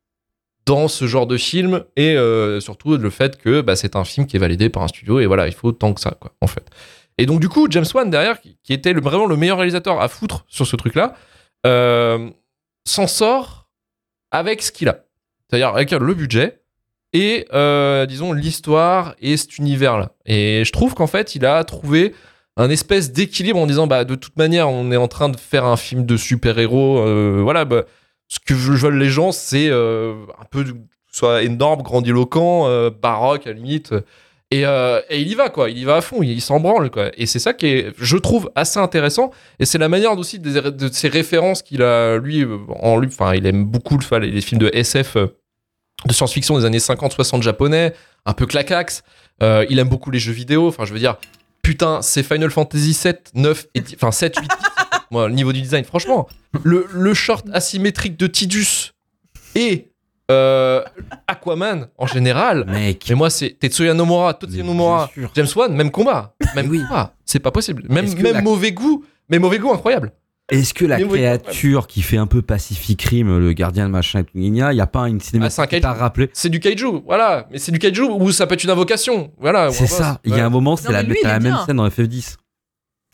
dans 0.67 0.89
ce 0.89 1.07
genre 1.07 1.27
de 1.27 1.37
film 1.37 1.85
et 1.97 2.17
euh, 2.17 2.61
surtout 2.61 2.97
le 2.97 3.11
fait 3.11 3.37
que 3.37 3.61
bah, 3.61 3.77
c'est 3.77 3.97
un 3.97 4.05
film 4.05 4.27
qui 4.27 4.37
est 4.37 4.39
validé 4.39 4.69
par 4.69 4.83
un 4.83 4.89
studio 4.89 5.21
et 5.21 5.27
voilà, 5.27 5.49
il 5.49 5.55
faut 5.55 5.73
tant 5.73 5.93
que 5.93 6.01
ça 6.01 6.13
quoi 6.19 6.33
en 6.41 6.47
fait. 6.47 6.69
Et 7.19 7.27
donc 7.27 7.41
du 7.41 7.49
coup, 7.49 7.67
James 7.71 7.87
Wan 7.95 8.09
derrière, 8.11 8.41
qui, 8.41 8.57
était 8.71 8.93
vraiment 8.95 9.27
le 9.27 9.37
meilleur 9.37 9.59
réalisateur 9.59 10.01
à 10.01 10.09
foutre 10.09 10.45
sur 10.49 10.67
ce 10.67 10.77
truc-là, 10.77 11.15
euh, 11.67 12.31
s'en 12.87 13.07
sort 13.07 13.69
avec 14.31 14.63
ce 14.63 14.73
qu'il 14.73 14.89
a. 14.89 15.05
C'est-à-dire 15.49 15.69
avec 15.69 15.91
le 15.91 16.15
budget 16.15 16.63
et, 17.13 17.47
euh, 17.53 18.07
disons, 18.07 18.33
l'histoire 18.33 19.15
et 19.21 19.37
cet 19.37 19.59
univers-là. 19.59 20.13
Et 20.25 20.63
je 20.65 20.73
trouve 20.73 20.95
qu'en 20.95 21.07
fait, 21.07 21.35
il 21.35 21.45
a 21.45 21.63
trouvé 21.65 22.15
un 22.57 22.71
espèce 22.71 23.13
d'équilibre 23.13 23.59
en 23.59 23.67
disant, 23.67 23.87
bah, 23.87 24.05
de 24.05 24.15
toute 24.15 24.39
manière, 24.39 24.71
on 24.71 24.91
est 24.91 24.97
en 24.97 25.09
train 25.09 25.29
de 25.29 25.37
faire 25.37 25.67
un 25.67 25.77
film 25.77 26.07
de 26.07 26.17
super-héros. 26.17 27.43
voilà, 27.43 27.67
bah, 27.67 27.85
ce 28.33 28.39
que 28.39 28.55
veulent 28.55 28.97
les 28.97 29.11
gens, 29.11 29.31
c'est 29.31 29.69
euh, 29.69 30.15
un 30.41 30.45
peu, 30.51 30.65
soit 31.13 31.43
énorme, 31.43 31.83
grandiloquent, 31.83 32.67
euh, 32.67 32.89
baroque 32.89 33.47
à 33.47 33.51
la 33.51 33.57
limite. 33.57 33.95
Et, 34.51 34.65
euh, 34.65 35.03
et 35.11 35.21
il 35.21 35.29
y 35.29 35.35
va, 35.35 35.51
quoi. 35.51 35.69
Il 35.69 35.77
y 35.77 35.85
va 35.85 35.97
à 35.97 36.01
fond, 36.01 36.23
il, 36.23 36.31
il 36.31 36.41
s'en 36.41 36.59
branle, 36.59 36.91
quoi. 36.91 37.11
Et 37.19 37.27
c'est 37.27 37.39
ça 37.39 37.53
qui 37.53 37.67
est, 37.67 37.93
je 37.99 38.17
trouve, 38.17 38.51
assez 38.55 38.79
intéressant. 38.79 39.33
Et 39.59 39.67
c'est 39.67 39.77
la 39.77 39.91
manière 39.91 40.17
aussi 40.17 40.39
des, 40.39 40.63
de 40.63 40.89
ces 40.91 41.09
références 41.09 41.61
qu'il 41.61 41.83
a, 41.83 42.17
lui, 42.17 42.47
en 42.81 42.97
lui. 42.97 43.09
Enfin, 43.09 43.35
il 43.35 43.45
aime 43.45 43.67
beaucoup 43.67 43.99
les, 43.99 44.41
films 44.41 44.63
de 44.63 44.71
SF, 44.73 45.17
de 45.17 46.13
science-fiction 46.13 46.59
des 46.59 46.65
années 46.65 46.79
50-60 46.79 47.43
japonais, 47.43 47.93
un 48.25 48.33
peu 48.33 48.47
clacax. 48.47 49.03
Euh, 49.43 49.67
il 49.69 49.79
aime 49.79 49.91
beaucoup 49.91 50.11
les 50.11 50.19
jeux 50.19 50.33
vidéo. 50.33 50.69
Enfin, 50.69 50.87
je 50.87 50.95
veux 50.95 50.99
dire, 50.99 51.19
putain, 51.61 52.01
c'est 52.01 52.23
Final 52.23 52.51
Fantasy 52.51 52.95
7, 52.95 53.33
9 53.35 53.67
et 53.75 53.81
10, 53.83 53.95
enfin 53.97 54.11
7, 54.11 54.39
8, 54.39 54.49
10. 54.49 54.49
Moi, 55.13 55.29
le 55.29 55.35
niveau 55.35 55.53
du 55.53 55.61
design, 55.63 55.85
franchement, 55.85 56.27
le, 56.65 56.87
le 56.93 57.15
short 57.15 57.47
asymétrique 57.53 58.19
de 58.19 58.27
Tidus 58.27 58.93
et 59.55 59.91
euh, 60.31 60.83
Aquaman 61.27 61.89
en 61.99 62.07
général. 62.07 62.65
Mec. 62.67 63.05
Mais 63.11 63.15
moi, 63.15 63.29
c'est 63.31 63.51
Tetsuya 63.51 63.93
Nomura, 63.95 64.33
Tetsuya 64.35 64.65
Nomura. 64.65 65.11
James 65.35 65.47
Wan, 65.55 65.75
même 65.75 65.91
combat. 65.91 66.35
Même 66.57 66.71
Oui. 66.71 66.81
combat. 66.89 67.15
C'est 67.27 67.41
pas 67.41 67.51
possible. 67.51 67.85
Même, 67.89 68.07
la- 68.23 68.41
mauvais 68.41 68.73
goût, 68.73 69.05
mais 69.29 69.39
mauvais 69.39 69.59
goût 69.59 69.71
incroyable. 69.73 70.13
Est-ce 70.51 70.75
que 70.75 70.85
la 70.85 70.99
Mais 70.99 71.05
oui, 71.05 71.19
créature 71.19 71.87
qui 71.87 72.03
fait 72.03 72.17
un 72.17 72.27
peu 72.27 72.43
Pacific 72.43 73.01
Rim, 73.03 73.39
le 73.39 73.53
gardien 73.53 73.87
de 73.87 73.91
machin 73.93 74.23
il 74.35 74.51
n'y 74.53 74.61
a 74.61 74.87
pas 74.87 75.09
une 75.09 75.17
Ah, 75.17 75.21
c'est 75.23 75.37
un 75.39 75.49
cinématique 75.51 75.69
qui 75.69 75.81
t'a 75.81 75.93
rappelé 75.93 76.31
C'est 76.33 76.49
du 76.51 76.59
kaiju, 76.61 77.03
voilà. 77.07 77.47
Mais 77.51 77.59
c'est 77.59 77.71
du 77.73 77.79
kaiju 77.79 78.03
ou 78.03 78.33
ça 78.33 78.47
peut 78.47 78.55
être 78.55 78.65
une 78.65 78.71
invocation. 78.71 79.31
Voilà. 79.39 79.71
C'est 79.71 79.87
ça. 79.87 80.21
Il 80.25 80.35
y 80.35 80.41
a 80.41 80.45
un 80.47 80.51
moment, 80.51 80.77
c'est 80.77 80.91
la, 80.93 81.03
lui, 81.03 81.17
la 81.23 81.39
même 81.41 81.57
scène 81.65 81.77
dans 81.77 81.89
FF10. 81.89 82.37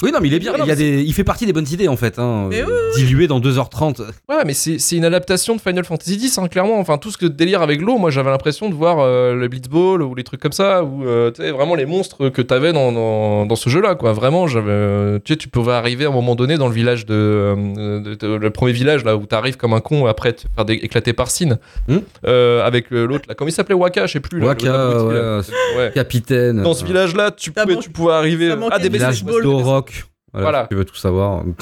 Oui, 0.00 0.12
non, 0.12 0.20
mais 0.22 0.28
il 0.28 0.34
est 0.34 0.38
bien. 0.38 0.52
Non, 0.56 0.62
il, 0.64 0.68
y 0.68 0.70
a 0.70 0.76
des, 0.76 1.02
il 1.02 1.12
fait 1.12 1.24
partie 1.24 1.44
des 1.44 1.52
bonnes 1.52 1.66
idées, 1.72 1.88
en 1.88 1.96
fait. 1.96 2.20
Hein, 2.20 2.46
Mais 2.50 2.62
euh, 2.62 2.66
oui, 2.94 3.02
dilué 3.04 3.26
dans 3.26 3.40
2h30. 3.40 4.00
Ouais, 4.28 4.44
mais 4.46 4.54
c'est 4.54 4.78
c'est 4.78 4.94
une 4.94 5.04
adaptation 5.04 5.56
de 5.56 5.60
Final 5.60 5.84
Fantasy 5.84 6.14
X, 6.22 6.38
hein, 6.38 6.46
clairement. 6.46 6.78
Enfin, 6.78 6.98
tout 6.98 7.10
ce 7.10 7.18
que 7.18 7.26
délire 7.26 7.62
avec 7.62 7.80
l'eau, 7.80 7.98
moi 7.98 8.10
j'avais 8.10 8.30
l'impression 8.30 8.68
de 8.68 8.74
voir 8.76 9.00
euh, 9.00 9.34
le 9.34 9.48
Blitzball 9.48 10.02
ou 10.02 10.14
les 10.14 10.22
trucs 10.22 10.40
comme 10.40 10.52
ça, 10.52 10.84
ou 10.84 11.04
euh, 11.04 11.32
tu 11.32 11.42
sais, 11.42 11.50
vraiment 11.50 11.74
les 11.74 11.84
monstres 11.84 12.28
que 12.28 12.40
t'avais 12.42 12.72
dans, 12.72 12.92
dans, 12.92 13.44
dans 13.44 13.56
ce 13.56 13.68
jeu-là, 13.70 13.96
quoi. 13.96 14.12
Vraiment, 14.12 14.46
j'avais. 14.46 14.70
euh, 14.70 15.18
tu 15.24 15.32
sais, 15.32 15.36
tu 15.36 15.48
pouvais 15.48 15.72
arriver 15.72 16.04
à 16.04 16.10
un 16.10 16.12
moment 16.12 16.36
donné 16.36 16.58
dans 16.58 16.68
le 16.68 16.74
village 16.74 17.04
de. 17.04 17.14
euh, 17.16 18.00
de- 18.00 18.14
de- 18.14 18.34
le 18.36 18.50
premier 18.50 18.70
village, 18.72 19.04
là, 19.04 19.16
où 19.16 19.26
t'arrives 19.26 19.56
comme 19.56 19.72
un 19.72 19.80
con 19.80 20.06
après 20.06 20.32
te 20.32 20.42
faire 20.54 20.64
éclater 20.68 21.12
par 21.12 21.28
Sin. 21.28 21.58
Hmm. 21.88 21.96
Euh, 22.24 22.64
avec 22.64 22.92
l'autre, 22.92 23.24
là. 23.28 23.34
Comment 23.34 23.48
il 23.48 23.52
s'appelait? 23.52 23.74
Waka, 23.74 24.06
je 24.06 24.12
sais 24.12 24.20
plus. 24.20 24.38
là, 24.38 24.46
Waka, 24.46 24.64
le 24.64 24.72
abruti, 24.74 25.14
là. 25.14 25.38
ouais. 25.38 25.76
Ouais. 25.86 25.90
Capitaine. 25.92 26.62
Dans 26.62 26.74
ce 26.74 26.84
village-là, 26.84 27.32
tu 27.32 27.50
pouvais, 27.50 27.76
tu 27.78 27.90
pouvais 27.90 28.12
arriver 28.12 28.52
à 28.52 28.54
manquait 28.54 28.78
des 28.78 28.88
de 28.90 28.92
Village 28.94 29.24
d'Oroc. 29.24 29.87
Voilà, 30.32 30.44
Voilà. 30.50 30.62
si 30.64 30.68
tu 30.70 30.74
veux 30.76 30.84
tout 30.84 30.96
savoir. 30.96 31.42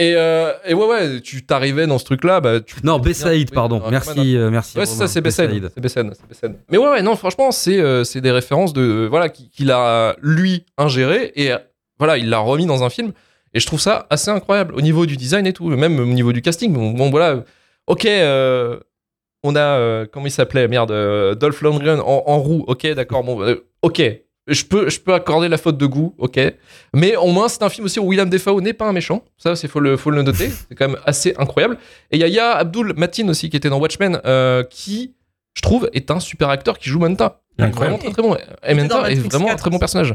Et, 0.00 0.14
euh, 0.16 0.52
et 0.64 0.74
ouais, 0.74 0.86
ouais, 0.86 1.20
tu 1.20 1.44
t'arrivais 1.44 1.88
dans 1.88 1.98
ce 1.98 2.04
truc-là, 2.04 2.40
bah, 2.40 2.60
tu 2.60 2.76
Non, 2.84 3.00
Bessaïd, 3.00 3.50
pardon. 3.52 3.82
Merci, 3.90 4.36
euh, 4.36 4.48
merci. 4.48 4.78
Ouais, 4.78 4.86
c'est 4.86 4.94
ça, 4.94 5.08
c'est. 5.08 5.20
Bessaïd. 5.20 5.68
Mais 6.70 6.78
ouais, 6.78 6.88
ouais, 6.88 7.02
non, 7.02 7.16
franchement, 7.16 7.50
c'est 7.50 7.80
euh, 7.80 8.04
des 8.14 8.30
références 8.30 8.72
de 8.72 8.80
euh, 8.80 9.06
voilà 9.08 9.28
qui- 9.28 9.50
qu'il 9.50 9.72
a 9.72 10.14
lui 10.22 10.64
ingéré 10.76 11.32
et 11.34 11.50
euh, 11.52 11.58
voilà, 11.98 12.16
il 12.16 12.28
l'a 12.30 12.38
remis 12.38 12.64
dans 12.64 12.84
un 12.84 12.90
film. 12.90 13.10
Et 13.54 13.58
je 13.58 13.66
trouve 13.66 13.80
ça 13.80 14.06
assez 14.08 14.30
incroyable 14.30 14.72
au 14.76 14.82
niveau 14.82 15.04
du 15.04 15.16
design 15.16 15.48
et 15.48 15.52
tout, 15.52 15.66
même 15.68 15.98
au 15.98 16.04
niveau 16.06 16.32
du 16.32 16.42
casting. 16.42 16.72
Bon, 16.72 16.92
bon, 16.92 17.10
voilà, 17.10 17.42
ok, 17.88 18.04
euh, 18.06 18.78
on 19.42 19.56
a 19.56 19.60
euh, 19.60 20.06
comment 20.12 20.26
il 20.26 20.30
s'appelait, 20.30 20.68
merde, 20.68 20.92
euh, 20.92 21.34
Dolph 21.34 21.60
Lundgren 21.60 21.98
en, 21.98 22.22
en 22.24 22.38
roue. 22.38 22.62
Ok, 22.68 22.86
d'accord, 22.94 23.24
bon, 23.24 23.44
ok. 23.82 24.00
Je 24.48 24.64
peux, 24.64 24.88
je 24.88 24.98
peux 25.00 25.12
accorder 25.14 25.48
la 25.48 25.58
faute 25.58 25.76
de 25.78 25.86
goût, 25.86 26.14
ok. 26.18 26.40
Mais 26.94 27.16
au 27.16 27.28
moins, 27.28 27.48
c'est 27.48 27.62
un 27.62 27.68
film 27.68 27.84
aussi 27.84 28.00
où 28.00 28.04
William 28.04 28.28
Defoe 28.30 28.60
n'est 28.60 28.72
pas 28.72 28.86
un 28.86 28.92
méchant. 28.92 29.22
Ça, 29.36 29.54
c'est 29.56 29.68
faut 29.68 29.80
le, 29.80 29.96
faut 29.96 30.10
le 30.10 30.22
noter. 30.22 30.48
C'est 30.50 30.74
quand 30.74 30.88
même 30.88 30.98
assez 31.04 31.34
incroyable. 31.38 31.76
Et 32.10 32.16
il 32.18 32.26
y 32.26 32.38
a 32.38 32.52
Abdul 32.56 32.94
Matin 32.96 33.28
aussi, 33.28 33.50
qui 33.50 33.56
était 33.56 33.68
dans 33.68 33.78
Watchmen, 33.78 34.20
euh, 34.24 34.62
qui, 34.64 35.14
je 35.54 35.60
trouve, 35.62 35.88
est 35.92 36.10
un 36.10 36.18
super 36.20 36.48
acteur 36.48 36.78
qui 36.78 36.88
joue 36.88 36.98
Manta. 36.98 37.40
Incroyable. 37.58 37.98
Vraiment 37.98 37.98
très 37.98 38.10
très 38.12 38.22
bon. 38.22 38.36
Et 38.66 38.74
Manta 38.74 39.10
est 39.10 39.14
Matrix 39.16 39.28
vraiment 39.28 39.46
un 39.46 39.50
4 39.50 39.58
très 39.60 39.70
bon 39.70 39.78
personnage. 39.78 40.14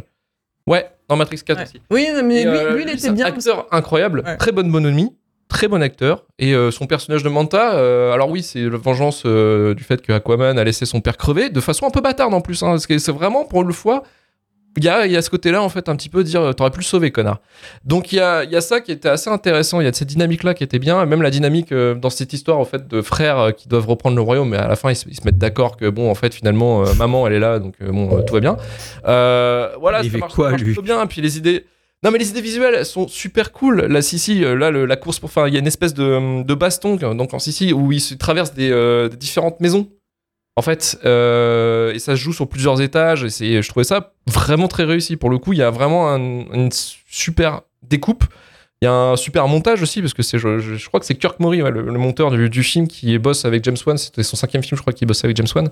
Ouais, 0.66 0.88
dans 1.10 1.16
Matrix 1.18 1.42
4 1.46 1.58
Ouais. 1.58 1.64
aussi. 1.64 1.82
Oui, 1.92 2.08
mais 2.24 2.44
lui, 2.44 2.50
euh, 2.50 2.76
lui, 2.76 2.84
il 2.84 2.90
était 2.90 3.10
un 3.10 3.14
bien. 3.14 3.26
acteur 3.26 3.68
incroyable, 3.72 4.24
Ouais. 4.26 4.38
très 4.38 4.52
bonne 4.54 4.72
bonhomie, 4.72 5.14
très 5.50 5.68
bon 5.68 5.82
acteur. 5.84 6.26
Et 6.40 6.56
euh, 6.56 6.72
son 6.72 6.86
personnage 6.88 7.22
de 7.22 7.28
Manta, 7.30 7.76
euh, 7.76 8.14
alors 8.14 8.30
oui, 8.30 8.42
c'est 8.42 8.62
la 8.62 8.78
vengeance 8.78 9.24
euh, 9.26 9.74
du 9.76 9.84
fait 9.84 10.02
que 10.02 10.14
Aquaman 10.14 10.58
a 10.58 10.64
laissé 10.64 10.86
son 10.86 11.02
père 11.02 11.18
crever, 11.18 11.50
de 11.50 11.60
façon 11.60 11.86
un 11.86 11.90
peu 11.92 12.00
bâtarde 12.00 12.34
en 12.34 12.40
plus. 12.42 12.64
Hein, 12.64 12.68
parce 12.70 12.88
que 12.88 12.98
c'est 12.98 13.12
vraiment, 13.12 13.44
pour 13.44 13.66
le 13.66 13.74
fois, 13.74 14.04
il 14.78 14.84
y 14.84 14.90
a, 14.90 15.06
il 15.06 15.12
y 15.12 15.18
a 15.18 15.22
ce 15.22 15.30
côté-là, 15.30 15.62
en 15.62 15.70
fait, 15.70 15.90
un 15.90 15.96
petit 15.96 16.10
peu 16.10 16.24
dire 16.24 16.54
t'aurais 16.56 16.72
pu 16.72 16.80
le 16.80 16.84
sauver, 16.84 17.12
connard. 17.12 17.40
Donc 17.86 18.12
il 18.12 18.16
y 18.18 18.20
a, 18.20 18.44
il 18.44 18.52
y 18.52 18.56
a 18.56 18.62
ça 18.62 18.82
qui 18.82 18.92
était 18.92 19.10
assez 19.10 19.30
intéressant, 19.30 19.80
il 19.82 19.86
y 19.86 19.88
a 19.88 19.94
cette 19.94 20.08
dynamique-là 20.08 20.54
qui 20.54 20.64
était 20.64 20.80
bien, 20.80 21.02
et 21.04 21.06
même 21.06 21.22
la 21.22 21.30
dynamique 21.30 21.72
euh, 21.72 21.96
dans 21.96 22.10
cette 22.10 22.34
histoire, 22.34 22.58
en 22.60 22.66
fait, 22.66 22.88
de 22.88 23.02
frères 23.02 23.40
euh, 23.40 23.52
qui 23.52 23.68
doivent 23.68 23.88
reprendre 23.88 24.16
le 24.16 24.22
royaume, 24.22 24.50
mais 24.50 24.58
à 24.58 24.68
la 24.68 24.76
fin, 24.76 24.90
ils 24.92 24.96
se, 24.96 25.08
ils 25.10 25.16
se 25.16 25.24
mettent 25.26 25.38
d'accord 25.38 25.78
que, 25.78 25.90
bon, 25.90 26.10
en 26.10 26.16
fait, 26.16 26.34
finalement, 26.34 26.84
euh, 26.86 26.94
maman, 26.96 27.28
elle 27.28 27.34
est 27.34 27.40
là, 27.40 27.60
donc 27.60 27.76
euh, 27.82 27.92
bon, 27.92 28.22
tout 28.24 28.34
va 28.34 28.40
bien. 28.40 28.58
Euh, 29.08 29.70
voilà, 29.80 30.02
Il 30.04 30.12
ça 30.12 30.18
marche, 30.18 30.34
quoi, 30.34 30.46
ça 30.46 30.52
marche 30.52 30.62
lui? 30.64 30.72
plutôt 30.74 30.82
bien, 30.82 31.06
puis 31.08 31.22
les 31.22 31.38
idées. 31.38 31.66
Non 32.04 32.12
mais 32.12 32.18
les 32.20 32.32
idées 32.32 32.42
visuelles 32.42 32.76
elles 32.78 32.86
sont 32.86 33.08
super 33.08 33.54
cool. 33.54 33.84
Là 33.86 34.02
Sissi, 34.02 34.42
là 34.42 34.72
le- 34.72 34.86
la 34.86 34.98
course 34.98 35.20
pour, 35.20 35.30
enfin 35.30 35.48
il 35.48 35.54
y 35.54 35.56
a 35.56 35.62
une 35.62 35.68
espèce 35.68 35.94
de, 35.94 36.44
de 36.44 36.54
baston 36.54 36.98
donc 36.98 37.34
en 37.34 37.40
Sissi 37.40 37.72
où 37.72 37.94
ils 37.94 38.02
se 38.02 38.14
traversent 38.16 38.54
des, 38.54 38.72
euh, 38.72 39.08
des 39.08 39.16
différentes 39.16 39.62
maisons. 39.62 39.88
En 40.56 40.62
fait, 40.62 41.00
euh, 41.04 41.94
et 41.94 42.00
ça 42.00 42.16
se 42.16 42.22
joue 42.22 42.34
sur 42.34 42.48
plusieurs 42.48 42.82
étages. 42.82 43.24
Et 43.42 43.62
je 43.62 43.70
trouvais 43.70 43.84
ça 43.84 44.14
vraiment 44.28 44.68
très 44.68 44.84
réussi. 44.84 45.18
Pour 45.18 45.30
le 45.30 45.40
coup, 45.40 45.54
il 45.54 45.60
y 45.60 45.64
a 45.64 45.72
vraiment 45.72 46.10
un- 46.10 46.20
une 46.54 46.70
super 47.08 47.62
découpe. 47.82 48.26
Il 48.82 48.86
y 48.86 48.88
a 48.88 48.94
un 48.94 49.16
super 49.16 49.48
montage 49.48 49.82
aussi 49.82 50.02
parce 50.02 50.14
que 50.14 50.22
je, 50.22 50.88
crois 50.88 51.00
que 51.00 51.06
c'est 51.06 51.16
Kirk 51.16 51.40
ouais, 51.40 51.72
le, 51.72 51.84
monteur 51.94 52.32
du, 52.32 52.64
film 52.64 52.88
qui 52.88 53.18
bosse 53.18 53.46
avec 53.46 53.64
James 53.64 53.78
Wan. 53.86 53.98
C'était 53.98 54.24
son 54.24 54.36
cinquième 54.36 54.62
film, 54.62 54.76
je 54.78 54.82
crois, 54.82 54.94
qu'il 54.94 55.08
bossait 55.08 55.26
avec 55.26 55.38
James 55.38 55.48
Wan. 55.56 55.70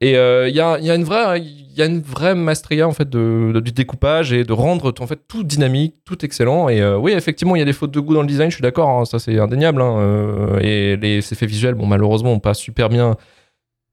Et 0.00 0.16
euh, 0.16 0.48
il 0.48 0.54
y, 0.54 0.60
a, 0.60 0.76
une 0.94 1.04
vraie, 1.04 1.40
il 1.40 1.72
y 1.74 1.82
a 1.82 1.86
une 1.86 2.02
vraie 2.02 2.34
maestria 2.34 2.86
en 2.86 2.92
fait 2.92 3.08
du 3.10 3.72
découpage 3.72 4.32
et 4.32 4.44
de 4.44 4.52
rendre 4.52 4.94
en 5.00 5.06
fait 5.06 5.20
tout 5.26 5.42
dynamique, 5.42 5.96
tout 6.04 6.24
excellent. 6.24 6.68
Et 6.68 6.80
euh, 6.80 6.96
oui, 6.96 7.12
effectivement, 7.12 7.56
il 7.56 7.58
y 7.58 7.62
a 7.62 7.64
des 7.64 7.72
fautes 7.72 7.90
de 7.90 8.00
goût 8.00 8.14
dans 8.14 8.20
le 8.20 8.28
design. 8.28 8.50
Je 8.50 8.56
suis 8.56 8.62
d'accord, 8.62 8.90
hein, 8.90 9.04
ça 9.06 9.18
c'est 9.18 9.38
indéniable. 9.40 9.82
hein, 9.82 10.58
et 10.60 10.96
les 10.96 11.18
effets 11.18 11.46
visuels, 11.46 11.74
bon, 11.74 11.86
malheureusement, 11.86 12.38
pas 12.38 12.54
super 12.54 12.88
bien 12.88 13.16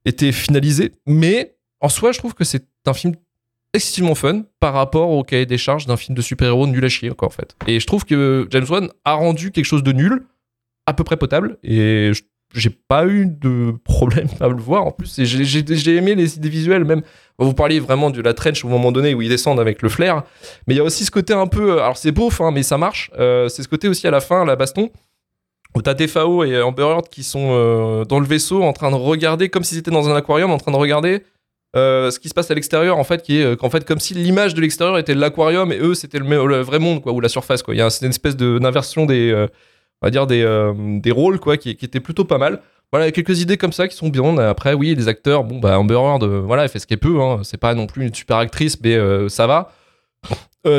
été 0.04 0.32
finalisés. 0.32 0.92
Mais 1.06 1.56
en 1.80 1.88
soi, 1.88 2.12
je 2.12 2.18
trouve 2.18 2.34
que 2.34 2.44
c'est 2.44 2.64
un 2.86 2.94
film 2.94 3.14
excessivement 3.72 4.14
fun 4.14 4.42
par 4.60 4.74
rapport 4.74 5.10
au 5.10 5.22
cahier 5.24 5.46
des 5.46 5.58
charges 5.58 5.86
d'un 5.86 5.96
film 5.96 6.16
de 6.16 6.22
super-héros 6.22 6.66
nul 6.66 6.84
à 6.84 6.88
chier, 6.88 7.10
quoi, 7.10 7.28
en 7.28 7.30
fait. 7.30 7.56
Et 7.66 7.80
je 7.80 7.86
trouve 7.86 8.04
que 8.04 8.46
James 8.50 8.66
Wan 8.68 8.88
a 9.04 9.14
rendu 9.14 9.50
quelque 9.50 9.64
chose 9.64 9.82
de 9.82 9.92
nul, 9.92 10.26
à 10.86 10.92
peu 10.94 11.02
près 11.02 11.16
potable, 11.16 11.58
et 11.64 12.12
j'ai 12.54 12.70
pas 12.70 13.06
eu 13.06 13.26
de 13.26 13.72
problème 13.84 14.28
à 14.40 14.46
le 14.48 14.54
voir. 14.56 14.84
En 14.86 14.92
plus, 14.92 15.20
j'ai- 15.24 15.96
aimé 15.96 16.14
les 16.14 16.36
idées 16.36 16.48
visuelles, 16.48 16.84
même. 16.84 17.02
Vous 17.38 17.52
parliez 17.52 17.80
vraiment 17.80 18.10
de 18.10 18.20
la 18.22 18.32
trench 18.32 18.64
au 18.64 18.68
moment 18.68 18.92
donné 18.92 19.12
où 19.12 19.22
ils 19.22 19.28
descendent 19.28 19.58
avec 19.58 19.82
le 19.82 19.88
flair, 19.88 20.22
mais 20.68 20.74
il 20.74 20.76
y 20.76 20.80
a 20.80 20.84
aussi 20.84 21.04
ce 21.04 21.10
côté 21.10 21.32
un 21.32 21.48
peu. 21.48 21.80
Alors, 21.82 21.96
c'est 21.96 22.12
beauf, 22.12 22.40
hein, 22.40 22.52
mais 22.52 22.62
ça 22.62 22.78
marche. 22.78 23.10
Euh, 23.18 23.48
c'est 23.48 23.64
ce 23.64 23.68
côté 23.68 23.88
aussi 23.88 24.06
à 24.06 24.12
la 24.12 24.20
fin, 24.20 24.44
la 24.44 24.54
baston, 24.54 24.90
t'as 25.82 25.94
TFAO 25.94 26.44
et 26.44 26.62
Amber 26.62 26.84
Heard 26.84 27.08
qui 27.08 27.24
sont 27.24 27.48
euh, 27.50 28.04
dans 28.04 28.20
le 28.20 28.26
vaisseau 28.26 28.62
en 28.62 28.72
train 28.72 28.90
de 28.90 28.96
regarder, 28.96 29.48
comme 29.48 29.64
s'ils 29.64 29.78
étaient 29.78 29.90
dans 29.90 30.08
un 30.08 30.14
aquarium, 30.14 30.52
en 30.52 30.58
train 30.58 30.70
de 30.70 30.76
regarder 30.76 31.24
euh, 31.76 32.12
ce 32.12 32.20
qui 32.20 32.28
se 32.28 32.34
passe 32.34 32.48
à 32.52 32.54
l'extérieur, 32.54 32.96
en 32.98 33.04
fait, 33.04 33.22
qui 33.22 33.40
est 33.40 33.44
euh, 33.44 33.56
qu'en 33.56 33.70
fait, 33.70 33.84
comme 33.84 33.98
si 33.98 34.14
l'image 34.14 34.54
de 34.54 34.60
l'extérieur 34.60 34.96
était 34.98 35.14
l'aquarium 35.14 35.72
et 35.72 35.78
eux, 35.78 35.94
c'était 35.94 36.20
le, 36.20 36.60
vrai 36.60 36.78
monde, 36.78 37.02
quoi, 37.02 37.12
ou 37.12 37.18
la 37.20 37.28
surface, 37.28 37.64
quoi. 37.64 37.74
Il 37.74 37.78
y 37.78 37.82
a 37.82 37.88
une 38.02 38.10
espèce 38.10 38.36
d'inversion 38.36 39.06
des, 39.06 39.34
on 40.00 40.06
va 40.06 40.10
dire, 40.10 40.28
des, 40.28 40.72
des 41.02 41.10
rôles, 41.10 41.40
quoi, 41.40 41.56
qui, 41.56 41.70
était 41.70 42.00
plutôt 42.00 42.24
pas 42.24 42.38
mal. 42.38 42.60
Voilà, 42.92 43.10
quelques 43.10 43.40
idées 43.40 43.56
comme 43.56 43.72
ça 43.72 43.88
qui 43.88 43.96
sont 43.96 44.08
bien. 44.08 44.38
Après, 44.38 44.74
oui, 44.74 44.94
les 44.94 45.08
acteurs, 45.08 45.42
bon, 45.42 45.58
bah, 45.58 45.76
Amber 45.76 45.94
Heard, 45.94 46.24
voilà, 46.24 46.62
elle 46.62 46.68
fait 46.68 46.78
ce 46.78 46.86
qu'elle 46.86 46.98
peut, 46.98 47.20
hein. 47.20 47.40
C'est 47.42 47.58
pas 47.58 47.74
non 47.74 47.88
plus 47.88 48.06
une 48.06 48.14
super 48.14 48.36
actrice, 48.36 48.78
mais 48.80 48.96
ça 49.28 49.48
va. 49.48 49.72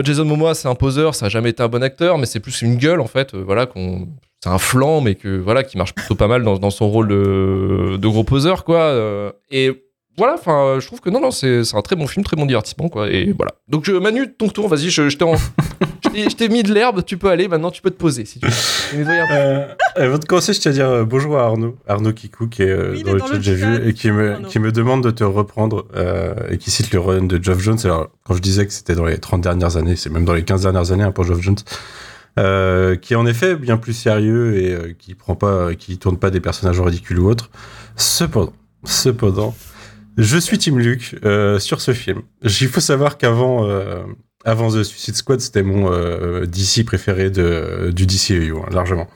Jason 0.03 0.23
Momoa, 0.23 0.55
c'est 0.55 0.69
un 0.69 0.75
poseur, 0.75 1.13
ça 1.13 1.25
a 1.25 1.29
jamais 1.29 1.49
été 1.49 1.61
un 1.61 1.67
bon 1.67 1.83
acteur, 1.83 2.17
mais 2.17 2.25
c'est 2.25 2.39
plus 2.39 2.61
une 2.61 2.77
gueule, 2.77 3.01
en 3.01 3.07
fait, 3.07 3.35
voilà, 3.35 3.65
qu'on 3.65 4.07
c'est 4.45 4.51
un 4.51 4.59
flanc, 4.59 5.01
mais 5.01 5.15
que 5.15 5.39
voilà, 5.39 5.63
qui 5.63 5.75
marche 5.75 5.95
plutôt 5.95 6.13
pas 6.13 6.27
mal 6.27 6.43
dans, 6.43 6.57
dans 6.59 6.69
son 6.69 6.87
rôle 6.87 7.07
de, 7.07 7.97
de 7.97 8.07
gros 8.07 8.23
poseur, 8.23 8.63
quoi. 8.63 8.77
euh, 8.77 9.31
et 9.49 9.81
voilà, 10.17 10.35
enfin, 10.35 10.77
je 10.79 10.85
trouve 10.85 11.01
que 11.01 11.09
non, 11.09 11.19
non, 11.19 11.31
c'est 11.31 11.61
un 11.73 11.81
très 11.81 11.95
bon 11.97 12.05
film, 12.07 12.23
très 12.23 12.37
bon 12.37 12.45
divertissement, 12.45 12.87
quoi. 12.87 13.09
Et 13.09 13.33
voilà. 13.35 13.53
Donc, 13.67 13.83
je, 13.85 13.91
Manu, 13.93 14.31
ton 14.37 14.47
tour, 14.47 14.67
vas-y, 14.69 14.89
je, 14.91 15.09
je 15.09 15.17
t'ai 15.17 15.25
en- 15.25 15.35
je 16.05 16.09
t'ai- 16.09 16.29
je 16.29 16.35
t'ai 16.35 16.47
mis 16.47 16.61
de 16.63 16.71
l'herbe, 16.73 17.03
tu 17.03 17.17
peux 17.17 17.27
aller, 17.29 17.47
maintenant 17.47 17.71
tu 17.71 17.81
peux 17.81 17.89
te 17.89 17.97
poser 17.97 18.23
si 18.23 18.39
tu 18.39 18.45
veux. 18.45 19.05
Euh, 19.31 19.65
avant 19.95 20.17
de 20.19 20.25
commencer, 20.25 20.53
je 20.53 20.59
tiens 20.59 20.71
à 20.71 20.73
dire 20.75 20.87
euh, 20.87 21.03
bonjour 21.05 21.37
à 21.39 21.45
Arnaud, 21.45 21.75
Arnaud 21.87 22.13
Kikou, 22.13 22.47
qui 22.47 22.61
est 22.61 22.69
euh, 22.69 22.91
Oui, 22.93 23.03
dans 23.03 23.13
le 23.13 23.19
dans 23.19 23.25
chat, 23.27 23.41
j'ai 23.41 23.55
vu, 23.55 23.89
et 23.89 23.93
qui 23.93 24.11
me, 24.11 24.37
qui 24.47 24.59
me 24.59 24.71
demande 24.71 25.03
de 25.03 25.09
te 25.11 25.23
reprendre, 25.25 25.85
euh, 25.95 26.35
et 26.51 26.59
qui 26.59 26.69
cite 26.71 26.93
le 26.93 26.99
run 26.99 27.23
de 27.23 27.43
Geoff 27.43 27.59
Jones. 27.59 27.79
Alors, 27.83 28.09
quand 28.23 28.35
je 28.35 28.41
disais 28.41 28.65
que 28.67 28.71
c'était 28.71 28.95
dans 28.95 29.05
les 29.05 29.17
30 29.17 29.41
dernières 29.41 29.75
années, 29.75 29.95
c'est 29.95 30.11
même 30.11 30.23
dans 30.23 30.33
les 30.35 30.43
15 30.43 30.61
dernières 30.61 30.91
années 30.91 31.03
hein, 31.03 31.11
pour 31.11 31.23
Geoff 31.25 31.41
Jones, 31.41 31.57
euh, 32.37 32.95
qui 32.95 33.13
est 33.13 33.15
en 33.15 33.25
effet 33.25 33.55
bien 33.55 33.77
plus 33.77 33.93
sérieux 33.93 34.57
et 34.57 34.71
euh, 34.73 34.93
qui 34.97 35.15
prend 35.15 35.35
pas, 35.35 35.73
qui 35.75 35.97
tourne 35.97 36.17
pas 36.17 36.29
des 36.29 36.41
personnages 36.41 36.79
ridicules 36.79 37.19
ou 37.19 37.29
autres. 37.29 37.49
Cependant, 37.95 38.53
cependant, 38.83 39.55
je 40.17 40.37
suis 40.37 40.57
Team 40.57 40.79
Luke 40.79 41.15
euh, 41.25 41.59
sur 41.59 41.81
ce 41.81 41.93
film. 41.93 42.21
Il 42.43 42.67
faut 42.67 42.79
savoir 42.79 43.17
qu'avant, 43.17 43.65
euh, 43.67 44.03
avant 44.45 44.69
The 44.69 44.83
Suicide 44.83 45.15
Squad, 45.15 45.41
c'était 45.41 45.63
mon 45.63 45.91
euh, 45.91 46.45
DC 46.45 46.85
préféré 46.85 47.29
de, 47.29 47.91
du 47.93 48.05
DCEU, 48.05 48.53
hein, 48.57 48.69
largement. 48.71 49.07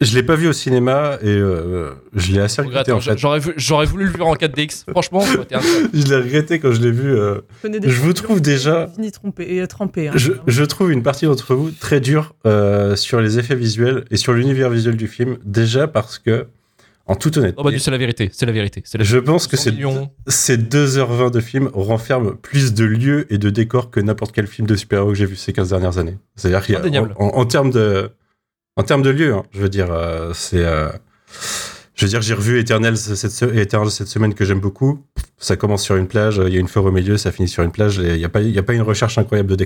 Je 0.00 0.14
l'ai 0.14 0.22
pas 0.22 0.36
vu 0.36 0.46
au 0.48 0.52
cinéma 0.52 1.18
et 1.22 1.28
euh, 1.28 1.90
je 2.14 2.32
l'ai 2.32 2.40
assez 2.40 2.60
regretté 2.60 2.92
en 2.92 3.00
fait. 3.00 3.16
J'aurais 3.56 3.86
voulu 3.86 4.04
le 4.04 4.10
voir 4.10 4.28
en 4.28 4.34
4DX. 4.34 4.84
Franchement. 4.90 5.20
Je 5.94 6.04
l'ai 6.06 6.16
regretté 6.16 6.58
quand 6.58 6.72
je 6.72 6.82
l'ai 6.82 6.90
vu. 6.90 7.10
euh, 7.14 7.40
Je 7.64 8.00
vous 8.00 8.12
trouve 8.12 8.40
déjà- 8.42 8.88
Fini 8.94 9.10
trompé 9.10 9.56
et 9.56 9.66
trempé. 9.66 10.08
hein. 10.08 10.12
je, 10.16 10.32
je 10.46 10.64
trouve 10.64 10.92
une 10.92 11.02
partie 11.02 11.24
d'entre 11.26 11.54
vous 11.54 11.70
très 11.70 12.00
dure 12.00 12.34
euh, 12.46 12.94
sur 12.96 13.20
les 13.20 13.38
effets 13.38 13.54
visuels 13.54 14.04
et 14.10 14.16
sur 14.16 14.32
l'univers 14.34 14.68
visuel 14.70 14.96
du 14.96 15.08
film. 15.08 15.38
Déjà 15.44 15.88
parce 15.88 16.18
que, 16.18 16.46
en 17.06 17.14
toute 17.14 17.36
honnêteté, 17.38 17.54
Oh, 17.58 17.64
bah, 17.64 17.70
c'est 17.78 17.90
la 17.90 17.98
vérité, 17.98 18.28
c'est 18.32 18.46
la 18.46 18.52
vérité. 18.52 18.82
la 18.98 19.04
je 19.04 19.16
pense 19.18 19.46
que 19.46 19.56
100 19.56 19.62
c'est 19.62 19.72
millions. 19.72 20.10
ces 20.26 20.58
2h20 20.58 21.30
de 21.30 21.40
film 21.40 21.70
renferment 21.72 22.32
plus 22.32 22.74
de 22.74 22.84
lieux 22.84 23.32
et 23.32 23.38
de 23.38 23.48
décors 23.48 23.90
que 23.90 24.00
n'importe 24.00 24.32
quel 24.34 24.46
film 24.46 24.66
de 24.66 24.74
super-héros 24.76 25.10
que 25.10 25.14
j'ai 25.14 25.26
vu 25.26 25.36
ces 25.36 25.52
15 25.54 25.70
dernières 25.70 25.96
années. 25.98 26.18
C'est-à-dire 26.34 26.62
qu'il 26.64 26.74
y 26.74 26.76
a, 26.76 26.80
Indéniable. 26.80 27.14
en, 27.16 27.28
en 27.28 27.44
termes 27.46 27.70
de, 27.70 28.10
en 28.76 28.82
termes 28.82 29.02
de 29.02 29.10
lieux, 29.10 29.32
hein, 29.34 29.42
je 29.52 29.60
veux 29.60 29.68
dire, 29.68 29.88
euh, 29.90 30.32
c'est, 30.34 30.64
euh, 30.64 30.88
je 31.94 32.04
veux 32.04 32.08
dire, 32.10 32.20
j'ai 32.22 32.34
revu 32.34 32.58
Eternal 32.60 32.96
cette, 32.96 33.30
se- 33.30 33.44
Eternal 33.56 33.90
cette 33.90 34.08
semaine 34.08 34.34
que 34.34 34.44
j'aime 34.44 34.60
beaucoup. 34.60 35.02
Ça 35.38 35.56
commence 35.56 35.82
sur 35.82 35.96
une 35.96 36.06
plage, 36.08 36.40
il 36.46 36.52
y 36.52 36.56
a 36.56 36.60
une 36.60 36.68
forêt 36.68 36.88
au 36.88 36.92
milieu, 36.92 37.16
ça 37.16 37.32
finit 37.32 37.48
sur 37.48 37.62
une 37.62 37.72
plage, 37.72 37.96
il 37.96 38.14
n'y 38.16 38.24
a 38.24 38.28
pas, 38.28 38.40
y 38.42 38.58
a 38.58 38.62
pas 38.62 38.74
une 38.74 38.82
recherche 38.82 39.16
incroyable 39.18 39.48
de 39.50 39.56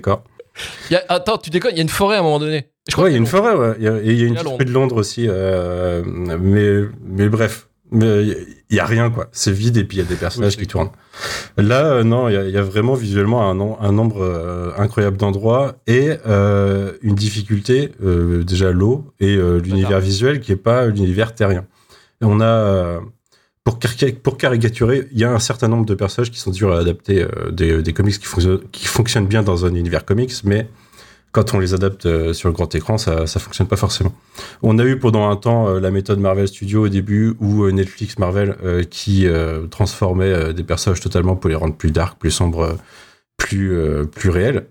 y 0.90 0.94
a- 0.94 1.04
attends, 1.08 1.38
tu 1.38 1.50
déconnes, 1.50 1.72
il 1.72 1.76
y 1.76 1.80
a 1.80 1.82
une 1.82 1.88
forêt 1.88 2.16
à 2.16 2.20
un 2.20 2.22
moment 2.22 2.38
donné. 2.40 2.68
Je 2.88 2.92
crois 2.92 3.04
Ouais, 3.04 3.10
il 3.10 3.14
y 3.14 3.16
a 3.16 3.18
une 3.18 3.26
forêt, 3.26 3.54
ouais. 3.54 3.74
Il 3.78 3.84
y 3.84 3.88
a, 3.88 3.96
et 3.98 4.12
il 4.12 4.20
y 4.20 4.24
a 4.24 4.26
une 4.26 4.34
petite 4.34 4.58
rue 4.58 4.64
de 4.64 4.72
Londres 4.72 4.96
aussi. 4.96 5.26
euh, 5.28 6.02
mais, 6.04 6.88
mais 7.04 7.28
bref. 7.28 7.68
Mais 7.92 8.24
il 8.70 8.76
y 8.76 8.80
a 8.80 8.86
rien, 8.86 9.10
quoi. 9.10 9.26
C'est 9.32 9.50
vide 9.52 9.76
et 9.76 9.84
puis 9.84 9.96
il 9.98 10.00
y 10.00 10.02
a 10.02 10.08
des 10.08 10.14
personnages 10.16 10.54
Oui, 10.56 10.62
qui 10.62 10.68
tournent. 10.68 10.90
Là, 11.56 11.86
euh, 11.86 12.04
non, 12.04 12.28
il 12.28 12.34
y, 12.34 12.36
a- 12.36 12.44
il 12.46 12.50
y 12.54 12.56
a 12.56 12.62
vraiment 12.62 12.94
visuellement 12.94 13.50
un, 13.50 13.54
nom- 13.54 13.76
un 13.80 13.92
nombre 13.92 14.22
euh, 14.22 14.70
incroyable 14.78 15.16
d'endroits 15.16 15.76
et 15.86 16.10
euh, 16.26 16.92
une 17.02 17.14
difficulté, 17.16 17.90
déjà 18.46 18.70
l'eau 18.70 19.06
et 19.18 19.36
l'univers 19.36 20.00
visuel 20.00 20.40
qui 20.40 20.52
est 20.52 20.56
pas 20.56 20.86
l'univers 20.86 21.34
terrien. 21.34 21.66
Et 22.22 22.24
on 22.26 22.40
a, 22.40 23.00
pour, 23.64 23.78
carica- 23.78 24.14
pour 24.14 24.36
caricaturer, 24.36 25.08
il 25.12 25.18
y 25.18 25.24
a 25.24 25.32
un 25.32 25.38
certain 25.38 25.68
nombre 25.68 25.86
de 25.86 25.94
personnages 25.94 26.30
qui 26.30 26.38
sont 26.38 26.50
durs 26.50 26.72
à 26.72 26.78
adapter 26.78 27.26
des, 27.50 27.82
des 27.82 27.92
comics 27.92 28.18
qui 28.18 28.86
fonctionnent 28.86 29.26
bien 29.26 29.42
dans 29.42 29.66
un 29.66 29.74
univers 29.74 30.04
comics, 30.04 30.32
mais 30.44 30.68
quand 31.32 31.54
on 31.54 31.60
les 31.60 31.74
adapte 31.74 32.06
euh, 32.06 32.32
sur 32.32 32.48
le 32.48 32.52
grand 32.54 32.74
écran, 32.74 32.98
ça, 32.98 33.26
ça 33.26 33.38
fonctionne 33.38 33.68
pas 33.68 33.76
forcément. 33.76 34.12
On 34.62 34.78
a 34.78 34.84
eu 34.84 34.98
pendant 34.98 35.30
un 35.30 35.36
temps 35.36 35.68
euh, 35.68 35.78
la 35.80 35.90
méthode 35.92 36.18
Marvel 36.18 36.48
Studios 36.48 36.86
au 36.86 36.88
début 36.88 37.34
ou 37.40 37.64
euh, 37.64 37.70
Netflix 37.70 38.18
Marvel 38.18 38.56
euh, 38.64 38.82
qui 38.82 39.26
euh, 39.28 39.66
transformait 39.68 40.52
des 40.52 40.64
personnages 40.64 41.00
totalement 41.00 41.36
pour 41.36 41.48
les 41.48 41.54
rendre 41.56 41.76
plus 41.76 41.92
dark, 41.92 42.18
plus 42.18 42.32
sombres, 42.32 42.76
plus 43.36 43.72
euh, 43.72 44.04
plus 44.04 44.30
réels. 44.30 44.66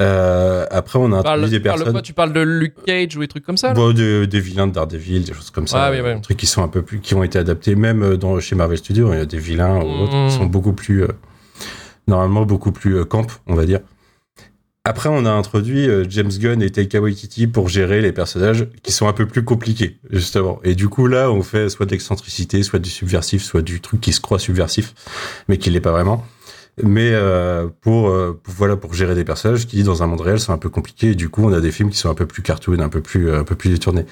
Après, 0.00 1.00
on 1.00 1.12
a 1.12 1.18
Tu 1.18 1.22
parles, 1.24 1.38
introduit 1.40 1.50
des 1.50 1.60
personnes. 1.60 1.90
quoi? 1.92 2.02
Tu 2.02 2.12
parles 2.12 2.32
de 2.32 2.40
Luke 2.40 2.74
Cage 2.86 3.16
ou 3.16 3.20
des 3.20 3.26
trucs 3.26 3.44
comme 3.44 3.56
ça 3.56 3.72
Bon, 3.74 3.92
des, 3.92 4.28
des 4.28 4.38
vilains 4.38 4.68
de 4.68 4.72
Daredevil, 4.72 5.24
des 5.24 5.32
choses 5.32 5.50
comme 5.50 5.66
ça. 5.66 5.86
Ah 5.86 5.90
oui, 5.90 5.98
oui. 6.00 6.14
Des 6.14 6.20
trucs 6.20 6.36
qui 6.36 6.46
sont 6.46 6.62
un 6.62 6.68
peu 6.68 6.82
plus, 6.82 7.00
qui 7.00 7.16
ont 7.16 7.24
été 7.24 7.36
adaptés 7.36 7.74
même 7.74 8.16
dans, 8.16 8.38
chez 8.38 8.54
Marvel 8.54 8.78
Studios. 8.78 9.12
Il 9.12 9.18
y 9.18 9.22
a 9.22 9.26
des 9.26 9.38
vilains 9.38 9.78
ou 9.82 10.04
autres 10.04 10.28
qui 10.28 10.34
sont 10.36 10.46
beaucoup 10.46 10.72
plus, 10.72 11.04
normalement 12.06 12.44
beaucoup 12.44 12.70
plus 12.70 13.04
camp, 13.06 13.26
on 13.48 13.56
va 13.56 13.66
dire. 13.66 13.80
Après, 14.88 15.10
on 15.10 15.26
a 15.26 15.30
introduit 15.30 15.86
euh, 15.86 16.06
James 16.08 16.30
Gunn 16.30 16.62
et 16.62 16.70
Taika 16.70 16.98
Waititi 16.98 17.46
pour 17.46 17.68
gérer 17.68 18.00
les 18.00 18.10
personnages 18.10 18.66
qui 18.82 18.90
sont 18.90 19.06
un 19.06 19.12
peu 19.12 19.26
plus 19.26 19.44
compliqués, 19.44 19.98
justement. 20.08 20.60
Et 20.64 20.74
du 20.74 20.88
coup, 20.88 21.08
là, 21.08 21.30
on 21.30 21.42
fait 21.42 21.68
soit 21.68 21.84
de 21.84 21.90
l'excentricité, 21.90 22.62
soit 22.62 22.78
du 22.78 22.88
subversif, 22.88 23.42
soit 23.42 23.60
du 23.60 23.82
truc 23.82 24.00
qui 24.00 24.14
se 24.14 24.22
croit 24.22 24.38
subversif, 24.38 24.94
mais 25.46 25.58
qui 25.58 25.68
l'est 25.68 25.82
pas 25.82 25.90
vraiment. 25.92 26.24
Mais 26.82 27.10
euh, 27.12 27.68
pour, 27.80 28.08
euh, 28.08 28.40
voilà 28.46 28.76
pour 28.76 28.94
gérer 28.94 29.14
des 29.14 29.24
personnages 29.24 29.66
qui 29.66 29.82
dans 29.82 30.02
un 30.02 30.06
monde 30.06 30.20
réel 30.20 30.38
sont 30.38 30.52
un 30.52 30.58
peu 30.58 30.68
compliqués 30.68 31.10
et 31.10 31.14
du 31.14 31.28
coup 31.28 31.44
on 31.44 31.52
a 31.52 31.60
des 31.60 31.72
films 31.72 31.90
qui 31.90 31.98
sont 31.98 32.08
un 32.08 32.14
peu 32.14 32.26
plus 32.26 32.42
cartoon, 32.42 32.78
un 32.78 32.88
peu 32.88 33.00
plus 33.00 33.32
un 33.32 33.44
peu 33.44 33.56
plus 33.56 33.70
détournés. 33.70 34.06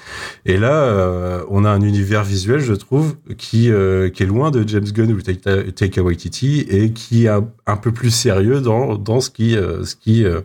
Et 0.47 0.57
là 0.57 0.73
euh, 0.73 1.45
on 1.49 1.65
a 1.65 1.71
un 1.71 1.81
univers 1.81 2.25
visuel 2.25 2.61
je 2.61 2.75
trouve 2.75 3.15
qui 3.39 3.71
euh, 3.71 4.09
qui 4.11 4.25
est 4.25 4.27
loin 4.27 4.51
de 4.51 4.67
James 4.67 4.85
Gunn 4.85 5.13
ou 5.13 5.21
Taika 5.23 6.03
Waititi 6.03 6.67
et 6.69 6.93
qui 6.93 7.27
est 7.27 7.29
un, 7.29 7.49
un 7.67 7.77
peu 7.77 7.93
plus 7.93 8.11
sérieux 8.11 8.61
dans 8.61 8.97
dans 8.97 9.21
ce 9.21 9.31
qui 9.31 9.57
euh, 9.57 9.85
ce 9.85 9.95
qui 9.95 10.25
euh, 10.25 10.41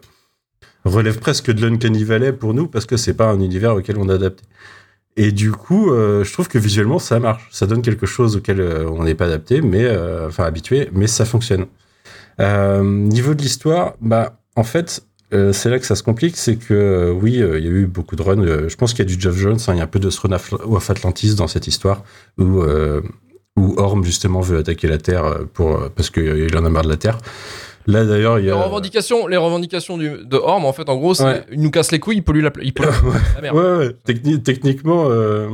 relève 0.85 1.19
presque 1.19 1.51
de 1.51 1.65
l'Uncanny 1.65 2.03
Valley 2.03 2.33
pour 2.33 2.53
nous 2.53 2.67
parce 2.67 2.85
que 2.85 2.97
c'est 2.97 3.13
pas 3.13 3.29
un 3.29 3.39
univers 3.39 3.75
auquel 3.75 3.97
on 3.97 4.09
est 4.09 4.13
adapté. 4.13 4.43
Et 5.17 5.31
du 5.31 5.51
coup, 5.51 5.91
euh, 5.91 6.23
je 6.23 6.31
trouve 6.31 6.47
que 6.47 6.57
visuellement 6.57 6.99
ça 6.99 7.19
marche, 7.19 7.47
ça 7.51 7.67
donne 7.67 7.81
quelque 7.81 8.05
chose 8.05 8.37
auquel 8.37 8.61
euh, 8.61 8.89
on 8.89 9.03
n'est 9.03 9.15
pas 9.15 9.25
adapté, 9.25 9.61
mais 9.61 9.83
euh, 9.83 10.27
enfin 10.27 10.45
habitué, 10.45 10.89
mais 10.93 11.07
ça 11.07 11.25
fonctionne. 11.25 11.65
Niveau 12.39 13.35
de 13.35 13.41
l'histoire, 13.41 13.93
bah, 14.01 14.39
en 14.55 14.63
fait, 14.63 15.03
c'est 15.31 15.69
là 15.69 15.77
que 15.77 15.85
ça 15.85 15.95
se 15.95 16.01
complique, 16.01 16.37
c'est 16.37 16.55
que 16.55 17.11
oui, 17.11 17.33
il 17.33 17.63
y 17.63 17.67
a 17.67 17.71
eu 17.71 17.85
beaucoup 17.85 18.15
de 18.15 18.23
runs. 18.23 18.67
je 18.67 18.75
pense 18.75 18.93
qu'il 18.93 19.07
y 19.07 19.07
a 19.07 19.15
du 19.15 19.21
Geoff 19.21 19.37
Jones, 19.37 19.59
hein, 19.67 19.73
il 19.73 19.77
y 19.77 19.79
a 19.79 19.83
un 19.83 19.87
peu 19.87 19.99
de 19.99 20.09
Throne 20.09 20.33
of 20.33 20.89
Atlantis 20.89 21.35
dans 21.35 21.47
cette 21.47 21.67
histoire, 21.67 22.03
où, 22.39 22.63
où 23.57 23.75
Orm 23.77 24.03
justement 24.03 24.41
veut 24.41 24.57
attaquer 24.57 24.87
la 24.87 24.97
Terre 24.97 25.41
pour, 25.53 25.91
parce 25.91 26.09
qu'il 26.09 26.57
en 26.57 26.65
a 26.65 26.69
marre 26.69 26.83
de 26.83 26.89
la 26.89 26.97
Terre. 26.97 27.19
Là 27.87 28.05
d'ailleurs, 28.05 28.37
il 28.39 28.43
y 28.43 28.45
Les 28.45 28.51
a. 28.51 28.61
revendications, 28.63 29.27
les 29.27 29.37
revendications 29.37 29.97
du, 29.97 30.09
de 30.23 30.37
Orm, 30.37 30.65
en 30.65 30.73
fait, 30.73 30.87
en 30.89 30.97
gros, 30.97 31.13
c'est 31.13 31.23
Ouais. 31.23 31.43
il 31.51 31.61
nous 31.61 31.71
casse 31.71 31.91
les 31.91 31.99
couilles, 31.99 32.17
il 32.17 32.23
pollue 32.23 32.41
la, 32.43 32.51
il 32.61 32.73
pollue 32.75 32.89
la 33.35 33.41
mer. 33.41 33.55
Ouais, 33.55 33.77
ouais. 33.77 33.95
Techni- 34.05 34.41
techniquement, 34.41 35.05
euh, 35.09 35.47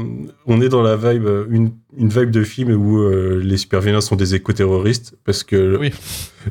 on 0.46 0.62
est 0.62 0.70
dans 0.70 0.82
la 0.82 0.96
vibe, 0.96 1.26
euh, 1.26 1.46
une, 1.50 1.72
une 1.98 2.10
vibe 2.10 2.30
de 2.32 2.43
film 2.43 2.72
où 2.72 3.00
euh, 3.00 3.41
les 3.43 3.58
super-vilains 3.58 4.02
sont 4.02 4.16
des 4.16 4.36
éco-terroristes, 4.36 5.16
parce 5.26 5.43
que... 5.43 5.78
Oui. 5.78 5.91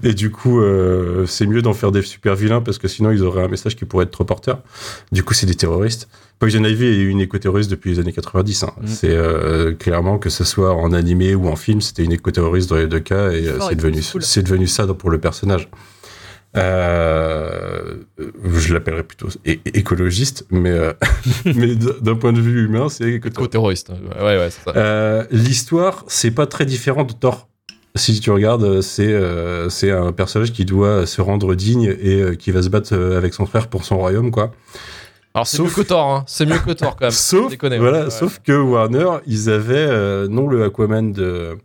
Et 0.03 0.13
du 0.13 0.31
coup, 0.31 0.61
euh, 0.61 1.25
c'est 1.27 1.47
mieux 1.47 1.63
d'en 1.63 1.73
faire 1.73 1.93
des 1.93 2.03
super-vilains, 2.03 2.61
parce 2.61 2.79
que 2.79 2.89
sinon, 2.89 3.13
ils 3.13 3.23
auraient 3.23 3.45
un 3.45 3.49
message 3.49 3.77
qui 3.77 3.85
pourrait 3.85 4.05
être 4.05 4.11
trop 4.11 4.25
porteur. 4.25 4.63
Du 5.13 5.23
coup, 5.23 5.35
c'est 5.35 5.47
des 5.47 5.55
terroristes. 5.55 6.09
Poison 6.39 6.63
Ivy 6.65 6.85
est 6.87 7.01
une 7.03 7.21
éco-terroriste 7.21 7.71
depuis 7.71 7.91
les 7.93 7.99
années 7.99 8.13
90. 8.13 8.63
hein. 8.65 8.73
Mhm. 8.81 8.87
C'est 8.89 9.11
euh, 9.11 9.73
clairement, 9.73 10.19
que 10.19 10.29
ce 10.29 10.45
soit 10.45 10.75
en 10.75 10.93
animé 10.93 11.35
ou 11.35 11.49
en 11.49 11.57
film, 11.57 11.81
c'était 11.81 12.03
une 12.05 12.13
éco-terroriste 12.13 12.69
dans 12.69 12.77
les 12.77 12.89
deux 12.89 13.01
cas, 13.01 13.31
et 13.31 13.47
euh, 13.47 13.59
c'est 13.61 13.73
et 13.73 13.77
devenu, 13.77 14.03
cool. 14.13 14.23
c'est 14.23 14.43
devenu 14.43 14.67
ça 14.67 14.87
pour 14.87 15.11
le 15.11 15.19
personnage. 15.19 15.69
Euh, 16.57 17.97
je 18.55 18.73
l'appellerais 18.75 19.03
plutôt 19.03 19.29
écologiste, 19.45 20.47
mais, 20.51 20.71
euh, 20.71 20.93
mais 21.45 21.75
d'un 21.75 22.15
point 22.17 22.33
de 22.33 22.41
vue 22.41 22.65
humain, 22.65 22.89
c'est 22.89 23.05
éco-terroriste. 23.05 23.89
Co-terroriste. 23.89 23.91
Ouais, 24.21 24.39
ouais, 24.39 24.49
c'est 24.51 24.63
ça. 24.65 24.77
Euh, 24.77 25.25
L'histoire, 25.31 26.05
c'est 26.09 26.31
pas 26.31 26.47
très 26.47 26.65
différent 26.67 27.05
de 27.05 27.13
Thor. 27.13 27.49
si 27.95 28.19
tu 28.21 28.31
regardes, 28.31 28.81
c'est 28.81 29.15
c'est 29.71 29.91
un 29.91 30.13
personnage 30.13 30.53
qui 30.53 30.65
doit 30.65 31.07
se 31.07 31.21
rendre 31.21 31.55
digne 31.55 31.95
et 32.01 32.37
qui 32.39 32.51
va 32.51 32.63
se 32.63 32.69
battre 32.69 32.95
avec 32.97 33.35
son 33.35 33.47
frère 33.47 33.69
pour 33.69 33.85
son 33.85 33.99
royaume, 33.99 34.31
quoi. 34.31 34.53
Alors 35.35 35.47
c'est 35.47 35.59
Sauf- 35.59 35.67
mieux 35.77 35.83
que 35.83 35.89
Thor, 35.89 36.11
hein. 36.15 36.25
c'est 36.27 36.47
mieux 36.47 36.59
que 36.59 36.73
Thor 36.73 36.97
quand 36.97 37.03
même. 37.07 37.11
Sauf, 37.11 37.51
déconner, 37.51 37.79
voilà, 37.79 38.05
ouais. 38.05 38.11
sauf 38.11 38.39
que 38.43 38.53
Warner, 38.53 39.19
ils 39.27 39.51
avaient 39.51 40.27
non 40.29 40.49
le 40.49 40.65
Aquaman 40.65 41.13
de, 41.13 41.59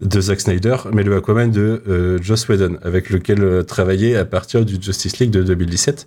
de 0.00 0.20
Zack 0.20 0.40
Snyder, 0.40 0.76
mais 0.92 1.02
le 1.02 1.16
Aquaman 1.16 1.50
de 1.50 1.82
euh, 1.88 2.18
Joss 2.22 2.48
Whedon, 2.48 2.78
avec 2.82 3.10
lequel 3.10 3.42
euh, 3.42 3.62
travaillait 3.62 4.16
à 4.16 4.24
partir 4.24 4.64
du 4.64 4.76
Justice 4.80 5.18
League 5.18 5.30
de 5.30 5.42
2017, 5.42 6.06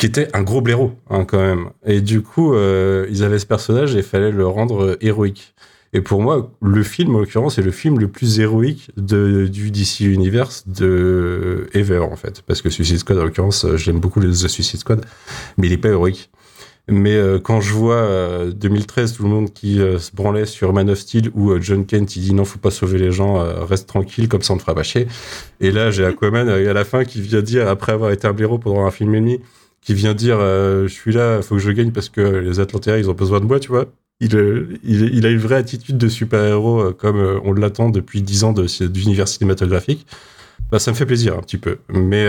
qui 0.00 0.06
était 0.06 0.28
un 0.34 0.42
gros 0.42 0.62
blaireau 0.62 0.92
hein, 1.10 1.26
quand 1.26 1.38
même. 1.38 1.66
Et 1.84 2.00
du 2.00 2.22
coup, 2.22 2.54
euh, 2.54 3.06
ils 3.10 3.22
avaient 3.22 3.38
ce 3.38 3.46
personnage 3.46 3.94
et 3.94 3.98
il 3.98 4.04
fallait 4.04 4.32
le 4.32 4.46
rendre 4.46 4.82
euh, 4.82 4.96
héroïque. 5.02 5.54
Et 5.92 6.00
pour 6.00 6.22
moi, 6.22 6.52
le 6.62 6.82
film, 6.82 7.16
en 7.16 7.18
l'occurrence, 7.18 7.58
est 7.58 7.62
le 7.62 7.70
film 7.70 7.98
le 7.98 8.08
plus 8.08 8.40
héroïque 8.40 8.90
de, 8.96 9.46
du 9.46 9.70
DC 9.70 10.00
Universe 10.00 10.64
de 10.68 11.68
Ever, 11.74 11.98
en 11.98 12.16
fait. 12.16 12.42
Parce 12.46 12.62
que 12.62 12.70
Suicide 12.70 12.98
Squad, 12.98 13.18
en 13.18 13.24
l'occurrence, 13.24 13.64
euh, 13.64 13.76
j'aime 13.76 14.00
beaucoup 14.00 14.20
le 14.20 14.32
Suicide 14.32 14.80
Squad, 14.80 15.04
mais 15.58 15.66
il 15.66 15.72
est 15.72 15.78
pas 15.78 15.88
héroïque. 15.88 16.30
Mais 16.88 17.14
euh, 17.14 17.38
quand 17.38 17.60
je 17.60 17.72
vois 17.72 17.96
euh, 17.96 18.50
2013 18.52 19.12
tout 19.12 19.22
le 19.22 19.28
monde 19.28 19.52
qui 19.52 19.80
euh, 19.80 19.98
se 19.98 20.10
branlait 20.12 20.46
sur 20.46 20.72
Man 20.72 20.90
of 20.90 20.98
Steel 20.98 21.30
ou 21.34 21.50
euh, 21.50 21.60
John 21.60 21.86
Kent 21.86 22.16
il 22.16 22.22
dit 22.22 22.34
non 22.34 22.44
faut 22.44 22.58
pas 22.58 22.70
sauver 22.70 22.98
les 22.98 23.12
gens 23.12 23.40
euh, 23.40 23.64
reste 23.64 23.88
tranquille 23.88 24.28
comme 24.28 24.42
ça 24.42 24.54
on 24.54 24.56
te 24.56 24.62
fera 24.62 24.74
pas 24.74 24.82
chier 24.82 25.06
et 25.60 25.70
là 25.70 25.90
j'ai 25.90 26.04
Aquaman 26.04 26.48
euh, 26.48 26.68
à 26.68 26.72
la 26.72 26.84
fin 26.84 27.04
qui 27.04 27.20
vient 27.20 27.42
dire 27.42 27.68
après 27.68 27.92
avoir 27.92 28.10
été 28.10 28.26
un 28.26 28.32
blaireau 28.32 28.58
pendant 28.58 28.84
un 28.86 28.90
film 28.90 29.14
et 29.14 29.20
demi 29.20 29.38
qui 29.82 29.94
vient 29.94 30.14
dire 30.14 30.40
je 30.40 30.88
suis 30.88 31.12
là 31.12 31.42
faut 31.42 31.54
que 31.56 31.60
je 31.60 31.70
gagne 31.70 31.92
parce 31.92 32.08
que 32.08 32.20
les 32.20 32.60
Atlantéens 32.60 32.96
ils 32.96 33.08
ont 33.08 33.14
besoin 33.14 33.40
de 33.40 33.46
moi 33.46 33.60
tu 33.60 33.68
vois. 33.68 33.86
Il, 34.22 34.34
il, 34.84 35.14
il 35.14 35.24
a 35.24 35.30
une 35.30 35.38
vraie 35.38 35.56
attitude 35.56 35.96
de 35.96 36.08
super-héros 36.08 36.92
comme 36.92 37.40
on 37.44 37.54
l'attend 37.54 37.88
depuis 37.88 38.20
10 38.20 38.44
ans 38.44 38.52
de, 38.52 38.66
d'univers 38.88 39.26
cinématographique. 39.26 40.06
Bah, 40.70 40.78
ça 40.78 40.90
me 40.90 40.96
fait 40.96 41.06
plaisir 41.06 41.34
un 41.38 41.40
petit 41.40 41.56
peu. 41.56 41.78
Mais 41.88 42.26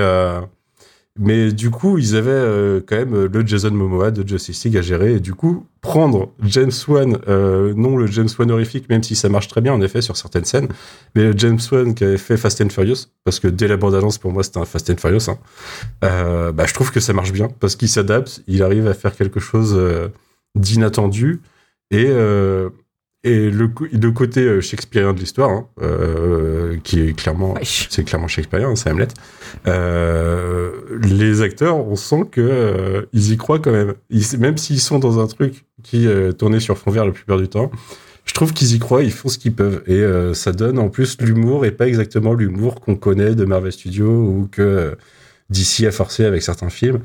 mais 1.19 1.51
du 1.51 1.69
coup, 1.69 1.97
ils 1.97 2.15
avaient 2.15 2.31
euh, 2.31 2.79
quand 2.85 2.95
même 2.95 3.13
euh, 3.13 3.29
le 3.31 3.45
Jason 3.45 3.71
Momoa 3.71 4.11
de 4.11 4.25
Justice 4.25 4.63
League 4.63 4.77
à 4.77 4.81
gérer. 4.81 5.15
Et 5.15 5.19
du 5.19 5.33
coup, 5.33 5.65
prendre 5.81 6.31
James 6.43 6.71
Wan, 6.87 7.19
euh, 7.27 7.73
non 7.75 7.97
le 7.97 8.07
James 8.07 8.29
Wan 8.39 8.49
horrifique, 8.49 8.87
même 8.87 9.03
si 9.03 9.15
ça 9.15 9.27
marche 9.27 9.49
très 9.49 9.59
bien 9.59 9.73
en 9.73 9.81
effet 9.81 10.01
sur 10.01 10.15
certaines 10.15 10.45
scènes, 10.45 10.69
mais 11.15 11.23
le 11.23 11.37
James 11.37 11.59
Wan 11.69 11.93
qui 11.93 12.05
avait 12.05 12.17
fait 12.17 12.37
Fast 12.37 12.61
and 12.61 12.69
Furious, 12.69 13.07
parce 13.25 13.39
que 13.41 13.49
dès 13.49 13.67
la 13.67 13.75
bande-annonce, 13.75 14.19
pour 14.19 14.31
moi, 14.31 14.43
c'était 14.43 14.59
un 14.59 14.65
Fast 14.65 14.89
and 14.89 14.97
Furious, 14.97 15.29
hein, 15.29 15.37
bah, 16.53 16.65
je 16.65 16.73
trouve 16.73 16.91
que 16.91 17.01
ça 17.01 17.11
marche 17.11 17.33
bien, 17.33 17.49
parce 17.59 17.75
qu'il 17.75 17.89
s'adapte, 17.89 18.41
il 18.47 18.63
arrive 18.63 18.87
à 18.87 18.93
faire 18.93 19.15
quelque 19.15 19.39
chose 19.39 19.79
d'inattendu. 20.55 21.41
Et, 21.91 22.09
et 23.23 23.51
le, 23.51 23.67
côté 24.11 24.41
euh, 24.41 24.61
shakespearien 24.61 25.13
de 25.13 25.19
l'histoire, 25.19 25.51
hein, 25.51 25.67
euh, 25.81 26.77
qui 26.83 26.99
est 27.01 27.13
clairement, 27.13 27.53
c'est 27.63 28.03
clairement 28.03 28.27
shakespearien, 28.27 28.75
c'est 28.75 28.89
Hamlet. 28.89 29.09
Euh, 29.67 30.71
les 31.03 31.41
acteurs, 31.41 31.77
on 31.77 31.95
sent 31.95 32.25
que 32.31 32.41
euh, 32.41 33.01
ils 33.13 33.31
y 33.31 33.37
croient 33.37 33.59
quand 33.59 33.71
même. 33.71 33.93
Ils- 34.09 34.39
même 34.39 34.57
s'ils 34.57 34.79
sont 34.79 34.97
dans 34.97 35.19
un 35.19 35.27
truc 35.27 35.65
qui 35.83 36.07
tourné 36.37 36.59
sur 36.59 36.77
fond 36.77 36.91
vert 36.91 37.05
la 37.05 37.11
plupart 37.11 37.37
du 37.37 37.47
temps, 37.47 37.71
je 38.25 38.33
trouve 38.33 38.53
qu'ils 38.53 38.75
y 38.75 38.79
croient, 38.79 39.03
ils 39.03 39.11
font 39.11 39.29
ce 39.29 39.37
qu'ils 39.37 39.53
peuvent. 39.53 39.83
Et 39.87 40.03
ça 40.35 40.51
donne 40.51 40.79
en 40.79 40.89
plus 40.89 41.17
l'humour, 41.21 41.65
et 41.65 41.71
pas 41.71 41.87
exactement 41.87 42.33
l'humour 42.33 42.81
qu'on 42.81 42.95
connaît 42.95 43.35
de 43.35 43.45
Marvel 43.45 43.71
Studios 43.71 44.09
ou 44.11 44.47
que 44.51 44.95
DC 45.49 45.85
a 45.85 45.91
forcé 45.91 46.25
avec 46.25 46.41
certains 46.43 46.69
films. 46.69 46.99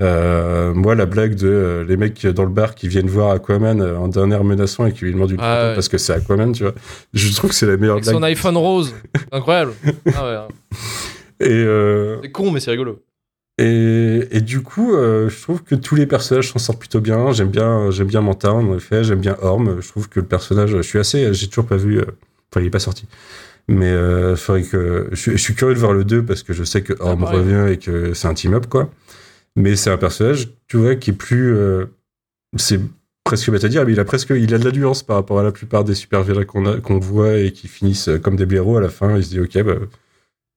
Euh, 0.00 0.72
moi, 0.72 0.94
la 0.94 1.04
blague 1.06 1.34
de 1.34 1.46
euh, 1.48 1.84
les 1.84 1.96
mecs 1.96 2.26
dans 2.26 2.44
le 2.44 2.50
bar 2.50 2.74
qui 2.74 2.88
viennent 2.88 3.08
voir 3.08 3.32
Aquaman 3.32 3.80
euh, 3.82 3.98
en 3.98 4.08
dernière 4.08 4.44
menaçant 4.44 4.86
et 4.86 4.92
qui 4.92 5.04
lui 5.04 5.12
demandent 5.12 5.30
une 5.32 5.40
Ah 5.40 5.56
photo 5.56 5.68
ouais. 5.68 5.74
parce 5.74 5.88
que 5.88 5.98
c'est 5.98 6.12
Aquaman, 6.14 6.52
tu 6.52 6.62
vois. 6.62 6.74
Je 7.12 7.34
trouve 7.34 7.50
que 7.50 7.56
c'est 7.56 7.66
la 7.66 7.76
meilleure 7.76 7.96
Avec 7.96 8.04
blague. 8.04 8.16
son 8.16 8.22
iPhone 8.22 8.56
rose, 8.56 8.94
incroyable. 9.32 9.72
Ah 10.14 10.48
ouais. 11.40 11.46
Et, 11.46 12.18
C'est 12.22 12.30
con 12.32 12.50
mais 12.50 12.60
c'est 12.60 12.70
rigolo. 12.70 13.02
Et, 13.58 14.26
et 14.30 14.40
du 14.40 14.62
coup, 14.62 14.92
je 14.94 15.42
trouve 15.42 15.62
que 15.62 15.74
tous 15.74 15.94
les 15.96 16.06
personnages 16.06 16.50
s'en 16.50 16.58
sortent 16.58 16.78
plutôt 16.78 17.00
bien. 17.00 17.32
J'aime 17.32 17.48
bien, 17.50 17.90
j'aime 17.90 18.06
bien 18.06 18.22
Mantarn, 18.22 18.70
en 18.70 18.76
effet. 18.76 19.04
J'aime 19.04 19.20
bien 19.20 19.36
Orm. 19.42 19.80
Je 19.82 19.88
trouve 19.88 20.08
que 20.08 20.20
le 20.20 20.26
personnage, 20.26 20.70
je 20.70 20.80
suis 20.82 20.98
assez, 20.98 21.32
j'ai 21.34 21.48
toujours 21.48 21.66
pas 21.66 21.76
vu. 21.76 22.00
Enfin, 22.00 22.62
il 22.62 22.66
est 22.66 22.70
pas 22.70 22.78
sorti. 22.78 23.06
Mais 23.68 23.92
faudrait 24.36 24.62
que 24.62 25.08
je, 25.10 25.16
suis- 25.16 25.32
je 25.32 25.36
suis 25.36 25.54
curieux 25.54 25.74
de 25.74 25.78
voir 25.78 25.92
le 25.92 26.04
2 26.04 26.22
parce 26.24 26.42
que 26.42 26.54
je 26.54 26.64
sais 26.64 26.80
que 26.82 26.94
Orm 27.00 27.20
pareil. 27.20 27.38
revient 27.38 27.72
et 27.72 27.76
que 27.76 28.14
c'est 28.14 28.28
un 28.28 28.34
team 28.34 28.54
up 28.54 28.66
quoi. 28.66 28.88
Mais 29.56 29.76
c'est 29.76 29.90
un 29.90 29.98
personnage, 29.98 30.48
tu 30.68 30.76
vois, 30.76 30.94
qui 30.96 31.10
est 31.10 31.14
plus, 31.14 31.54
euh, 31.54 31.86
c'est 32.56 32.80
presque 33.24 33.50
bête 33.50 33.64
à 33.64 33.68
dire, 33.68 33.84
mais 33.84 33.92
il 33.92 34.00
a 34.00 34.04
presque, 34.04 34.30
il 34.30 34.54
a 34.54 34.58
de 34.58 34.64
la 34.64 34.72
nuance 34.72 35.02
par 35.02 35.16
rapport 35.16 35.38
à 35.38 35.42
la 35.42 35.52
plupart 35.52 35.84
des 35.84 35.94
super 35.94 36.22
vilains 36.22 36.44
qu'on 36.44 36.80
qu'on 36.80 36.98
voit 36.98 37.38
et 37.38 37.52
qui 37.52 37.68
finissent 37.68 38.10
comme 38.22 38.36
des 38.36 38.46
blaireaux 38.46 38.76
à 38.76 38.80
la 38.80 38.88
fin. 38.88 39.16
Il 39.16 39.24
se 39.24 39.30
dit 39.30 39.40
ok, 39.40 39.62
bah, 39.64 39.74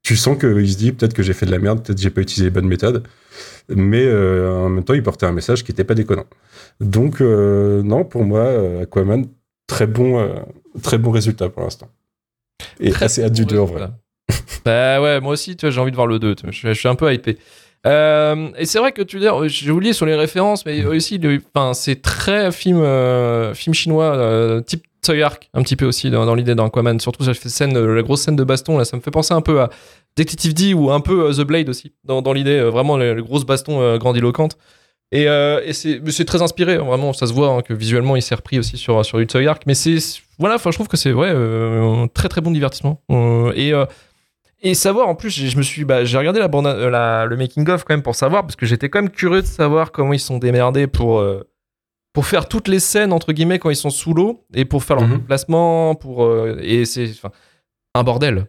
tu 0.04 0.16
sens 0.16 0.38
qu'il 0.38 0.72
se 0.72 0.78
dit 0.78 0.92
peut-être 0.92 1.14
que 1.14 1.24
j'ai 1.24 1.34
fait 1.34 1.46
de 1.46 1.52
la 1.52 1.60
merde, 1.60 1.84
peut-être 1.84 1.98
que 1.98 2.04
j'ai 2.04 2.10
pas 2.10 2.22
utilisé 2.22 2.46
les 2.46 2.52
bonnes 2.52 2.68
méthodes, 2.68 3.04
mais 3.70 4.06
euh, 4.06 4.52
en 4.52 4.70
même 4.70 4.84
temps 4.84 4.94
il 4.94 5.04
portait 5.04 5.26
un 5.26 5.32
message 5.32 5.64
qui 5.64 5.72
était 5.72 5.84
pas 5.84 5.96
déconnant. 5.96 6.26
Donc 6.80 7.22
euh, 7.22 7.82
non, 7.84 8.06
pour 8.06 8.24
moi 8.24 8.82
Aquaman 8.82 9.26
très 9.68 9.88
bon, 9.88 10.30
très 10.82 10.98
bon 10.98 11.12
résultat 11.12 11.50
pour 11.50 11.64
l'instant. 11.64 11.90
Et 12.80 12.92
Très 12.92 13.06
assez 13.06 13.24
hâte 13.24 13.34
du 13.34 13.44
bon 13.44 13.50
2 13.50 13.60
en 13.60 13.66
vrai. 13.66 13.90
Bah 14.66 15.02
ouais, 15.02 15.20
moi 15.20 15.34
aussi, 15.34 15.56
tu 15.56 15.66
vois, 15.66 15.72
j'ai 15.72 15.82
envie 15.82 15.92
de 15.92 15.96
voir 15.96 16.08
le 16.08 16.20
2. 16.20 16.36
tu 16.36 16.44
vois, 16.44 16.52
Je, 16.52 16.70
je 16.70 16.74
suis 16.74 16.88
un 16.88 16.96
peu 16.96 17.14
hypé. 17.14 17.38
Euh, 17.86 18.50
et 18.58 18.66
c'est 18.66 18.80
vrai 18.80 18.92
que 18.92 19.02
tu 19.02 19.20
dis, 19.20 19.28
j'ai 19.48 19.72
oublié 19.72 19.94
sur 19.94 20.06
les 20.06 20.16
références, 20.16 20.66
mais 20.66 20.86
aussi, 20.86 21.20
enfin, 21.54 21.74
c'est 21.74 22.02
très 22.02 22.52
film, 22.52 22.78
euh, 22.78 23.54
film 23.54 23.74
chinois, 23.74 24.16
euh, 24.16 24.62
type 24.62 24.84
Toy 25.02 25.22
un 25.22 25.64
petit 25.64 25.76
peu 25.76 25.86
aussi 25.86 26.10
dans, 26.10 26.26
dans 26.26 26.34
l'idée 26.34 26.56
d'Aquaman. 26.56 27.00
Surtout, 27.00 27.24
fait 27.26 27.50
scène, 27.50 27.78
la 27.78 28.02
grosse 28.04 28.22
scène 28.22 28.38
de 28.38 28.44
baston, 28.44 28.78
là, 28.78 28.86
ça 28.86 28.96
me 28.96 29.02
fait 29.02 29.12
penser 29.12 29.34
un 29.34 29.42
peu 29.42 29.60
à 29.60 29.70
Detective 30.16 30.54
D 30.54 30.74
ou 30.74 30.92
un 30.92 31.02
peu 31.02 31.34
The 31.34 31.42
Blade 31.42 31.68
aussi, 31.68 31.92
dans, 32.06 32.34
l'idée, 32.34 32.62
vraiment 32.62 32.96
les, 32.98 33.14
les 33.14 33.22
grosses 33.22 33.46
bastons 33.46 33.98
grandiloquentes. 33.98 34.58
Et, 35.14 35.28
c'est 35.74 36.26
très 36.26 36.42
inspiré, 36.42 36.76
hein, 36.76 36.84
vraiment, 36.84 37.14
ça 37.14 37.28
se 37.28 37.34
voit 37.34 37.50
hein, 37.50 37.62
que 37.62 37.74
visuellement 37.74 38.16
il 38.16 38.22
s'est 38.24 38.34
repris 38.34 38.58
aussi 38.58 38.78
sur, 38.78 39.06
sur 39.06 39.20
du. 39.20 39.68
Mais 39.68 39.76
c'est, 39.76 39.98
voilà, 40.40 40.58
je 40.58 40.70
trouve 40.72 40.88
que 40.88 40.98
c'est 40.98 41.14
ouais, 41.14 41.30
euh, 41.30 42.04
un 42.04 42.08
très 42.08 42.30
très 42.30 42.42
bon 42.42 42.50
divertissement. 42.50 43.02
Et, 43.56 43.74
et 44.64 44.74
savoir, 44.74 45.08
en 45.08 45.16
plus, 45.16 45.30
j'ai- 45.30 45.50
je 45.50 45.58
me 45.58 45.62
suis, 45.62 45.84
bah, 45.86 46.04
j'ai 46.06 46.18
regardé 46.18 46.40
la 46.40 46.48
bande, 46.48 46.66
euh, 46.68 46.90
la- 46.90 47.26
le 47.26 47.36
making 47.38 47.68
of 47.70 47.84
quand 47.84 47.94
même 47.94 48.02
pour 48.04 48.16
savoir, 48.16 48.42
parce 48.44 48.56
que 48.56 48.66
j'étais 48.66 48.90
quand 48.90 49.02
même 49.02 49.12
curieux 49.12 49.42
de 49.42 49.48
savoir 49.48 49.92
comment 49.92 50.14
ils 50.14 50.20
sont 50.20 50.38
démerdés 50.40 50.88
pour, 50.88 51.20
euh, 51.20 51.44
pour 52.14 52.26
faire 52.26 52.48
toutes 52.48 52.68
les 52.68 52.80
scènes 52.80 53.12
entre 53.14 53.34
guillemets 53.34 53.60
quand 53.60 53.70
ils 53.70 53.76
sont 53.76 53.90
sous 53.90 54.14
l'eau 54.14 54.46
et 54.54 54.66
pour 54.66 54.84
faire 54.84 54.96
leur 54.98 55.08
Mhm. 55.08 55.22
placement, 55.24 55.96
pour 55.96 56.24
euh, 56.26 56.58
et 56.62 56.86
c'est 56.86 57.10
enfin, 57.12 57.32
un 57.96 58.04
bordel. 58.04 58.48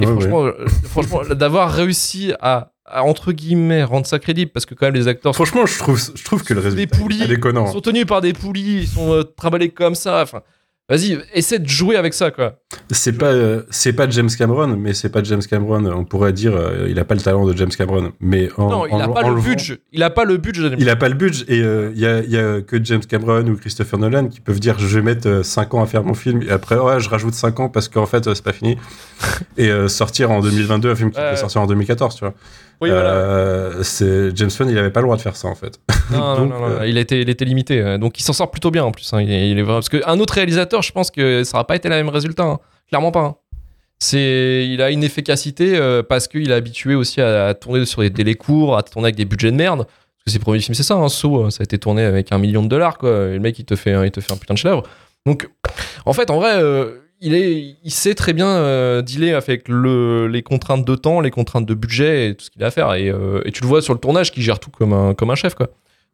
Et 0.00 0.06
Ouais, 0.06 0.12
franchement, 0.12 0.50
franchement, 0.84 1.34
d'avoir 1.34 1.70
réussi 1.72 2.32
à, 2.40 2.72
à, 2.84 3.04
entre 3.04 3.32
guillemets 3.32 3.84
rendre 3.84 4.06
ça 4.06 4.18
crédible, 4.18 4.50
parce 4.50 4.66
que 4.66 4.74
quand 4.74 4.86
même 4.86 4.94
les 4.96 5.06
acteurs 5.08 5.34
Franchement, 5.34 5.64
je 5.66 5.78
trouve, 5.78 5.98
je 6.14 6.24
trouve 6.24 6.42
que 6.42 6.52
le 6.52 6.60
des 6.60 6.66
résultat 6.70 6.96
poulies, 6.98 7.22
est 7.22 7.28
déconnant. 7.28 7.66
ils 7.66 7.72
sont 7.72 7.80
tenus 7.80 8.04
par 8.04 8.20
des 8.20 8.32
poulies, 8.32 8.80
ils 8.82 8.88
sont 8.88 9.24
trimballés 9.36 9.70
comme 9.70 9.94
ça. 9.94 10.20
Enfin, 10.22 10.42
vas-y, 10.88 11.18
essaie 11.32 11.58
de 11.58 11.68
jouer 11.68 11.96
avec 11.96 12.12
ça, 12.14 12.30
quoi. 12.30 12.56
C'est 12.90 13.16
pas, 13.16 13.32
euh, 13.32 13.62
c'est 13.70 13.92
pas 13.92 14.08
James 14.10 14.28
Cameron, 14.36 14.76
mais 14.76 14.92
c'est 14.94 15.08
pas 15.08 15.22
James 15.22 15.42
Cameron. 15.48 15.84
On 15.86 16.04
pourrait 16.04 16.32
dire, 16.32 16.54
euh, 16.54 16.86
il 16.88 16.98
a 16.98 17.04
pas 17.04 17.14
le 17.14 17.20
talent 17.20 17.46
de 17.46 17.56
James 17.56 17.70
Cameron, 17.70 18.12
mais 18.20 18.50
en, 18.58 18.68
non, 18.68 18.86
il 18.86 18.92
en- 18.94 19.00
a 19.00 19.08
pas 19.08 19.28
le 19.28 19.40
budget. 19.40 19.78
Il 19.92 20.02
a 20.02 20.10
pas 20.10 20.24
le 20.24 20.36
budget. 20.36 20.70
Il 20.78 20.88
a 20.90 20.96
pas 20.96 21.08
le 21.08 21.14
budget 21.14 21.44
et 21.48 21.60
euh, 21.62 21.90
il 21.94 22.00
y, 22.00 22.06
a, 22.06 22.20
il 22.20 22.30
y 22.30 22.36
a 22.38 22.60
que 22.60 22.82
James 22.84 23.00
Cameron 23.00 23.46
ou 23.46 23.56
Christopher 23.56 23.98
Nolan 23.98 24.28
qui 24.28 24.40
peuvent 24.40 24.60
dire 24.60 24.78
je 24.78 24.86
vais 24.98 25.02
mettre 25.02 25.42
5 25.44 25.72
ans 25.74 25.82
à 25.82 25.86
faire 25.86 26.04
mon 26.04 26.14
film 26.14 26.42
et 26.42 26.50
après 26.50 26.76
ouais 26.76 27.00
je 27.00 27.08
rajoute 27.08 27.34
5 27.34 27.60
ans 27.60 27.68
parce 27.68 27.88
qu'en 27.88 28.06
fait 28.06 28.26
euh, 28.26 28.34
c'est 28.34 28.44
pas 28.44 28.52
fini 28.52 28.76
et 29.56 29.70
euh, 29.70 29.88
sortir 29.88 30.30
en 30.30 30.40
2022 30.40 30.90
un 30.90 30.94
film 30.96 31.10
qui 31.10 31.20
peut 31.20 31.36
sortir 31.36 31.60
en 31.62 31.66
2014 31.66 32.14
tu 32.16 32.24
vois. 32.24 32.34
Oui, 32.80 32.90
voilà. 32.90 33.10
Euh, 33.10 33.82
c'est 33.82 34.36
James 34.36 34.50
Wan 34.58 34.68
il 34.68 34.76
avait 34.78 34.90
pas 34.90 35.00
le 35.00 35.04
droit 35.06 35.16
de 35.16 35.22
faire 35.22 35.36
ça 35.36 35.48
en 35.48 35.54
fait. 35.54 35.78
Non, 36.10 36.18
non, 36.18 36.36
Donc, 36.36 36.50
non, 36.50 36.58
non, 36.60 36.66
euh, 36.80 36.86
il, 36.86 36.98
était, 36.98 37.20
il 37.22 37.28
était 37.30 37.44
limité. 37.44 37.80
euh, 37.80 37.98
Donc 37.98 38.18
il 38.18 38.22
s'en 38.22 38.32
sort 38.32 38.50
plutôt 38.50 38.70
bien 38.70 38.84
en 38.84 38.92
plus. 38.92 39.12
hein, 39.12 39.22
Il 39.22 39.30
est, 39.30 39.50
il 39.50 39.58
est 39.58 39.62
vraiment... 39.62 39.78
Parce 39.80 39.88
qu'un 39.88 40.18
autre 40.18 40.34
réalisateur, 40.34 40.82
je 40.82 40.92
pense 40.92 41.10
que 41.10 41.44
ça 41.44 41.56
n'aurait 41.56 41.66
pas 41.66 41.76
été 41.76 41.88
le 41.88 41.94
même 41.94 42.08
résultat. 42.08 42.44
hein. 42.44 42.58
Clairement 42.88 43.12
pas. 43.12 43.20
hein. 43.20 43.36
C'est, 43.98 44.66
il 44.68 44.82
a 44.82 44.90
une 44.90 45.02
efficacité 45.04 45.76
euh, 45.76 46.02
parce 46.02 46.28
qu'il 46.28 46.50
est 46.50 46.54
habitué 46.54 46.94
aussi 46.94 47.20
à, 47.20 47.46
à 47.48 47.54
tourner 47.54 47.86
sur 47.86 48.02
des 48.02 48.10
délais 48.10 48.34
courts, 48.34 48.76
à 48.76 48.82
tourner 48.82 49.06
avec 49.06 49.16
des 49.16 49.24
budgets 49.24 49.50
de 49.52 49.56
merde. 49.56 49.84
Parce 49.86 50.24
que 50.26 50.30
ses 50.32 50.38
premiers 50.38 50.58
films, 50.60 50.74
c'est 50.74 50.82
ça. 50.82 50.94
Hein, 50.94 51.08
Saw, 51.08 51.50
ça 51.50 51.62
a 51.62 51.64
été 51.64 51.78
tourné 51.78 52.02
avec 52.02 52.32
un 52.32 52.38
million 52.38 52.62
de 52.62 52.68
dollars. 52.68 52.98
Quoi. 52.98 53.10
Et 53.28 53.34
le 53.34 53.40
mec, 53.40 53.58
il 53.58 53.64
te 53.64 53.76
fait, 53.76 53.92
un- 53.92 54.04
il 54.04 54.10
te 54.10 54.20
fait 54.20 54.32
un 54.32 54.36
putain 54.36 54.54
de 54.54 54.58
chef 54.58 54.80
Donc, 55.26 55.48
en 56.06 56.12
fait, 56.12 56.28
en 56.30 56.36
vrai, 56.38 56.54
euh, 56.56 56.98
il, 57.20 57.34
est, 57.34 57.76
il 57.82 57.90
sait 57.90 58.14
très 58.14 58.32
bien 58.32 58.48
euh, 58.48 59.02
dealer 59.02 59.34
avec 59.34 59.68
le, 59.68 60.28
les 60.28 60.42
contraintes 60.42 60.84
de 60.84 60.94
temps, 60.94 61.20
les 61.20 61.30
contraintes 61.30 61.66
de 61.66 61.74
budget 61.74 62.28
et 62.28 62.34
tout 62.34 62.44
ce 62.44 62.50
qu'il 62.50 62.62
a 62.62 62.66
à 62.66 62.70
faire. 62.70 62.92
Et, 62.94 63.08
euh, 63.08 63.42
et 63.44 63.52
tu 63.52 63.62
le 63.62 63.68
vois 63.68 63.82
sur 63.82 63.94
le 63.94 64.00
tournage, 64.00 64.32
qui 64.32 64.42
gère 64.42 64.60
tout 64.60 64.70
comme 64.70 64.92
un, 64.92 65.14
comme 65.14 65.30
un 65.30 65.34
chef. 65.34 65.54
Quoi. 65.54 65.68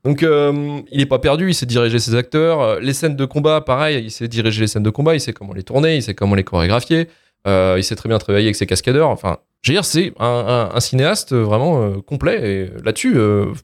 Donc 0.05 0.23
euh, 0.23 0.81
il 0.91 1.01
est 1.01 1.07
pas 1.07 1.19
perdu, 1.19 1.51
il 1.51 1.55
sait 1.55 1.67
diriger 1.67 1.99
ses 1.99 2.15
acteurs. 2.15 2.81
Les 2.81 2.93
scènes 2.93 3.17
de 3.17 3.25
combat, 3.25 3.61
pareil, 3.61 4.05
il 4.05 4.11
sait 4.11 4.29
diriger 4.29 4.63
les 4.63 4.67
scènes 4.67 4.83
de 4.83 4.91
combat, 4.91 5.15
il 5.15 5.21
sait 5.21 5.33
comment 5.33 5.53
les 5.53 5.63
tourner, 5.63 5.97
il 5.97 6.03
sait 6.03 6.15
comment 6.15 6.35
les 6.35 6.45
chorégraphier, 6.45 7.09
il 7.47 7.85
sait 7.85 7.97
très 7.97 8.09
bien 8.09 8.19
travailler 8.19 8.47
avec 8.47 8.57
ses 8.57 8.67
cascadeurs. 8.67 9.09
Enfin, 9.09 9.39
je 9.63 9.73
veux 9.73 9.75
dire, 9.75 9.85
c'est 9.85 10.13
un, 10.19 10.81
cinéaste 10.81 11.35
vraiment 11.35 12.01
complet. 12.01 12.41
Et 12.43 12.71
là-dessus, 12.85 13.19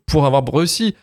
pour 0.05 0.27
avoir 0.27 0.45
réussi 0.53 0.95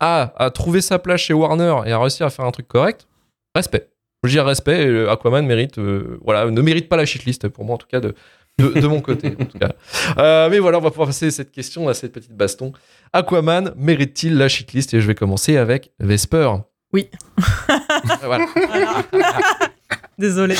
à 0.00 0.50
trouver 0.54 0.80
sa 0.80 0.98
place 0.98 1.20
chez 1.20 1.34
Warner 1.34 1.76
et 1.86 1.92
à 1.92 1.98
réussir 1.98 2.26
à 2.26 2.30
faire 2.30 2.46
un 2.46 2.50
truc 2.50 2.66
correct, 2.66 3.06
respect. 3.54 3.89
Je 4.24 4.30
dis 4.30 4.40
respect, 4.40 4.86
euh, 4.86 5.10
Aquaman 5.10 5.46
mérite, 5.46 5.78
euh, 5.78 6.18
voilà, 6.24 6.50
ne 6.50 6.60
mérite 6.60 6.88
pas 6.88 6.96
la 6.98 7.06
shitlist 7.06 7.48
pour 7.48 7.64
moi 7.64 7.76
en 7.76 7.78
tout 7.78 7.86
cas 7.86 8.00
de, 8.00 8.14
de, 8.58 8.68
de 8.80 8.86
mon 8.86 9.00
côté. 9.00 9.34
En 9.40 9.44
tout 9.46 9.58
cas. 9.58 9.72
Euh, 10.18 10.48
mais 10.50 10.58
voilà, 10.58 10.78
on 10.78 10.80
va 10.82 10.90
pouvoir 10.90 11.08
passer 11.08 11.30
cette 11.30 11.52
question 11.52 11.88
à 11.88 11.94
cette 11.94 12.12
petite 12.12 12.34
baston. 12.36 12.72
Aquaman 13.12 13.72
mérite-t-il 13.76 14.36
la 14.36 14.48
shitlist 14.48 14.92
Et 14.92 15.00
je 15.00 15.06
vais 15.06 15.14
commencer 15.14 15.56
avec 15.56 15.92
Vesper. 16.00 16.50
Oui. 16.92 17.08
voilà. 18.22 18.46
Désolé. 20.18 20.54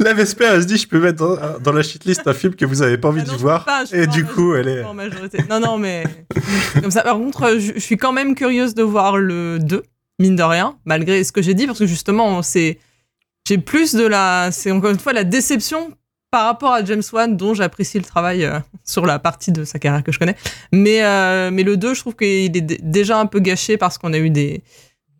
La 0.00 0.14
Vesper, 0.14 0.46
elle 0.54 0.62
se 0.62 0.66
dit, 0.66 0.76
je 0.76 0.88
peux 0.88 0.98
mettre 0.98 1.18
dans, 1.18 1.58
dans 1.60 1.72
la 1.72 1.82
shitlist 1.82 2.26
un 2.26 2.32
film 2.34 2.54
que 2.56 2.64
vous 2.64 2.82
avez 2.82 2.98
pas 2.98 3.08
envie 3.08 3.22
Ah 3.24 3.30
d'y 3.30 3.36
voir. 3.36 3.64
pas, 3.64 3.84
et 3.92 4.06
du 4.08 4.24
coup, 4.24 4.54
elle 4.54 4.66
est. 4.68 4.82
en 4.82 4.94
majorité. 4.94 5.38
Non, 5.48 5.60
non, 5.60 5.78
mais 5.78 6.02
comme 6.80 6.90
ça. 6.90 7.02
Par 7.02 7.14
contre, 7.16 7.58
je, 7.58 7.74
je 7.74 7.78
suis 7.78 7.96
quand 7.96 8.12
même 8.12 8.34
curieuse 8.34 8.74
de 8.74 8.82
voir 8.82 9.16
le 9.18 9.58
2, 9.60 9.82
mine 10.18 10.34
de 10.34 10.42
rien, 10.42 10.76
malgré 10.84 11.22
ce 11.22 11.30
que 11.30 11.42
j'ai 11.42 11.54
dit, 11.54 11.66
parce 11.66 11.78
que 11.78 11.86
justement, 11.86 12.42
c'est 12.42 12.78
j'ai 13.48 13.58
plus 13.58 13.94
de 13.94 14.06
la, 14.06 14.50
c'est 14.52 14.70
encore 14.70 14.90
une 14.90 14.98
fois 14.98 15.12
la 15.12 15.24
déception 15.24 15.90
par 16.30 16.44
rapport 16.44 16.72
à 16.74 16.84
James 16.84 17.02
Wan, 17.12 17.36
dont 17.36 17.54
j'apprécie 17.54 17.96
le 17.98 18.04
travail 18.04 18.44
euh, 18.44 18.58
sur 18.84 19.06
la 19.06 19.18
partie 19.18 19.50
de 19.50 19.64
sa 19.64 19.78
carrière 19.78 20.04
que 20.04 20.12
je 20.12 20.18
connais. 20.18 20.36
Mais 20.72 21.02
euh, 21.02 21.50
mais 21.50 21.62
le 21.62 21.78
2, 21.78 21.94
je 21.94 22.00
trouve 22.00 22.16
qu'il 22.16 22.54
est 22.56 22.82
déjà 22.82 23.18
un 23.18 23.24
peu 23.26 23.40
gâché 23.40 23.78
parce 23.78 23.96
qu'on 23.96 24.12
a 24.12 24.18
eu 24.18 24.28
des 24.28 24.62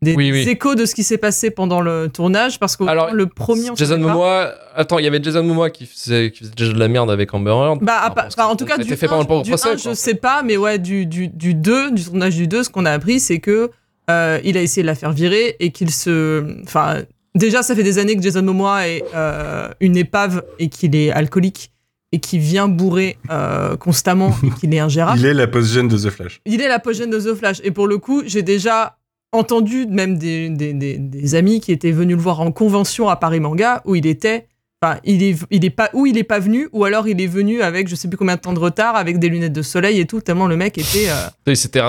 des, 0.03 0.15
Oui, 0.15 0.31
des 0.31 0.45
oui. 0.45 0.49
échos 0.49 0.75
de 0.75 0.85
ce 0.85 0.95
qui 0.95 1.03
s'est 1.03 1.19
passé 1.19 1.51
pendant 1.51 1.81
le 1.81 2.09
tournage, 2.09 2.61
parce 2.61 2.77
que 2.77 2.85
Alors, 2.85 3.13
le 3.13 3.27
premier, 3.27 3.71
on 3.71 3.75
Jason 3.75 3.97
pas. 3.97 4.07
Momoa, 4.07 4.55
attends, 4.77 4.99
il 4.99 5.05
y 5.05 5.09
avait 5.09 5.21
Jason 5.23 5.43
Momoa 5.43 5.71
qui 5.71 5.87
faisait, 5.87 6.31
qui 6.31 6.41
faisait 6.41 6.53
déjà 6.57 6.73
de 6.73 6.79
la 6.79 6.87
merde 6.89 7.11
avec 7.11 7.33
Amber 7.35 7.51
Heard. 7.51 7.79
Bah, 7.83 8.15
enfin, 8.29 8.45
en 8.47 8.55
tout 8.55 8.65
cas, 8.65 8.77
du 8.79 8.85
fait 8.95 9.07
1, 9.07 9.09
pendant 9.25 9.39
le 9.39 9.43
du 9.43 9.51
procès. 9.51 9.71
1, 9.71 9.73
quoi, 9.73 9.81
je 9.91 9.95
sais 9.95 10.15
pas, 10.15 10.43
mais 10.45 10.57
ouais, 10.57 10.79
du, 10.79 11.07
du, 11.07 11.27
du 11.29 11.55
2, 11.55 11.91
du 11.93 12.05
tournage 12.05 12.37
du 12.37 12.47
2, 12.47 12.63
ce 12.63 12.71
qu'on 12.71 12.85
a 12.85 12.93
appris, 12.93 13.19
c'est 13.19 13.41
que 13.41 13.71
euh, 14.09 14.39
il 14.45 14.57
a 14.57 14.63
essayé 14.63 14.83
de 14.83 14.87
la 14.87 14.95
faire 14.95 15.11
virer 15.13 15.57
et 15.59 15.73
qu'il 15.73 15.91
se. 15.91 16.63
Enfin, 16.63 16.99
déjà, 17.35 17.63
ça 17.63 17.75
fait 17.75 17.83
des 17.83 17.99
années 17.99 18.17
que 18.17 18.23
Jason 18.23 18.43
Momoa 18.43 18.89
est 18.89 19.05
euh, 19.15 19.69
une 19.81 19.97
épave 19.97 20.43
et 20.59 20.69
qu'il 20.69 20.95
est 20.97 21.11
alcoolique 21.11 21.73
et 22.13 22.21
qu'il 22.21 22.41
vient 22.41 22.69
bourrer 22.69 23.19
euh, 23.31 23.77
constamment 23.77 24.35
et 24.43 24.51
qu'il 24.59 24.73
est 24.75 24.79
ingérable. 24.79 25.19
Il 25.21 25.27
est 25.27 25.35
la 25.35 25.47
post-gène 25.47 25.89
de 25.89 25.99
The 25.99 26.11
Flash. 26.11 26.41
Il 26.47 26.61
est 26.63 26.69
la 26.69 26.79
post-gène 26.79 27.11
de 27.11 27.21
The 27.21 27.35
Flash. 27.35 27.61
Et 27.65 27.71
pour 27.71 27.87
le 27.87 27.99
coup, 27.99 28.23
j'ai 28.25 28.43
déjà 28.43 28.97
entendu 29.33 29.87
même 29.87 30.17
des, 30.17 30.49
des, 30.49 30.73
des, 30.73 30.97
des 30.97 31.35
amis 31.35 31.61
qui 31.61 31.71
étaient 31.71 31.93
venus 31.93 32.17
le 32.17 32.23
voir 32.23 32.41
en 32.41 32.51
convention 32.51 33.11
à 33.11 33.17
Paris 33.17 33.41
Manga 33.41 33.83
où 33.85 33.95
il 33.95 34.07
était. 34.07 34.47
Enfin, 34.81 35.01
il 35.05 35.23
est, 35.25 35.37
il 35.51 35.65
est 35.65 35.71
pas, 35.71 35.91
ou 35.93 36.07
il 36.07 36.17
est 36.17 36.23
pas 36.25 36.39
venu, 36.39 36.69
ou 36.73 36.85
alors 36.85 37.09
il 37.09 37.21
est 37.21 37.27
venu 37.27 37.61
avec 37.63 37.89
je 37.89 37.97
sais 37.97 38.07
plus 38.09 38.17
combien 38.17 38.37
de 38.37 38.41
temps 38.41 38.53
de 38.53 38.61
retard, 38.61 38.95
avec 38.95 39.19
des 39.19 39.29
lunettes 39.29 39.53
de 39.53 39.61
soleil 39.63 39.99
et 40.01 40.07
tout, 40.07 40.21
tellement 40.21 40.47
le 40.47 40.57
mec 40.57 40.79
était. 40.79 41.11
euh, 41.11 41.27
Il 41.49 41.57
s'était. 41.57 41.81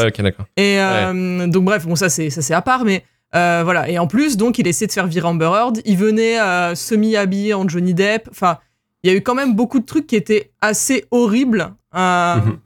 Ouais, 0.00 0.08
ok, 0.08 0.22
d'accord. 0.22 0.46
et 0.56 0.80
euh, 0.80 1.46
donc 1.46 1.64
bref, 1.64 1.86
bon 1.86 1.94
ça 1.94 2.08
c'est 2.08 2.30
ça 2.30 2.42
c'est 2.42 2.52
à 2.52 2.60
part, 2.60 2.84
mais 2.84 3.04
euh, 3.34 3.62
voilà. 3.64 3.88
Et 3.88 3.98
en 3.98 4.06
plus, 4.06 4.36
donc 4.36 4.58
il 4.58 4.66
essaie 4.66 4.86
de 4.86 4.92
faire 4.92 5.06
virer 5.06 5.26
Amber 5.26 5.50
Heard. 5.54 5.80
Il 5.84 5.96
venait 5.96 6.40
euh, 6.40 6.74
semi 6.74 7.16
habillé 7.16 7.54
en 7.54 7.68
Johnny 7.68 7.94
Depp. 7.94 8.28
Enfin, 8.30 8.58
il 9.02 9.10
y 9.10 9.14
a 9.14 9.16
eu 9.16 9.22
quand 9.22 9.34
même 9.34 9.54
beaucoup 9.56 9.80
de 9.80 9.86
trucs 9.86 10.06
qui 10.06 10.16
étaient 10.16 10.52
assez 10.60 11.04
horribles 11.10 11.72
euh, 11.94 12.36
Mhm. 12.36 12.58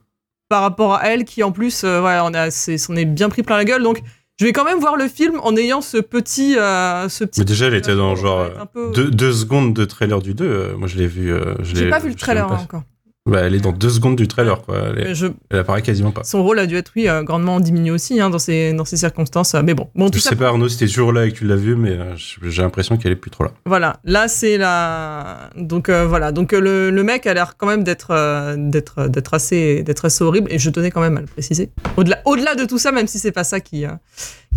par 0.49 0.61
rapport 0.61 0.95
à 0.95 1.07
elle, 1.07 1.25
qui 1.25 1.43
en 1.43 1.51
plus, 1.51 1.83
ouais, 1.83 2.19
on 2.23 2.33
a 2.33 2.51
c'est- 2.51 2.77
s'en 2.77 2.95
est 2.95 3.05
bien 3.05 3.29
pris 3.29 3.43
plein 3.43 3.57
la 3.57 3.65
gueule. 3.65 3.83
Donc 3.83 4.01
je 4.39 4.45
vais 4.45 4.53
quand 4.53 4.63
même 4.65 4.79
voir 4.79 4.95
le 4.97 5.07
film 5.07 5.39
en 5.43 5.55
ayant 5.57 5.81
ce 5.81 5.97
petit, 5.97 6.53
ce 6.53 7.23
petit. 7.23 7.39
Mais 7.39 7.45
déjà, 7.45 7.65
elle 7.67 7.73
était 7.73 7.95
dans 7.95 8.15
genre 8.15 8.47
peu- 8.73 8.91
deux, 8.93 9.09
deux 9.09 9.33
secondes 9.33 9.73
de 9.73 9.83
trailer 9.85 10.21
du 10.21 10.33
2. 10.33 10.45
euh, 10.45 10.77
moi, 10.77 10.87
je 10.87 10.97
l'ai 10.97 11.07
vu. 11.07 11.33
je 11.59 11.75
J'ai 11.75 11.89
pas 11.89 11.99
vu 11.99 12.09
le 12.09 12.15
trailer 12.15 12.45
pas 12.47 12.55
encore. 12.55 12.83
Bah, 13.27 13.41
elle 13.41 13.55
est 13.55 13.59
dans 13.59 13.71
deux 13.73 13.89
secondes 13.89 14.15
du 14.15 14.27
trailer, 14.27 14.61
quoi. 14.61 14.77
Elle, 14.91 14.99
est- 14.99 15.03
Mais 15.09 15.15
je- 15.15 15.27
elle 15.49 15.59
apparaît 15.59 15.81
quasiment 15.81 16.11
pas. 16.11 16.23
son 16.23 16.41
rôle 16.43 16.59
a 16.59 16.65
dû 16.65 16.75
être 16.77 16.91
oui 16.95 17.07
euh, 17.09 17.23
grandement 17.23 17.59
diminué 17.59 17.91
aussi 17.91 18.19
hein, 18.21 18.29
dans 18.29 18.39
ces 18.39 18.73
dans 18.73 18.85
ces 18.85 18.97
circonstances. 18.97 19.53
Mais 19.63 19.73
bon, 19.73 19.87
bon 19.95 20.09
tout 20.09 20.17
Je 20.17 20.23
ça 20.23 20.29
sais 20.31 20.35
pas, 20.35 20.47
Arnaud, 20.47 20.69
si 20.69 20.77
t'es 20.77 20.87
toujours 20.87 21.11
là 21.13 21.25
et 21.25 21.31
que 21.31 21.37
tu 21.37 21.45
l'as 21.45 21.55
vu, 21.57 21.75
mais 21.75 21.91
euh, 21.91 22.15
j'ai 22.43 22.61
l'impression 22.61 22.97
qu'elle 22.97 23.11
est 23.11 23.15
plus 23.17 23.29
trop 23.31 23.43
là. 23.43 23.51
Voilà, 23.65 23.97
là 24.05 24.27
c'est 24.27 24.57
la 24.57 25.49
donc 25.57 25.89
euh, 25.89 26.05
voilà 26.07 26.31
donc 26.31 26.53
euh, 26.53 26.59
le, 26.61 26.89
le 26.89 27.03
mec 27.03 27.27
a 27.27 27.33
l'air 27.33 27.55
quand 27.57 27.67
même 27.67 27.83
d'être 27.83 28.11
euh, 28.11 28.55
d'être 28.57 29.07
d'être 29.07 29.33
assez 29.33 29.83
d'être 29.83 30.05
assez 30.05 30.23
horrible 30.23 30.51
et 30.51 30.57
je 30.59 30.69
tenais 30.69 30.91
quand 30.91 31.01
même 31.01 31.17
à 31.17 31.21
le 31.21 31.27
préciser. 31.27 31.69
Au-delà 31.97 32.19
au-delà 32.25 32.55
de 32.55 32.65
tout 32.65 32.77
ça, 32.77 32.91
même 32.91 33.07
si 33.07 33.19
c'est 33.19 33.31
pas 33.31 33.43
ça 33.43 33.59
qui 33.59 33.85
euh, 33.85 33.89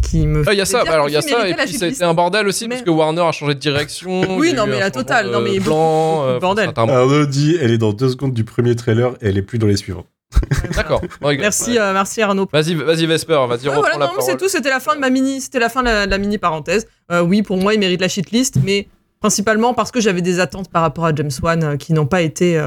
qui 0.02 0.26
me. 0.26 0.42
Ah, 0.46 0.52
il 0.54 0.58
y 0.58 0.60
a 0.60 0.64
fait 0.64 0.72
ça, 0.72 0.80
alors 0.88 1.08
il 1.08 1.12
y 1.12 1.16
a 1.16 1.22
ça, 1.22 1.46
et 1.46 1.52
puis 1.52 1.56
ça 1.56 1.62
a 1.62 1.66
shitlist. 1.66 1.96
été 1.96 2.04
un 2.04 2.14
bordel 2.14 2.46
aussi, 2.48 2.64
Mais- 2.68 2.76
parce 2.76 2.82
que 2.86 2.90
Warner 2.90 3.20
a 3.22 3.32
changé 3.32 3.54
de 3.54 3.58
direction. 3.60 4.38
Oui, 4.38 4.54
non, 4.54 4.66
mais 4.66 4.78
la 4.80 4.90
totale, 4.90 5.30
non, 5.30 5.40
mais 5.42 5.58
de 5.58 5.64
euh, 5.68 6.38
bordel. 6.40 6.70
Arnaud 6.74 7.26
dit, 7.26 7.56
elle 7.60 7.70
est 7.72 7.78
dans 7.78 7.92
deux 7.92 8.08
secondes 8.08 8.32
du 8.32 8.44
premier 8.60 8.76
trailer 8.76 9.12
et 9.22 9.28
elle 9.28 9.38
est 9.38 9.42
plus 9.42 9.58
dans 9.58 9.66
les 9.66 9.76
suivants. 9.76 10.04
D'accord. 10.76 11.02
Merci 11.22 11.78
euh, 11.78 11.92
merci 11.92 12.22
Arnaud. 12.22 12.48
Vas-y, 12.52 12.74
vas-y 12.74 13.06
Vesper, 13.06 13.46
vas-y, 13.48 13.66
reprends 13.66 13.80
voilà, 13.80 13.98
la 13.98 14.06
non, 14.06 14.12
mais 14.16 14.22
c'est 14.22 14.36
tout. 14.36 14.48
C'était 14.48 14.68
la 14.68 14.80
fin 14.80 14.94
de 14.94 15.00
ma 15.00 15.10
mini, 15.10 15.40
c'était 15.40 15.58
la 15.58 15.68
fin 15.68 15.80
de 15.80 15.86
la, 15.86 16.06
de 16.06 16.10
la 16.10 16.18
mini 16.18 16.38
parenthèse. 16.38 16.86
Euh, 17.10 17.22
oui, 17.22 17.42
pour 17.42 17.56
moi, 17.56 17.74
il 17.74 17.80
mérite 17.80 18.00
la 18.00 18.08
shitlist, 18.08 18.58
mais 18.62 18.86
principalement 19.18 19.74
parce 19.74 19.90
que 19.90 20.00
j'avais 20.00 20.22
des 20.22 20.38
attentes 20.38 20.70
par 20.70 20.82
rapport 20.82 21.06
à 21.06 21.14
James 21.14 21.30
Wan 21.42 21.64
euh, 21.64 21.76
qui 21.76 21.92
n'ont 21.94 22.06
pas 22.06 22.20
été 22.22 22.62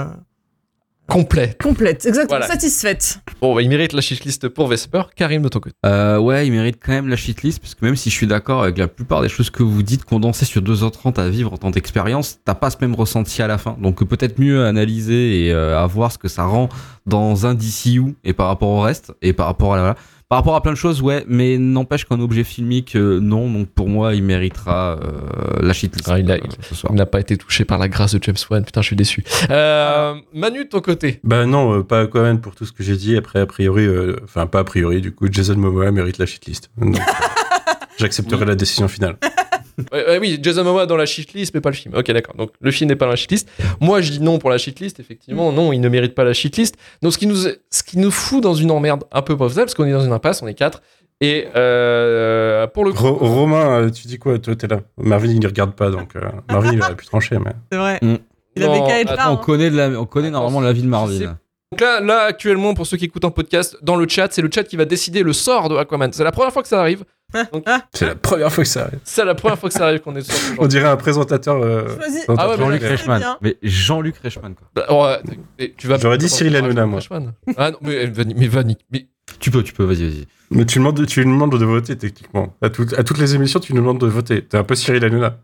Complet. 1.08 1.56
complètes, 1.62 2.06
exactement 2.06 2.40
Voilà. 2.40 2.48
satisfaites. 2.48 3.20
Bon, 3.42 3.54
bah, 3.54 3.62
il 3.62 3.68
mérite 3.70 3.92
la 3.94 4.02
shitlist 4.02 4.48
pour 4.48 4.68
Vesper. 4.68 5.04
Karim 5.16 5.42
de 5.42 5.50
ton 5.50 5.60
côté. 5.60 5.76
Euh, 5.86 6.18
ouais, 6.18 6.48
il 6.48 6.52
mérite 6.52 6.78
quand 6.84 6.94
même 6.94 7.10
la 7.10 7.18
shitlist, 7.18 7.60
parce 7.60 7.76
que 7.76 7.84
même 7.86 7.96
si 7.98 8.10
je 8.10 8.16
suis 8.16 8.26
d'accord 8.26 8.64
avec 8.64 8.78
la 8.78 8.88
plupart 8.88 9.22
des 9.22 9.30
choses 9.30 9.50
que 9.50 9.64
vous 9.64 9.84
dites, 9.84 10.06
condensées 10.06 10.46
sur 10.46 10.62
2h30 10.62 11.20
à 11.20 11.30
vivre 11.30 11.52
en 11.54 11.58
tant 11.58 11.72
d'expérience, 11.72 12.40
t'as 12.46 12.56
pas 12.56 12.70
ce 12.70 12.78
même 12.82 12.96
ressenti 12.96 13.42
à 13.42 13.48
la 13.48 13.58
fin. 13.58 13.76
Donc 13.82 14.02
euh, 14.02 14.06
peut-être 14.06 14.40
mieux 14.40 14.66
analyser 14.66 15.46
et 15.48 15.52
euh, 15.54 15.78
à 15.78 15.86
voir 15.88 16.12
ce 16.12 16.18
que 16.18 16.30
ça 16.30 16.46
rend 16.46 16.70
dans 17.06 17.46
un 17.46 17.54
DCU 17.54 18.16
et 18.24 18.34
par 18.34 18.48
rapport 18.48 18.70
au 18.70 18.80
reste, 18.82 19.12
et 19.22 19.34
par 19.34 19.48
rapport 19.48 19.74
à 19.74 19.78
la... 19.78 19.96
Par 20.34 20.40
rapport 20.40 20.56
à 20.56 20.64
plein 20.64 20.72
de 20.72 20.78
choses, 20.78 21.00
ouais, 21.04 21.24
mais 21.28 21.60
n'empêche 21.60 22.06
qu'un 22.06 22.20
objet 22.20 22.44
filmique, 22.44 22.96
euh, 22.96 23.20
non. 23.20 23.48
Donc 23.52 23.68
pour 23.68 23.88
moi, 23.88 24.16
il 24.16 24.24
méritera 24.24 24.98
euh, 25.00 25.62
la 25.62 25.74
shitlist 25.74 26.10
Ah, 26.12 26.18
il 26.18 26.32
euh. 26.32 26.40
Il 26.90 26.96
n'a 26.96 27.06
pas 27.06 27.20
été 27.20 27.38
touché 27.38 27.66
par 27.66 27.78
la 27.78 27.88
grâce 27.88 28.16
de 28.16 28.20
James 28.24 28.36
Wan. 28.50 28.66
Putain, 28.66 28.82
je 28.82 28.88
suis 28.88 28.96
déçu. 28.96 29.24
Euh, 29.52 30.16
Manu 30.34 30.64
de 30.64 30.70
ton 30.70 30.82
côté. 30.82 31.20
Bah 31.24 31.46
non, 31.46 31.78
euh, 31.78 31.84
pas 31.84 32.00
Aquaman 32.00 32.42
pour 32.42 32.56
tout 32.56 32.66
ce 32.66 32.72
que 32.72 32.82
j'ai 32.82 32.96
dit. 32.96 33.16
Après, 33.16 33.42
a 33.42 33.46
priori, 33.46 33.86
euh, 33.86 34.16
enfin 34.24 34.48
pas 34.48 34.62
a 34.62 34.64
priori, 34.64 35.02
du 35.02 35.12
coup, 35.12 35.28
Jason 35.32 35.56
Momoa 35.56 35.92
mérite 35.92 36.18
la 36.18 36.26
shitlist. 36.26 36.72
Euh, 36.82 36.92
J'accepterai 38.00 38.46
la 38.46 38.56
décision 38.56 38.88
finale. 38.88 39.18
Ouais, 39.92 40.06
ouais, 40.08 40.18
oui, 40.20 40.40
Jason 40.42 40.64
Momoa 40.64 40.86
dans 40.86 40.98
la 40.98 41.06
shitlist, 41.06 41.54
mais 41.54 41.62
pas 41.62 41.70
le 41.70 41.76
film. 41.76 41.94
Ok, 41.96 42.12
d'accord. 42.12 42.36
Donc 42.36 42.52
le 42.62 42.72
film 42.72 42.90
n'est 42.90 42.96
pas 42.96 43.06
dans 43.06 43.12
la 43.12 43.16
shitlist. 43.18 43.50
Moi, 43.80 44.02
je 44.02 44.12
dis 44.12 44.20
non 44.20 44.38
pour 44.40 44.50
la 44.50 44.58
shitlist. 44.58 45.00
Effectivement, 45.00 45.52
non, 45.52 45.74
il 45.74 45.82
ne 45.82 45.90
mérite 45.90 46.16
pas 46.16 46.24
la 46.24 46.34
shitlist. 46.34 46.76
Donc 47.02 47.14
ce 47.14 47.18
qui 47.18 47.28
nous, 47.28 47.36
ce 47.36 47.84
qui 47.84 47.98
nous 47.98 48.12
fout 48.12 48.42
dans 48.44 48.54
une 48.54 48.72
emmerde 48.72 49.04
un 49.12 49.22
peu 49.22 49.36
professionnelle, 49.36 49.66
parce 49.66 49.76
qu'on 49.76 49.86
est 49.86 49.92
dans 49.92 50.06
une 50.06 50.12
impasse, 50.12 50.42
on 50.42 50.48
est 50.48 50.54
quatre. 50.54 50.82
Et 51.22 51.48
euh, 51.56 52.68
pour 52.68 52.84
le 52.86 52.92
coup, 52.92 53.04
Ro- 53.04 53.16
Romain, 53.16 53.82
euh, 53.84 53.90
tu 53.90 54.08
dis 54.08 54.20
quoi? 54.20 54.38
Toi, 54.40 54.56
t'es 54.56 54.68
là. 54.68 54.82
Marvin, 54.98 55.30
il 55.30 55.40
ne 55.40 55.48
regarde 55.48 55.74
pas, 55.74 55.90
donc 55.90 56.16
euh, 56.16 56.22
Marvin, 56.50 56.74
il 56.74 56.82
aurait 56.82 56.96
pu 56.96 57.06
trancher, 57.06 57.38
mais. 57.40 57.52
C'est 57.72 57.78
vrai. 57.78 58.00
Mm. 58.02 58.16
Il 58.56 58.64
avait 58.64 58.80
qu'à 58.82 59.00
être 59.00 59.08
là. 59.08 59.14
attends, 59.14 59.32
On 59.32 59.34
hein. 59.36 59.42
connaît, 59.44 59.70
de 59.72 59.78
la, 59.78 59.90
on 60.00 60.06
connaît 60.06 60.28
Attends, 60.28 60.38
normalement 60.40 60.62
la 60.62 60.74
vie 60.74 60.82
de 60.84 60.88
Marvin. 60.88 61.38
Donc 61.72 61.82
là, 61.82 62.02
là, 62.02 62.22
actuellement, 62.26 62.74
pour 62.76 62.86
ceux 62.86 62.98
qui 62.98 63.06
écoutent 63.06 63.26
un 63.26 63.32
podcast, 63.32 63.78
dans 63.82 63.96
le 63.96 64.08
chat, 64.08 64.28
c'est 64.32 64.42
le 64.44 64.50
chat 64.54 64.64
qui 64.64 64.76
va 64.76 64.86
décider 64.86 65.24
le 65.24 65.34
sort 65.34 65.70
de 65.70 65.76
Aquaman. 65.76 66.12
C'est 66.14 66.24
la 66.24 66.32
première 66.32 66.52
fois 66.54 66.62
que 66.62 66.68
ça 66.68 66.80
arrive. 66.80 67.04
C'est 67.94 68.06
la 68.06 68.16
première 68.16 68.52
fois 68.52 68.64
que 68.64 68.70
ça 68.70 68.84
arrive. 68.84 69.00
C'est 69.04 69.26
la 69.26 69.36
première 69.36 69.58
fois 69.60 69.70
que 69.70 69.76
ça 69.76 69.86
arrive 69.86 70.00
qu'on 70.02 70.16
est 70.16 70.22
sur 70.22 70.36
On 70.60 70.68
dirait 70.68 70.88
un 70.88 70.98
présentateur. 70.98 71.56
euh, 71.64 71.88
Ah 72.38 72.50
ouais. 72.50 72.58
Jean-Luc 72.58 72.82
Reichmann. 72.84 73.20
bien. 73.20 73.38
Mais 73.42 73.58
Jean-Luc 73.64 74.18
Reichmann, 74.18 74.56
quoi. 74.56 74.68
Bah, 74.76 75.22
tu 75.78 75.88
vas. 75.88 75.98
J'aurais 75.98 76.18
dit 76.18 76.30
Cyril 76.30 76.56
Hanouna, 76.56 76.86
moi. 76.86 77.00
Ah 77.58 77.72
non, 77.72 77.78
mais, 77.82 78.12
mais, 78.16 78.26
mais 78.36 78.48
Vanny, 78.48 78.78
mais 78.92 79.08
Tu 79.40 79.52
peux, 79.52 79.64
tu 79.64 79.74
peux, 79.74 79.84
vas-y, 79.84 80.04
vas-y. 80.08 80.26
Mais 80.52 80.66
tu, 80.66 80.78
demandes, 80.80 81.06
tu 81.08 81.20
lui 81.22 81.26
demandes 81.28 81.58
de 81.58 81.66
voter, 81.66 81.98
techniquement. 81.98 82.56
À, 82.62 82.70
tout- 82.70 82.86
à 82.98 83.04
toutes 83.04 83.18
les 83.18 83.34
émissions, 83.36 83.60
tu 83.60 83.74
nous 83.74 83.82
demandes 83.82 84.00
de 84.00 84.08
voter. 84.08 84.44
T'es 84.46 84.58
un 84.58 84.64
peu 84.64 84.76
Cyril 84.76 85.04
Hanouna. 85.04 85.38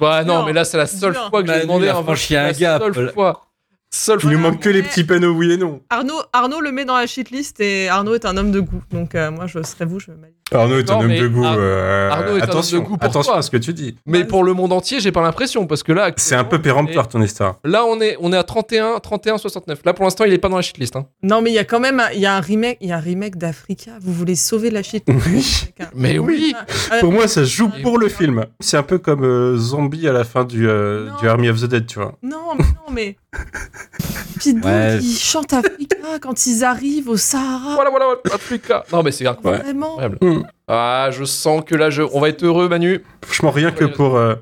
Ouais, 0.00 0.24
non, 0.24 0.44
mais 0.44 0.52
là, 0.52 0.64
c'est 0.64 0.76
la 0.76 0.86
seule 0.86 1.14
fois 1.14 1.42
que 1.42 1.52
j'ai 1.52 1.60
demandé 1.62 1.86
il 1.86 1.88
a 1.88 1.96
un 1.96 2.00
vote. 2.02 2.18
un 2.30 2.34
La 2.34 2.52
gap, 2.52 2.82
Seule 2.82 3.04
là. 3.06 3.12
fois. 3.12 3.45
Seule 3.90 4.18
Il 4.24 4.30
nous 4.30 4.38
manque 4.38 4.60
que 4.60 4.68
les 4.68 4.82
petits 4.82 5.04
panneaux 5.04 5.30
oui 5.32 5.52
et 5.52 5.56
non. 5.56 5.80
Arnaud, 5.90 6.20
Arnaud 6.32 6.60
le 6.60 6.72
met 6.72 6.84
dans 6.84 6.96
la 6.96 7.06
shitlist 7.06 7.60
et 7.60 7.88
Arnaud 7.88 8.14
est 8.14 8.24
un 8.26 8.36
homme 8.36 8.50
de 8.50 8.60
goût. 8.60 8.82
Donc 8.90 9.14
euh, 9.14 9.30
moi, 9.30 9.46
je 9.46 9.62
serais 9.62 9.84
vous, 9.86 10.00
je 10.00 10.10
m'aligne. 10.10 10.34
Arnaud 10.52 10.78
est 10.78 10.90
un 10.90 11.00
homme 11.00 11.08
de 11.16 11.26
goût. 11.28 11.44
Ar- 11.44 11.56
euh, 11.58 12.10
Arnaud 12.10 12.36
est 12.36 12.42
un 12.42 12.50
homme 12.54 12.62
de 12.72 12.78
goût 12.78 12.96
pour 12.96 13.04
attention 13.08 13.32
toi. 13.32 13.38
à 13.38 13.42
ce 13.42 13.50
que 13.50 13.56
tu 13.56 13.72
dis. 13.72 13.96
Mais 14.06 14.24
pour 14.24 14.44
le 14.44 14.52
monde 14.52 14.72
entier, 14.72 15.00
j'ai 15.00 15.12
pas 15.12 15.22
l'impression 15.22 15.66
parce 15.66 15.82
que 15.82 15.92
là, 15.92 16.10
C'est 16.16 16.34
un 16.34 16.44
peu 16.44 16.60
péremptoire 16.60 17.08
ton 17.08 17.22
histoire. 17.22 17.56
Là, 17.64 17.84
on 17.84 18.00
est, 18.00 18.16
on 18.20 18.32
est 18.32 18.36
à 18.36 18.44
31, 18.44 18.98
31, 19.00 19.38
69. 19.38 19.80
Là, 19.84 19.94
pour 19.94 20.04
l'instant, 20.04 20.24
il 20.24 20.32
est 20.32 20.38
pas 20.38 20.48
dans 20.48 20.56
la 20.56 20.62
shitlist. 20.62 20.94
Hein. 20.96 21.06
Non, 21.22 21.40
mais 21.40 21.50
il 21.50 21.54
y 21.54 21.58
a 21.58 21.64
quand 21.64 21.80
même 21.80 21.98
un, 22.00 22.10
il 22.12 22.20
y 22.20 22.26
a 22.26 22.34
un 22.36 22.40
remake, 22.40 22.78
il 22.80 22.88
y 22.88 22.92
a 22.92 22.96
un 22.96 23.00
remake 23.00 23.36
d'Africa. 23.38 23.92
Vous 24.00 24.12
voulez 24.12 24.34
sauver 24.36 24.70
la 24.70 24.82
shitlist 24.82 25.26
Oui. 25.26 25.86
Mais 25.94 26.18
oui. 26.18 26.54
Euh, 26.92 27.00
Pour 27.00 27.12
moi, 27.12 27.26
ça 27.28 27.44
se 27.44 27.50
joue 27.50 27.70
pour 27.82 27.98
le 27.98 28.08
film. 28.08 28.44
C'est 28.60 28.76
un 28.76 28.82
peu 28.82 28.98
comme 28.98 29.24
euh, 29.24 29.56
Zombie 29.56 30.06
à 30.08 30.12
la 30.12 30.24
fin 30.24 30.44
du, 30.44 30.68
euh, 30.68 31.08
du 31.20 31.28
Army 31.28 31.48
of 31.48 31.60
the 31.60 31.64
Dead, 31.66 31.86
tu 31.86 31.98
vois. 31.98 32.14
Non, 32.22 32.54
mais 32.58 32.64
non, 32.64 32.92
mais. 32.92 33.16
Pitbull 34.40 34.70
Ouais. 34.70 34.98
qui 35.00 35.14
chante 35.16 35.52
Africa 35.52 35.96
quand 36.20 36.46
ils 36.46 36.64
arrivent 36.64 37.08
au 37.08 37.16
Sahara. 37.16 37.74
Voilà, 37.74 37.90
voilà, 37.90 38.06
Africa. 38.32 38.84
Non, 38.92 39.02
mais 39.02 39.12
c'est 39.12 39.26
incroyable. 39.26 39.64
Vraiment. 39.64 39.98
incroyable. 40.00 40.18
Hmm. 40.20 40.42
Ah, 40.68 41.08
je 41.12 41.24
sens 41.24 41.62
que 41.64 41.74
là, 41.74 41.90
je... 41.90 42.02
on 42.02 42.20
va 42.20 42.28
être 42.28 42.42
heureux, 42.44 42.68
Manu. 42.68 43.02
Franchement, 43.24 43.50
rien 43.50 43.70
que 43.70 43.84
pour 43.84 44.16
euh, 44.16 44.34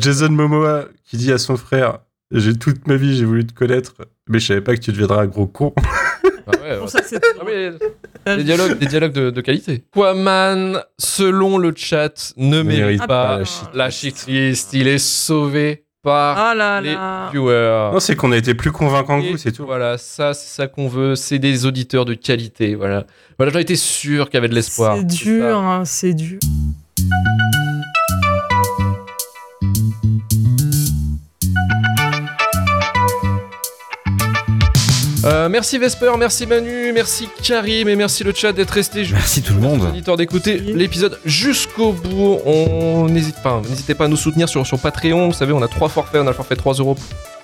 Jason 0.00 0.30
Momoa 0.30 0.86
qui 1.04 1.16
dit 1.16 1.32
à 1.32 1.38
son 1.38 1.56
frère 1.56 1.98
J'ai 2.32 2.54
toute 2.56 2.86
ma 2.88 2.96
vie, 2.96 3.16
j'ai 3.16 3.24
voulu 3.24 3.46
te 3.46 3.52
connaître, 3.54 3.94
mais 4.28 4.38
je 4.38 4.46
savais 4.46 4.60
pas 4.60 4.74
que 4.74 4.80
tu 4.80 4.90
deviendras 4.92 5.22
un 5.22 5.26
gros 5.26 5.46
con. 5.46 5.72
Ah 6.50 6.50
ouais, 6.62 6.78
Pour 6.78 6.88
ça, 6.88 7.00
c'est 7.04 7.20
Ah 8.26 8.36
des 8.36 8.44
dialogues, 8.44 8.78
des 8.78 8.86
dialogues 8.86 9.12
de, 9.12 9.30
de 9.30 9.40
qualité. 9.42 9.84
Aquaman, 9.92 10.82
selon 10.98 11.58
le 11.58 11.72
chat, 11.76 12.32
ne 12.36 12.62
mérite 12.62 12.78
mérite 12.84 13.06
pas 13.06 13.40
la 13.74 13.90
shitlist. 13.90 14.72
Il 14.72 14.88
est 14.88 14.98
sauvé 14.98 15.84
par 16.02 16.38
Ah 16.38 16.54
là 16.54 16.80
les 16.80 16.94
là. 16.94 17.28
viewers. 17.30 17.90
Non, 17.92 18.00
c'est 18.00 18.16
qu'on 18.16 18.32
a 18.32 18.36
été 18.36 18.54
plus 18.54 18.72
convaincant 18.72 19.20
que 19.20 19.28
vous, 19.30 19.36
c'est 19.36 19.52
tout. 19.52 19.66
Voilà, 19.66 19.98
ça, 19.98 20.34
c'est 20.34 20.48
ça 20.48 20.66
qu'on 20.66 20.88
veut. 20.88 21.14
C'est 21.16 21.38
des 21.38 21.66
auditeurs 21.66 22.04
de 22.04 22.14
qualité. 22.14 22.74
Voilà. 22.74 23.04
Voilà, 23.38 23.52
j'en 23.52 23.58
étais 23.58 23.76
sûr 23.76 24.26
qu'il 24.26 24.34
y 24.34 24.38
avait 24.38 24.48
de 24.48 24.54
l'espoir. 24.54 24.96
C'est 24.96 25.04
dur, 25.06 25.56
hein, 25.58 25.82
c'est 25.84 26.14
dur. 26.14 26.38
Euh, 35.24 35.48
merci 35.48 35.78
Vesper, 35.78 36.12
merci 36.16 36.46
Manu, 36.46 36.92
merci 36.92 37.28
Karim 37.42 37.88
et 37.88 37.96
merci 37.96 38.22
le 38.22 38.32
chat 38.32 38.52
d'être 38.52 38.70
resté 38.70 39.00
jusqu'au 39.04 39.16
Merci 39.18 39.42
tout 39.42 39.54
le 39.54 39.60
monde. 39.60 39.82
auditeurs 39.82 40.16
d'écouter 40.16 40.58
l'épisode 40.58 41.18
jusqu'au 41.24 41.92
bout. 41.92 42.38
On 42.46 43.08
n'hésite 43.08 43.42
pas, 43.42 43.60
n'hésitez 43.68 43.94
pas 43.94 44.04
à 44.04 44.08
nous 44.08 44.16
soutenir 44.16 44.48
sur, 44.48 44.64
sur 44.66 44.78
Patreon. 44.78 45.26
Vous 45.26 45.32
savez, 45.34 45.52
on 45.52 45.62
a 45.62 45.66
trois 45.68 45.88
forfaits, 45.88 46.20
on 46.22 46.26
a 46.26 46.30
le 46.30 46.36
forfait 46.36 46.54
3 46.56 46.74
euros. 46.74 46.96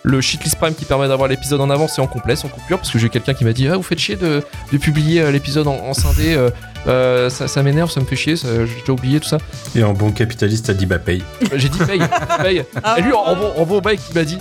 Le 0.05 0.21
shitlist 0.21 0.57
prime 0.57 0.75
qui 0.75 0.85
permet 0.85 1.09
d'avoir 1.09 1.29
l'épisode 1.29 1.61
en 1.63 1.71
avance 1.71 1.99
et 1.99 2.03
en 2.03 2.07
complet, 2.07 2.37
sans 2.37 2.49
coupure, 2.49 2.77
parce 2.79 2.91
que 2.91 2.99
j'ai 2.99 3.09
quelqu'un 3.09 3.33
qui 3.35 3.45
m'a 3.45 3.53
dit 3.55 3.67
Ah, 3.69 3.77
vous 3.77 3.83
faites 3.83 3.99
chier 3.99 4.17
de, 4.17 4.43
de 4.71 4.79
publier 4.79 5.23
euh, 5.23 5.31
l'épisode 5.31 5.67
en, 5.67 5.77
en 5.77 5.95
scindé, 5.95 6.35
euh, 6.35 6.51
euh, 6.87 7.31
ça, 7.31 7.49
ça 7.49 7.63
m'énerve, 7.63 7.91
ça 7.91 8.01
me 8.01 8.05
fait 8.05 8.15
chier, 8.15 8.37
j'ai 8.37 8.67
déjà 8.81 8.93
oublié 8.93 9.19
tout 9.19 9.29
ça. 9.29 9.39
Et 9.75 9.83
en 9.83 9.95
bon 9.95 10.13
capitaliste, 10.13 10.67
t'as 10.67 10.75
dit 10.75 10.85
bah 10.87 10.99
paye. 10.99 11.23
J'ai 11.57 11.71
dit 11.71 11.79
paye, 11.79 12.01
paye. 12.43 12.65
Ah, 12.85 12.97
Et 12.99 13.03
lui, 13.03 13.13
en, 13.15 13.17
en 13.21 13.35
bon, 13.35 13.53
en 13.57 13.65
bon 13.65 13.81
mec, 13.81 13.99
il 14.11 14.15
m'a 14.15 14.25
dit 14.25 14.39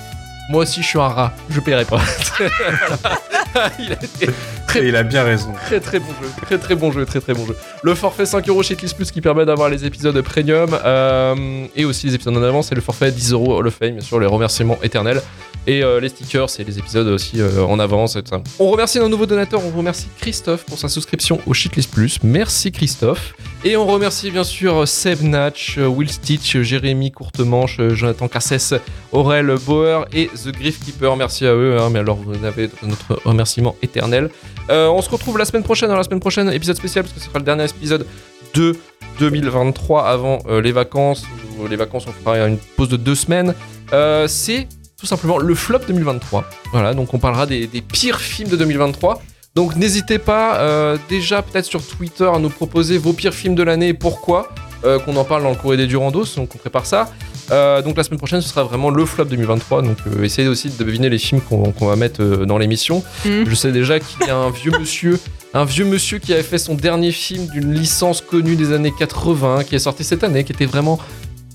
Moi 0.50 0.64
aussi, 0.64 0.82
je 0.82 0.88
suis 0.88 1.00
un 1.00 1.08
rat, 1.08 1.34
je 1.50 1.60
paierai 1.60 1.86
pas. 1.86 2.02
il 3.80 3.92
a 3.92 3.96
été 3.96 4.30
Et 4.76 4.88
il 4.88 4.96
a 4.96 5.04
bien 5.04 5.24
raison. 5.24 5.52
Très 5.66 5.80
très 5.80 6.00
bon 6.00 6.08
jeu, 6.22 6.30
très 6.42 6.58
très 6.58 6.76
bon 6.76 6.92
jeu, 6.92 7.06
très 7.06 7.22
très 7.22 7.34
bon 7.34 7.46
jeu. 7.46 7.56
Le 7.84 7.94
forfait 7.96 8.26
5 8.26 8.48
euros 8.50 8.64
chez 8.64 8.76
Plus 8.76 9.12
qui 9.12 9.22
permet 9.22 9.46
d'avoir 9.46 9.70
les 9.70 9.86
épisodes 9.86 10.20
premium 10.22 10.78
euh, 10.84 11.66
et 11.76 11.86
aussi 11.86 12.08
les 12.08 12.16
épisodes 12.16 12.36
en 12.36 12.44
avance 12.44 12.72
et 12.72 12.76
le 12.76 12.82
forfait 12.82 13.12
10 13.12 13.34
euros 13.34 13.58
Hall 13.58 13.68
of 13.68 13.76
Fame 13.76 14.02
sur 14.02 14.20
les 14.20 14.26
remerciements 14.26 14.78
éternels 14.82 15.22
et 15.68 15.84
euh, 15.84 16.00
les 16.00 16.10
stickers 16.10 16.48
et 16.60 16.64
les 16.64 16.80
épisodes 16.80 17.08
aussi 17.08 17.40
euh, 17.40 17.64
en 17.64 17.80
avance 17.80 18.16
et 18.16 18.24
tout 18.24 18.32
ça. 18.32 18.42
On 18.60 18.70
remercie 18.70 19.00
nos 19.00 19.08
nouveaux 19.08 19.26
donateurs, 19.26 19.62
on 19.64 19.78
remercie 19.78 20.08
Christophe 20.20 20.66
pour 20.66 20.78
sa 20.78 20.90
souscription 20.90 21.40
au 21.46 21.54
Shitlist 21.54 21.92
Plus. 21.92 22.20
Merci 22.24 22.72
Christophe. 22.72 23.34
Et 23.64 23.78
on 23.78 23.86
remercie 23.86 24.30
bien 24.30 24.44
sûr 24.44 24.86
Seb 24.88 25.22
Natch, 25.22 25.78
Will 25.78 26.10
Stitch, 26.10 26.58
Jérémy 26.58 27.12
Courtemanche, 27.12 27.80
Jonathan 27.90 28.28
Cassès, 28.28 28.74
Aurel 29.14 29.56
Bauer 29.66 30.06
et 30.12 30.28
The 30.28 30.52
Griff 30.52 30.84
Keeper. 30.84 31.16
Merci 31.16 31.46
à 31.46 31.54
eux, 31.54 31.78
hein, 31.80 31.90
mais 31.90 32.00
alors 32.00 32.18
vous 32.18 32.46
avez 32.46 32.70
notre 32.84 33.22
remerciement 33.24 33.78
éternel. 33.82 34.30
Euh, 34.70 34.88
on 34.88 35.02
se 35.02 35.10
retrouve 35.10 35.38
la 35.38 35.46
semaine 35.46 35.64
prochaine. 35.64 35.90
Alors, 35.90 36.00
la 36.00 36.04
semaine 36.04 36.20
prochaine, 36.20 36.52
épisode 36.52 36.78
spécial, 36.78 37.04
parce 37.04 37.14
que 37.14 37.20
ce 37.20 37.26
sera 37.26 37.40
le 37.40 37.46
dernier 37.46 37.66
épisode 37.66 38.06
de 38.54 38.76
2023 39.20 40.08
avant 40.08 40.40
euh, 40.48 40.62
les 40.62 40.72
vacances. 40.72 41.26
Ou 41.60 41.68
Les 41.68 41.76
vacances, 41.76 42.06
on 42.08 42.12
fera 42.12 42.38
une 42.48 42.58
pause 42.58 42.90
de 42.90 42.98
deux 42.98 43.16
semaines. 43.16 43.54
Euh, 43.94 44.28
c'est 44.28 44.68
tout 44.98 45.06
simplement 45.06 45.38
le 45.38 45.56
flop 45.56 45.80
2023. 45.88 46.46
Voilà, 46.72 46.94
donc 46.94 47.14
on 47.14 47.20
parlera 47.20 47.46
des, 47.46 47.68
pires 47.68 48.20
films 48.20 48.50
de 48.50 48.56
2023. 48.56 49.22
Donc 49.56 49.76
n'hésitez 49.76 50.18
pas, 50.18 50.58
euh, 50.58 50.98
déjà 51.10 51.42
peut-être 51.42 51.66
sur 51.66 51.86
Twitter, 51.86 52.24
à 52.26 52.40
nous 52.40 52.50
proposer 52.50 52.98
vos 52.98 53.14
pires 53.14 53.34
films 53.34 53.54
de 53.54 53.64
l'année 53.64 53.90
et 53.90 53.94
pourquoi. 53.94 54.50
Euh, 54.86 55.00
qu'on 55.00 55.16
en 55.16 55.24
parle 55.24 55.44
dans 55.44 55.50
le 55.50 55.56
courrier 55.56 55.78
des 55.78 55.88
Durandos, 55.88 56.36
donc 56.36 56.50
on 56.56 56.58
prépare 56.58 56.86
ça. 56.86 57.10
Euh, 57.52 57.82
donc 57.82 57.98
la 57.98 58.04
semaine 58.04 58.18
prochaine, 58.18 58.42
ce 58.42 58.50
sera 58.50 58.64
vraiment 58.64 58.90
le 58.90 59.06
flop 59.06 59.26
2023. 59.26 59.82
Donc 59.82 59.98
euh, 60.08 60.24
essayez 60.24 60.48
aussi 60.48 60.70
de 60.70 60.84
deviner 60.84 61.10
les 61.10 61.18
films 61.18 61.42
qu'on 61.42 61.88
va 61.88 61.96
mettre 61.96 62.24
dans 62.24 62.58
l'émission. 62.58 63.04
Mhm. 63.26 63.46
Je 63.48 63.56
sais 63.56 63.72
déjà 63.72 64.00
qu'il 64.00 64.28
y 64.28 64.30
a 64.30 64.36
un 64.36 64.50
vieux 64.50 64.72
monsieur, 64.80 65.20
un 65.54 65.66
vieux 65.66 65.86
monsieur 65.86 66.20
qui 66.20 66.34
avait 66.34 66.44
fait 66.44 66.58
son 66.58 66.76
dernier 66.76 67.12
film 67.12 67.48
d'une 67.48 67.74
licence 67.74 68.22
connue 68.22 68.56
des 68.56 68.72
années 68.72 68.94
80, 68.98 69.64
qui 69.66 69.76
est 69.76 69.80
sorti 69.80 70.04
cette 70.04 70.24
année, 70.24 70.44
qui 70.44 70.54
était 70.54 70.66
vraiment 70.66 71.00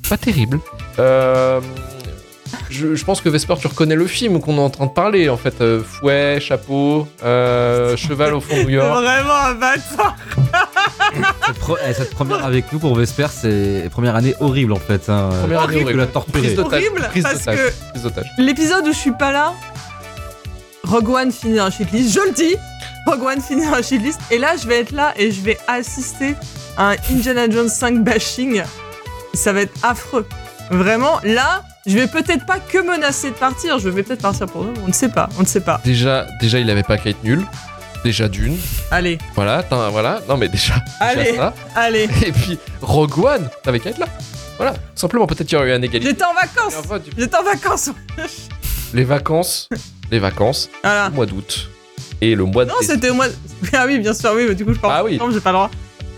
pas 0.08 0.16
terrible. 0.16 0.60
Euh, 0.98 1.60
je, 2.70 2.94
je 2.94 3.04
pense 3.04 3.20
que 3.20 3.28
Vesper, 3.28 3.54
tu 3.60 3.66
reconnais 3.66 3.94
le 3.94 4.06
film 4.06 4.40
qu'on 4.40 4.56
est 4.56 4.60
en 4.60 4.70
train 4.70 4.86
de 4.86 4.90
parler, 4.92 5.28
en 5.28 5.36
fait. 5.36 5.60
Euh, 5.60 5.82
fouet, 5.82 6.38
chapeau, 6.40 7.08
euh, 7.24 7.96
cheval 7.96 8.34
au 8.34 8.40
fond 8.40 8.56
de 8.56 8.62
New 8.62 8.68
York. 8.70 9.02
vraiment 9.02 9.34
un 9.34 9.54
bâtard. 9.54 10.16
Cette, 11.46 11.58
pro- 11.58 11.76
eh, 11.88 11.94
cette 11.94 12.10
première 12.14 12.44
avec 12.44 12.70
nous 12.72 12.78
pour 12.78 12.94
Vesper, 12.94 13.26
c'est 13.32 13.88
première 13.90 14.14
année 14.14 14.34
horrible 14.40 14.72
en 14.74 14.76
fait. 14.78 15.08
hein. 15.08 15.30
Première 15.40 15.62
année 15.62 15.82
horrible. 15.82 16.06
Prise. 16.32 16.58
Horrible, 16.58 17.08
Prise 17.10 17.22
parce 17.22 17.44
que- 17.44 17.72
Prise 17.90 18.02
d'otage. 18.02 18.26
L'épisode 18.36 18.86
où 18.86 18.92
je 18.92 18.98
suis 18.98 19.12
pas 19.12 19.32
là, 19.32 19.54
Rogue 20.84 21.08
One 21.08 21.32
finit 21.32 21.58
un 21.58 21.70
shitlist. 21.70 22.14
Je 22.14 22.20
le 22.20 22.32
dis, 22.32 22.56
Rogue 23.06 23.22
One 23.22 23.40
finit 23.40 23.64
un 23.66 23.80
shitlist. 23.82 24.20
Et 24.30 24.38
là, 24.38 24.56
je 24.60 24.66
vais 24.68 24.80
être 24.80 24.92
là 24.92 25.14
et 25.16 25.30
je 25.30 25.40
vais 25.40 25.58
assister 25.66 26.34
à 26.76 26.90
un 26.90 26.96
Indiana 27.10 27.48
Jones 27.48 27.68
5 27.70 28.04
bashing. 28.04 28.62
Ça 29.34 29.52
va 29.52 29.62
être 29.62 29.72
affreux. 29.82 30.26
Vraiment, 30.70 31.18
là, 31.24 31.62
je 31.86 31.94
vais 31.94 32.06
peut-être 32.06 32.44
pas 32.46 32.58
que 32.58 32.78
menacer 32.78 33.30
de 33.30 33.34
partir. 33.36 33.78
Je 33.78 33.88
vais 33.88 34.02
peut-être 34.02 34.22
partir 34.22 34.46
pour 34.46 34.64
nous. 34.64 34.74
On 34.84 34.88
ne 34.88 34.92
sait 34.92 35.08
pas. 35.08 35.28
On 35.38 35.42
ne 35.42 35.46
sait 35.46 35.60
pas. 35.62 35.80
Déjà, 35.84 36.26
déjà, 36.40 36.58
il 36.58 36.68
avait 36.70 36.82
pas 36.82 36.98
qu'à 36.98 37.10
être 37.10 37.22
nul. 37.24 37.44
Déjà 38.04 38.28
d'une. 38.28 38.56
Allez, 38.90 39.18
Voilà, 39.34 39.64
voilà. 39.90 40.20
Non, 40.28 40.36
mais 40.36 40.48
déjà, 40.48 40.74
déjà 40.74 40.84
allez, 41.00 41.36
ça. 41.36 41.52
allez. 41.74 42.04
Et 42.26 42.32
puis, 42.32 42.58
Rogue 42.80 43.18
One, 43.18 43.48
t'avais 43.62 43.80
qu'à 43.80 43.90
être 43.90 43.98
là. 43.98 44.06
Voilà, 44.56 44.74
simplement, 44.94 45.26
peut-être 45.26 45.46
qu'il 45.48 45.56
y 45.56 45.60
aurait 45.60 45.70
eu 45.70 45.72
un 45.72 45.82
égalité. 45.82 46.10
J'étais 46.10 46.24
en 46.24 46.34
vacances. 46.34 46.74
J'étais 47.16 47.36
en 47.36 47.42
vacances. 47.42 47.90
Les 48.94 49.04
vacances, 49.04 49.68
les 50.10 50.18
vacances, 50.18 50.68
Voilà. 50.82 51.08
le 51.08 51.14
mois 51.14 51.26
d'août 51.26 51.68
et 52.20 52.34
le 52.34 52.44
mois 52.44 52.64
de 52.64 52.70
Non, 52.70 52.76
c'était 52.82 53.10
au 53.10 53.14
mois. 53.14 53.26
Ah 53.72 53.84
oui, 53.86 53.98
bien 53.98 54.14
sûr, 54.14 54.30
oui, 54.34 54.46
mais 54.48 54.54
du 54.54 54.64
coup, 54.64 54.74
je 54.74 54.78
parle. 54.78 54.94
Ah 54.96 55.04
oui. 55.04 55.18
Non, 55.18 55.30
j'ai 55.30 55.40
pas 55.40 55.50
le 55.50 55.56
droit. 55.56 55.70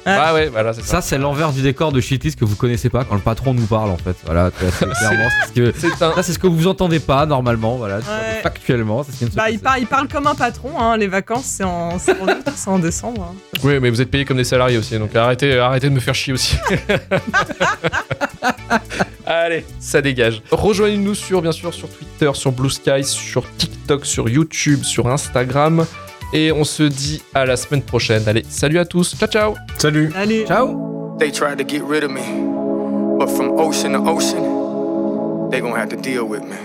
Ah 0.07 0.33
ouais, 0.35 0.49
voilà, 0.49 0.73
c'est 0.73 0.81
ça. 0.83 0.87
Ça, 0.87 1.03
c'est 1.03 1.19
l'envers 1.19 1.53
du 1.53 1.63
décor 1.63 1.93
de 1.93 2.01
Shitlist 2.01 2.39
que 2.39 2.45
vous 2.45 2.57
connaissez 2.57 2.89
pas 2.89 3.05
quand 3.05 3.15
le 3.15 3.21
patron 3.21 3.55
nous 3.55 3.67
parle 3.67 3.91
en 3.91 3.97
fait. 3.97 4.17
Voilà, 4.25 4.51
c'est 4.59 4.71
clairement 4.99 5.29
c'est 5.43 5.49
ce 5.49 5.53
que. 5.53 5.75
C'est 5.79 6.03
un. 6.03 6.15
Ça, 6.15 6.23
c'est 6.23 6.33
ce 6.33 6.39
que 6.39 6.47
vous 6.47 6.67
entendez 6.67 7.01
pas 7.01 7.27
normalement, 7.27 7.77
voilà. 7.77 7.99
Ouais. 7.99 8.41
Factuellement, 8.43 9.03
c'est 9.03 9.13
ce 9.13 9.19
qui 9.19 9.31
se 9.31 9.37
Bah, 9.37 9.51
il, 9.51 9.59
passer. 9.59 9.63
par- 9.63 9.79
il 9.79 9.87
parle 9.87 10.09
comme 10.09 10.27
un 10.27 10.35
patron, 10.35 10.79
hein. 10.81 10.97
les 10.97 11.07
vacances 11.09 11.45
c'est 11.45 11.65
en, 11.65 11.99
c'est 11.99 12.19
en 12.21 12.25
août, 12.25 12.45
c'est 12.55 12.69
en 12.71 12.79
décembre. 12.79 13.33
hein. 13.33 13.35
Oui, 13.63 13.79
mais 13.81 13.91
vous 13.91 14.01
êtes 14.01 14.11
payés 14.11 14.25
comme 14.25 14.39
des 14.39 14.45
salariés 14.45 14.79
aussi, 14.79 14.99
donc 14.99 15.15
arrêtez, 15.15 15.59
arrêtez 15.59 15.89
de 15.91 15.95
me 15.95 16.01
faire 16.01 16.15
chier 16.15 16.33
aussi. 16.33 16.57
Allez, 19.27 19.65
ça 19.79 20.01
dégage. 20.03 20.43
Rejoignez-nous 20.51 21.15
sur, 21.15 21.41
bien 21.43 21.53
sûr, 21.53 21.73
sur 21.73 21.89
Twitter, 21.89 22.31
sur 22.35 22.51
Blue 22.53 22.71
Sky, 22.71 23.05
sur 23.05 23.45
TikTok, 23.57 24.05
sur 24.05 24.29
YouTube, 24.29 24.83
sur 24.83 25.09
Instagram. 25.09 25.87
Et 26.33 26.53
on 26.53 26.65
se 26.65 26.85
dit 26.85 27.23
à 27.35 27.45
la 27.45 27.57
semaine 27.57 27.83
prochaine. 27.83 28.23
Allez, 28.27 28.45
salut 28.49 28.79
à 28.79 28.85
tous. 28.85 29.17
Ciao, 29.19 29.29
ciao. 29.29 29.55
Salut 29.79 30.13
Allez. 30.15 30.45
Ciao 30.47 31.17
They 31.19 31.31
tried 31.31 31.59
to 31.59 31.65
get 31.65 31.83
rid 31.83 32.05
of 32.05 32.11
me, 32.11 32.23
but 33.19 33.29
from 33.29 33.59
ocean 33.59 33.93
to 33.93 33.99
ocean, 34.09 35.51
they 35.51 35.61
gonna 35.61 35.77
have 35.77 35.91
to 35.91 35.97
deal 35.97 36.25
with 36.25 36.43
me. 36.43 36.57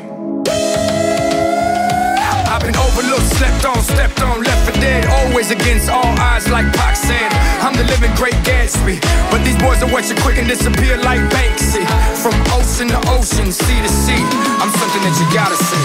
I've 2.47 2.61
been 2.61 2.77
overlooked, 2.77 3.27
slept 3.35 3.65
on, 3.65 3.81
stepped 3.83 4.21
on, 4.21 4.43
left 4.43 4.63
for 4.69 4.79
dead. 4.79 5.05
Always 5.07 5.51
against 5.51 5.89
all 5.89 6.07
odds, 6.19 6.47
like 6.49 6.71
Pac 6.77 6.95
said. 6.95 7.33
I'm 7.59 7.73
the 7.73 7.83
living 7.83 8.13
great 8.15 8.37
Gatsby, 8.45 9.01
but 9.29 9.43
these 9.43 9.57
boys 9.57 9.81
will 9.83 9.91
watch 9.91 10.09
you 10.09 10.15
quick 10.21 10.37
and 10.37 10.47
disappear 10.47 10.95
like 11.03 11.19
Banksy. 11.33 11.83
From 12.23 12.35
ocean 12.55 12.87
to 12.89 12.99
ocean, 13.11 13.51
sea 13.51 13.81
to 13.81 13.89
sea, 13.89 14.23
I'm 14.61 14.71
something 14.79 15.01
that 15.03 15.15
you 15.19 15.27
gotta 15.35 15.57
see. 15.57 15.83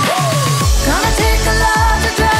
Gonna 0.86 1.12
take 1.16 1.42
a 1.42 1.54
lot 1.58 1.96
to 2.06 2.10
drag 2.14 2.39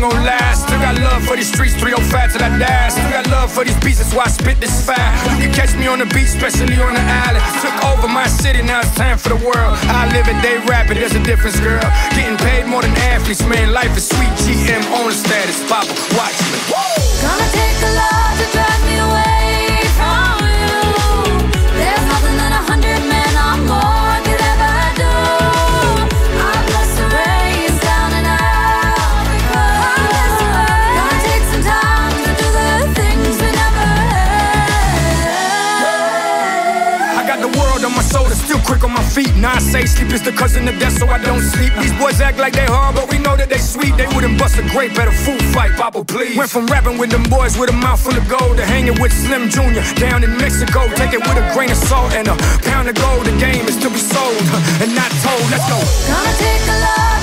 but 0.00 0.12
I 0.12 0.14
ain't 0.14 0.14
gon' 0.14 0.24
lie. 0.24 0.54
Still 0.54 0.80
got 0.80 0.98
love 0.98 1.22
for 1.24 1.36
these 1.36 1.48
streets, 1.52 1.74
305 1.74 2.32
till 2.32 2.42
I 2.42 2.58
die. 2.58 2.88
Still 2.88 3.10
got 3.10 3.26
love 3.28 3.52
for 3.52 3.64
these 3.64 3.78
beats, 3.80 3.98
that's 3.98 4.14
why 4.14 4.24
I 4.24 4.28
spit 4.28 4.60
this 4.60 4.84
fire. 4.84 5.12
You 5.36 5.46
can 5.46 5.52
catch 5.54 5.74
me 5.76 5.86
on 5.86 5.98
the 5.98 6.06
beach, 6.06 6.32
especially 6.32 6.76
on 6.80 6.94
the 6.94 7.04
island. 7.26 7.44
Took 7.60 7.76
over 7.84 8.08
my 8.08 8.26
city, 8.26 8.62
now 8.62 8.80
it's 8.80 8.94
time 8.94 9.18
for 9.18 9.30
the 9.30 9.40
world. 9.40 9.76
I 9.88 10.08
live 10.12 10.28
it, 10.28 10.38
they 10.42 10.58
rap 10.66 10.90
it, 10.90 10.94
there's 10.94 11.14
a 11.14 11.22
difference, 11.22 11.58
girl. 11.60 11.84
Getting 12.16 12.36
paid 12.38 12.66
more 12.66 12.82
than 12.82 12.92
athletes, 13.12 13.44
man. 13.44 13.72
Life 13.72 13.96
is 13.96 14.08
sweet. 14.08 14.32
GM 14.44 14.84
on 14.96 15.08
the 15.08 15.16
status, 15.16 15.58
Papa, 15.68 15.92
watch 16.16 16.38
me. 16.48 16.58
Gonna 17.20 17.48
take 17.52 17.80
a 17.84 17.92
lot 17.96 18.19
on 38.84 38.92
my 38.92 39.02
feet. 39.02 39.34
Now 39.36 39.54
I 39.54 39.58
say 39.58 39.86
sleep 39.86 40.12
is 40.12 40.22
the 40.22 40.32
cousin 40.32 40.68
of 40.68 40.78
death, 40.78 40.98
so 40.98 41.06
I 41.06 41.18
don't 41.18 41.40
sleep. 41.40 41.72
These 41.80 41.92
boys 41.98 42.20
act 42.20 42.38
like 42.38 42.52
they 42.52 42.66
hard, 42.66 42.94
but 42.94 43.10
we 43.10 43.18
know 43.18 43.36
that 43.36 43.48
they 43.48 43.58
sweet. 43.58 43.96
They 43.96 44.06
wouldn't 44.14 44.38
bust 44.38 44.58
a 44.58 44.62
grape 44.68 44.98
at 44.98 45.08
a 45.08 45.12
food 45.12 45.42
fight, 45.54 45.72
Papa, 45.76 46.04
please. 46.04 46.36
Went 46.36 46.50
from 46.50 46.66
rapping 46.66 46.98
with 46.98 47.10
them 47.10 47.24
boys 47.24 47.58
with 47.58 47.70
a 47.70 47.76
mouth 47.76 48.00
full 48.00 48.16
of 48.16 48.26
gold 48.28 48.56
to 48.56 48.64
hanging 48.64 49.00
with 49.00 49.12
Slim 49.12 49.48
Jr. 49.50 49.82
down 49.98 50.24
in 50.24 50.36
Mexico. 50.38 50.88
Take 50.94 51.12
it 51.12 51.20
with 51.20 51.36
a 51.36 51.46
grain 51.54 51.70
of 51.70 51.76
salt 51.76 52.12
and 52.12 52.28
a 52.28 52.36
pound 52.62 52.88
of 52.88 52.94
gold. 52.96 53.26
The 53.26 53.36
game 53.38 53.66
is 53.66 53.76
to 53.82 53.88
be 53.90 53.98
sold 53.98 54.44
and 54.82 54.94
not 54.94 55.10
told. 55.24 55.44
Let's 55.50 55.66
go. 55.68 55.78
Gonna 56.08 56.34
take 56.38 56.64
a 56.68 56.76
to 56.80 57.19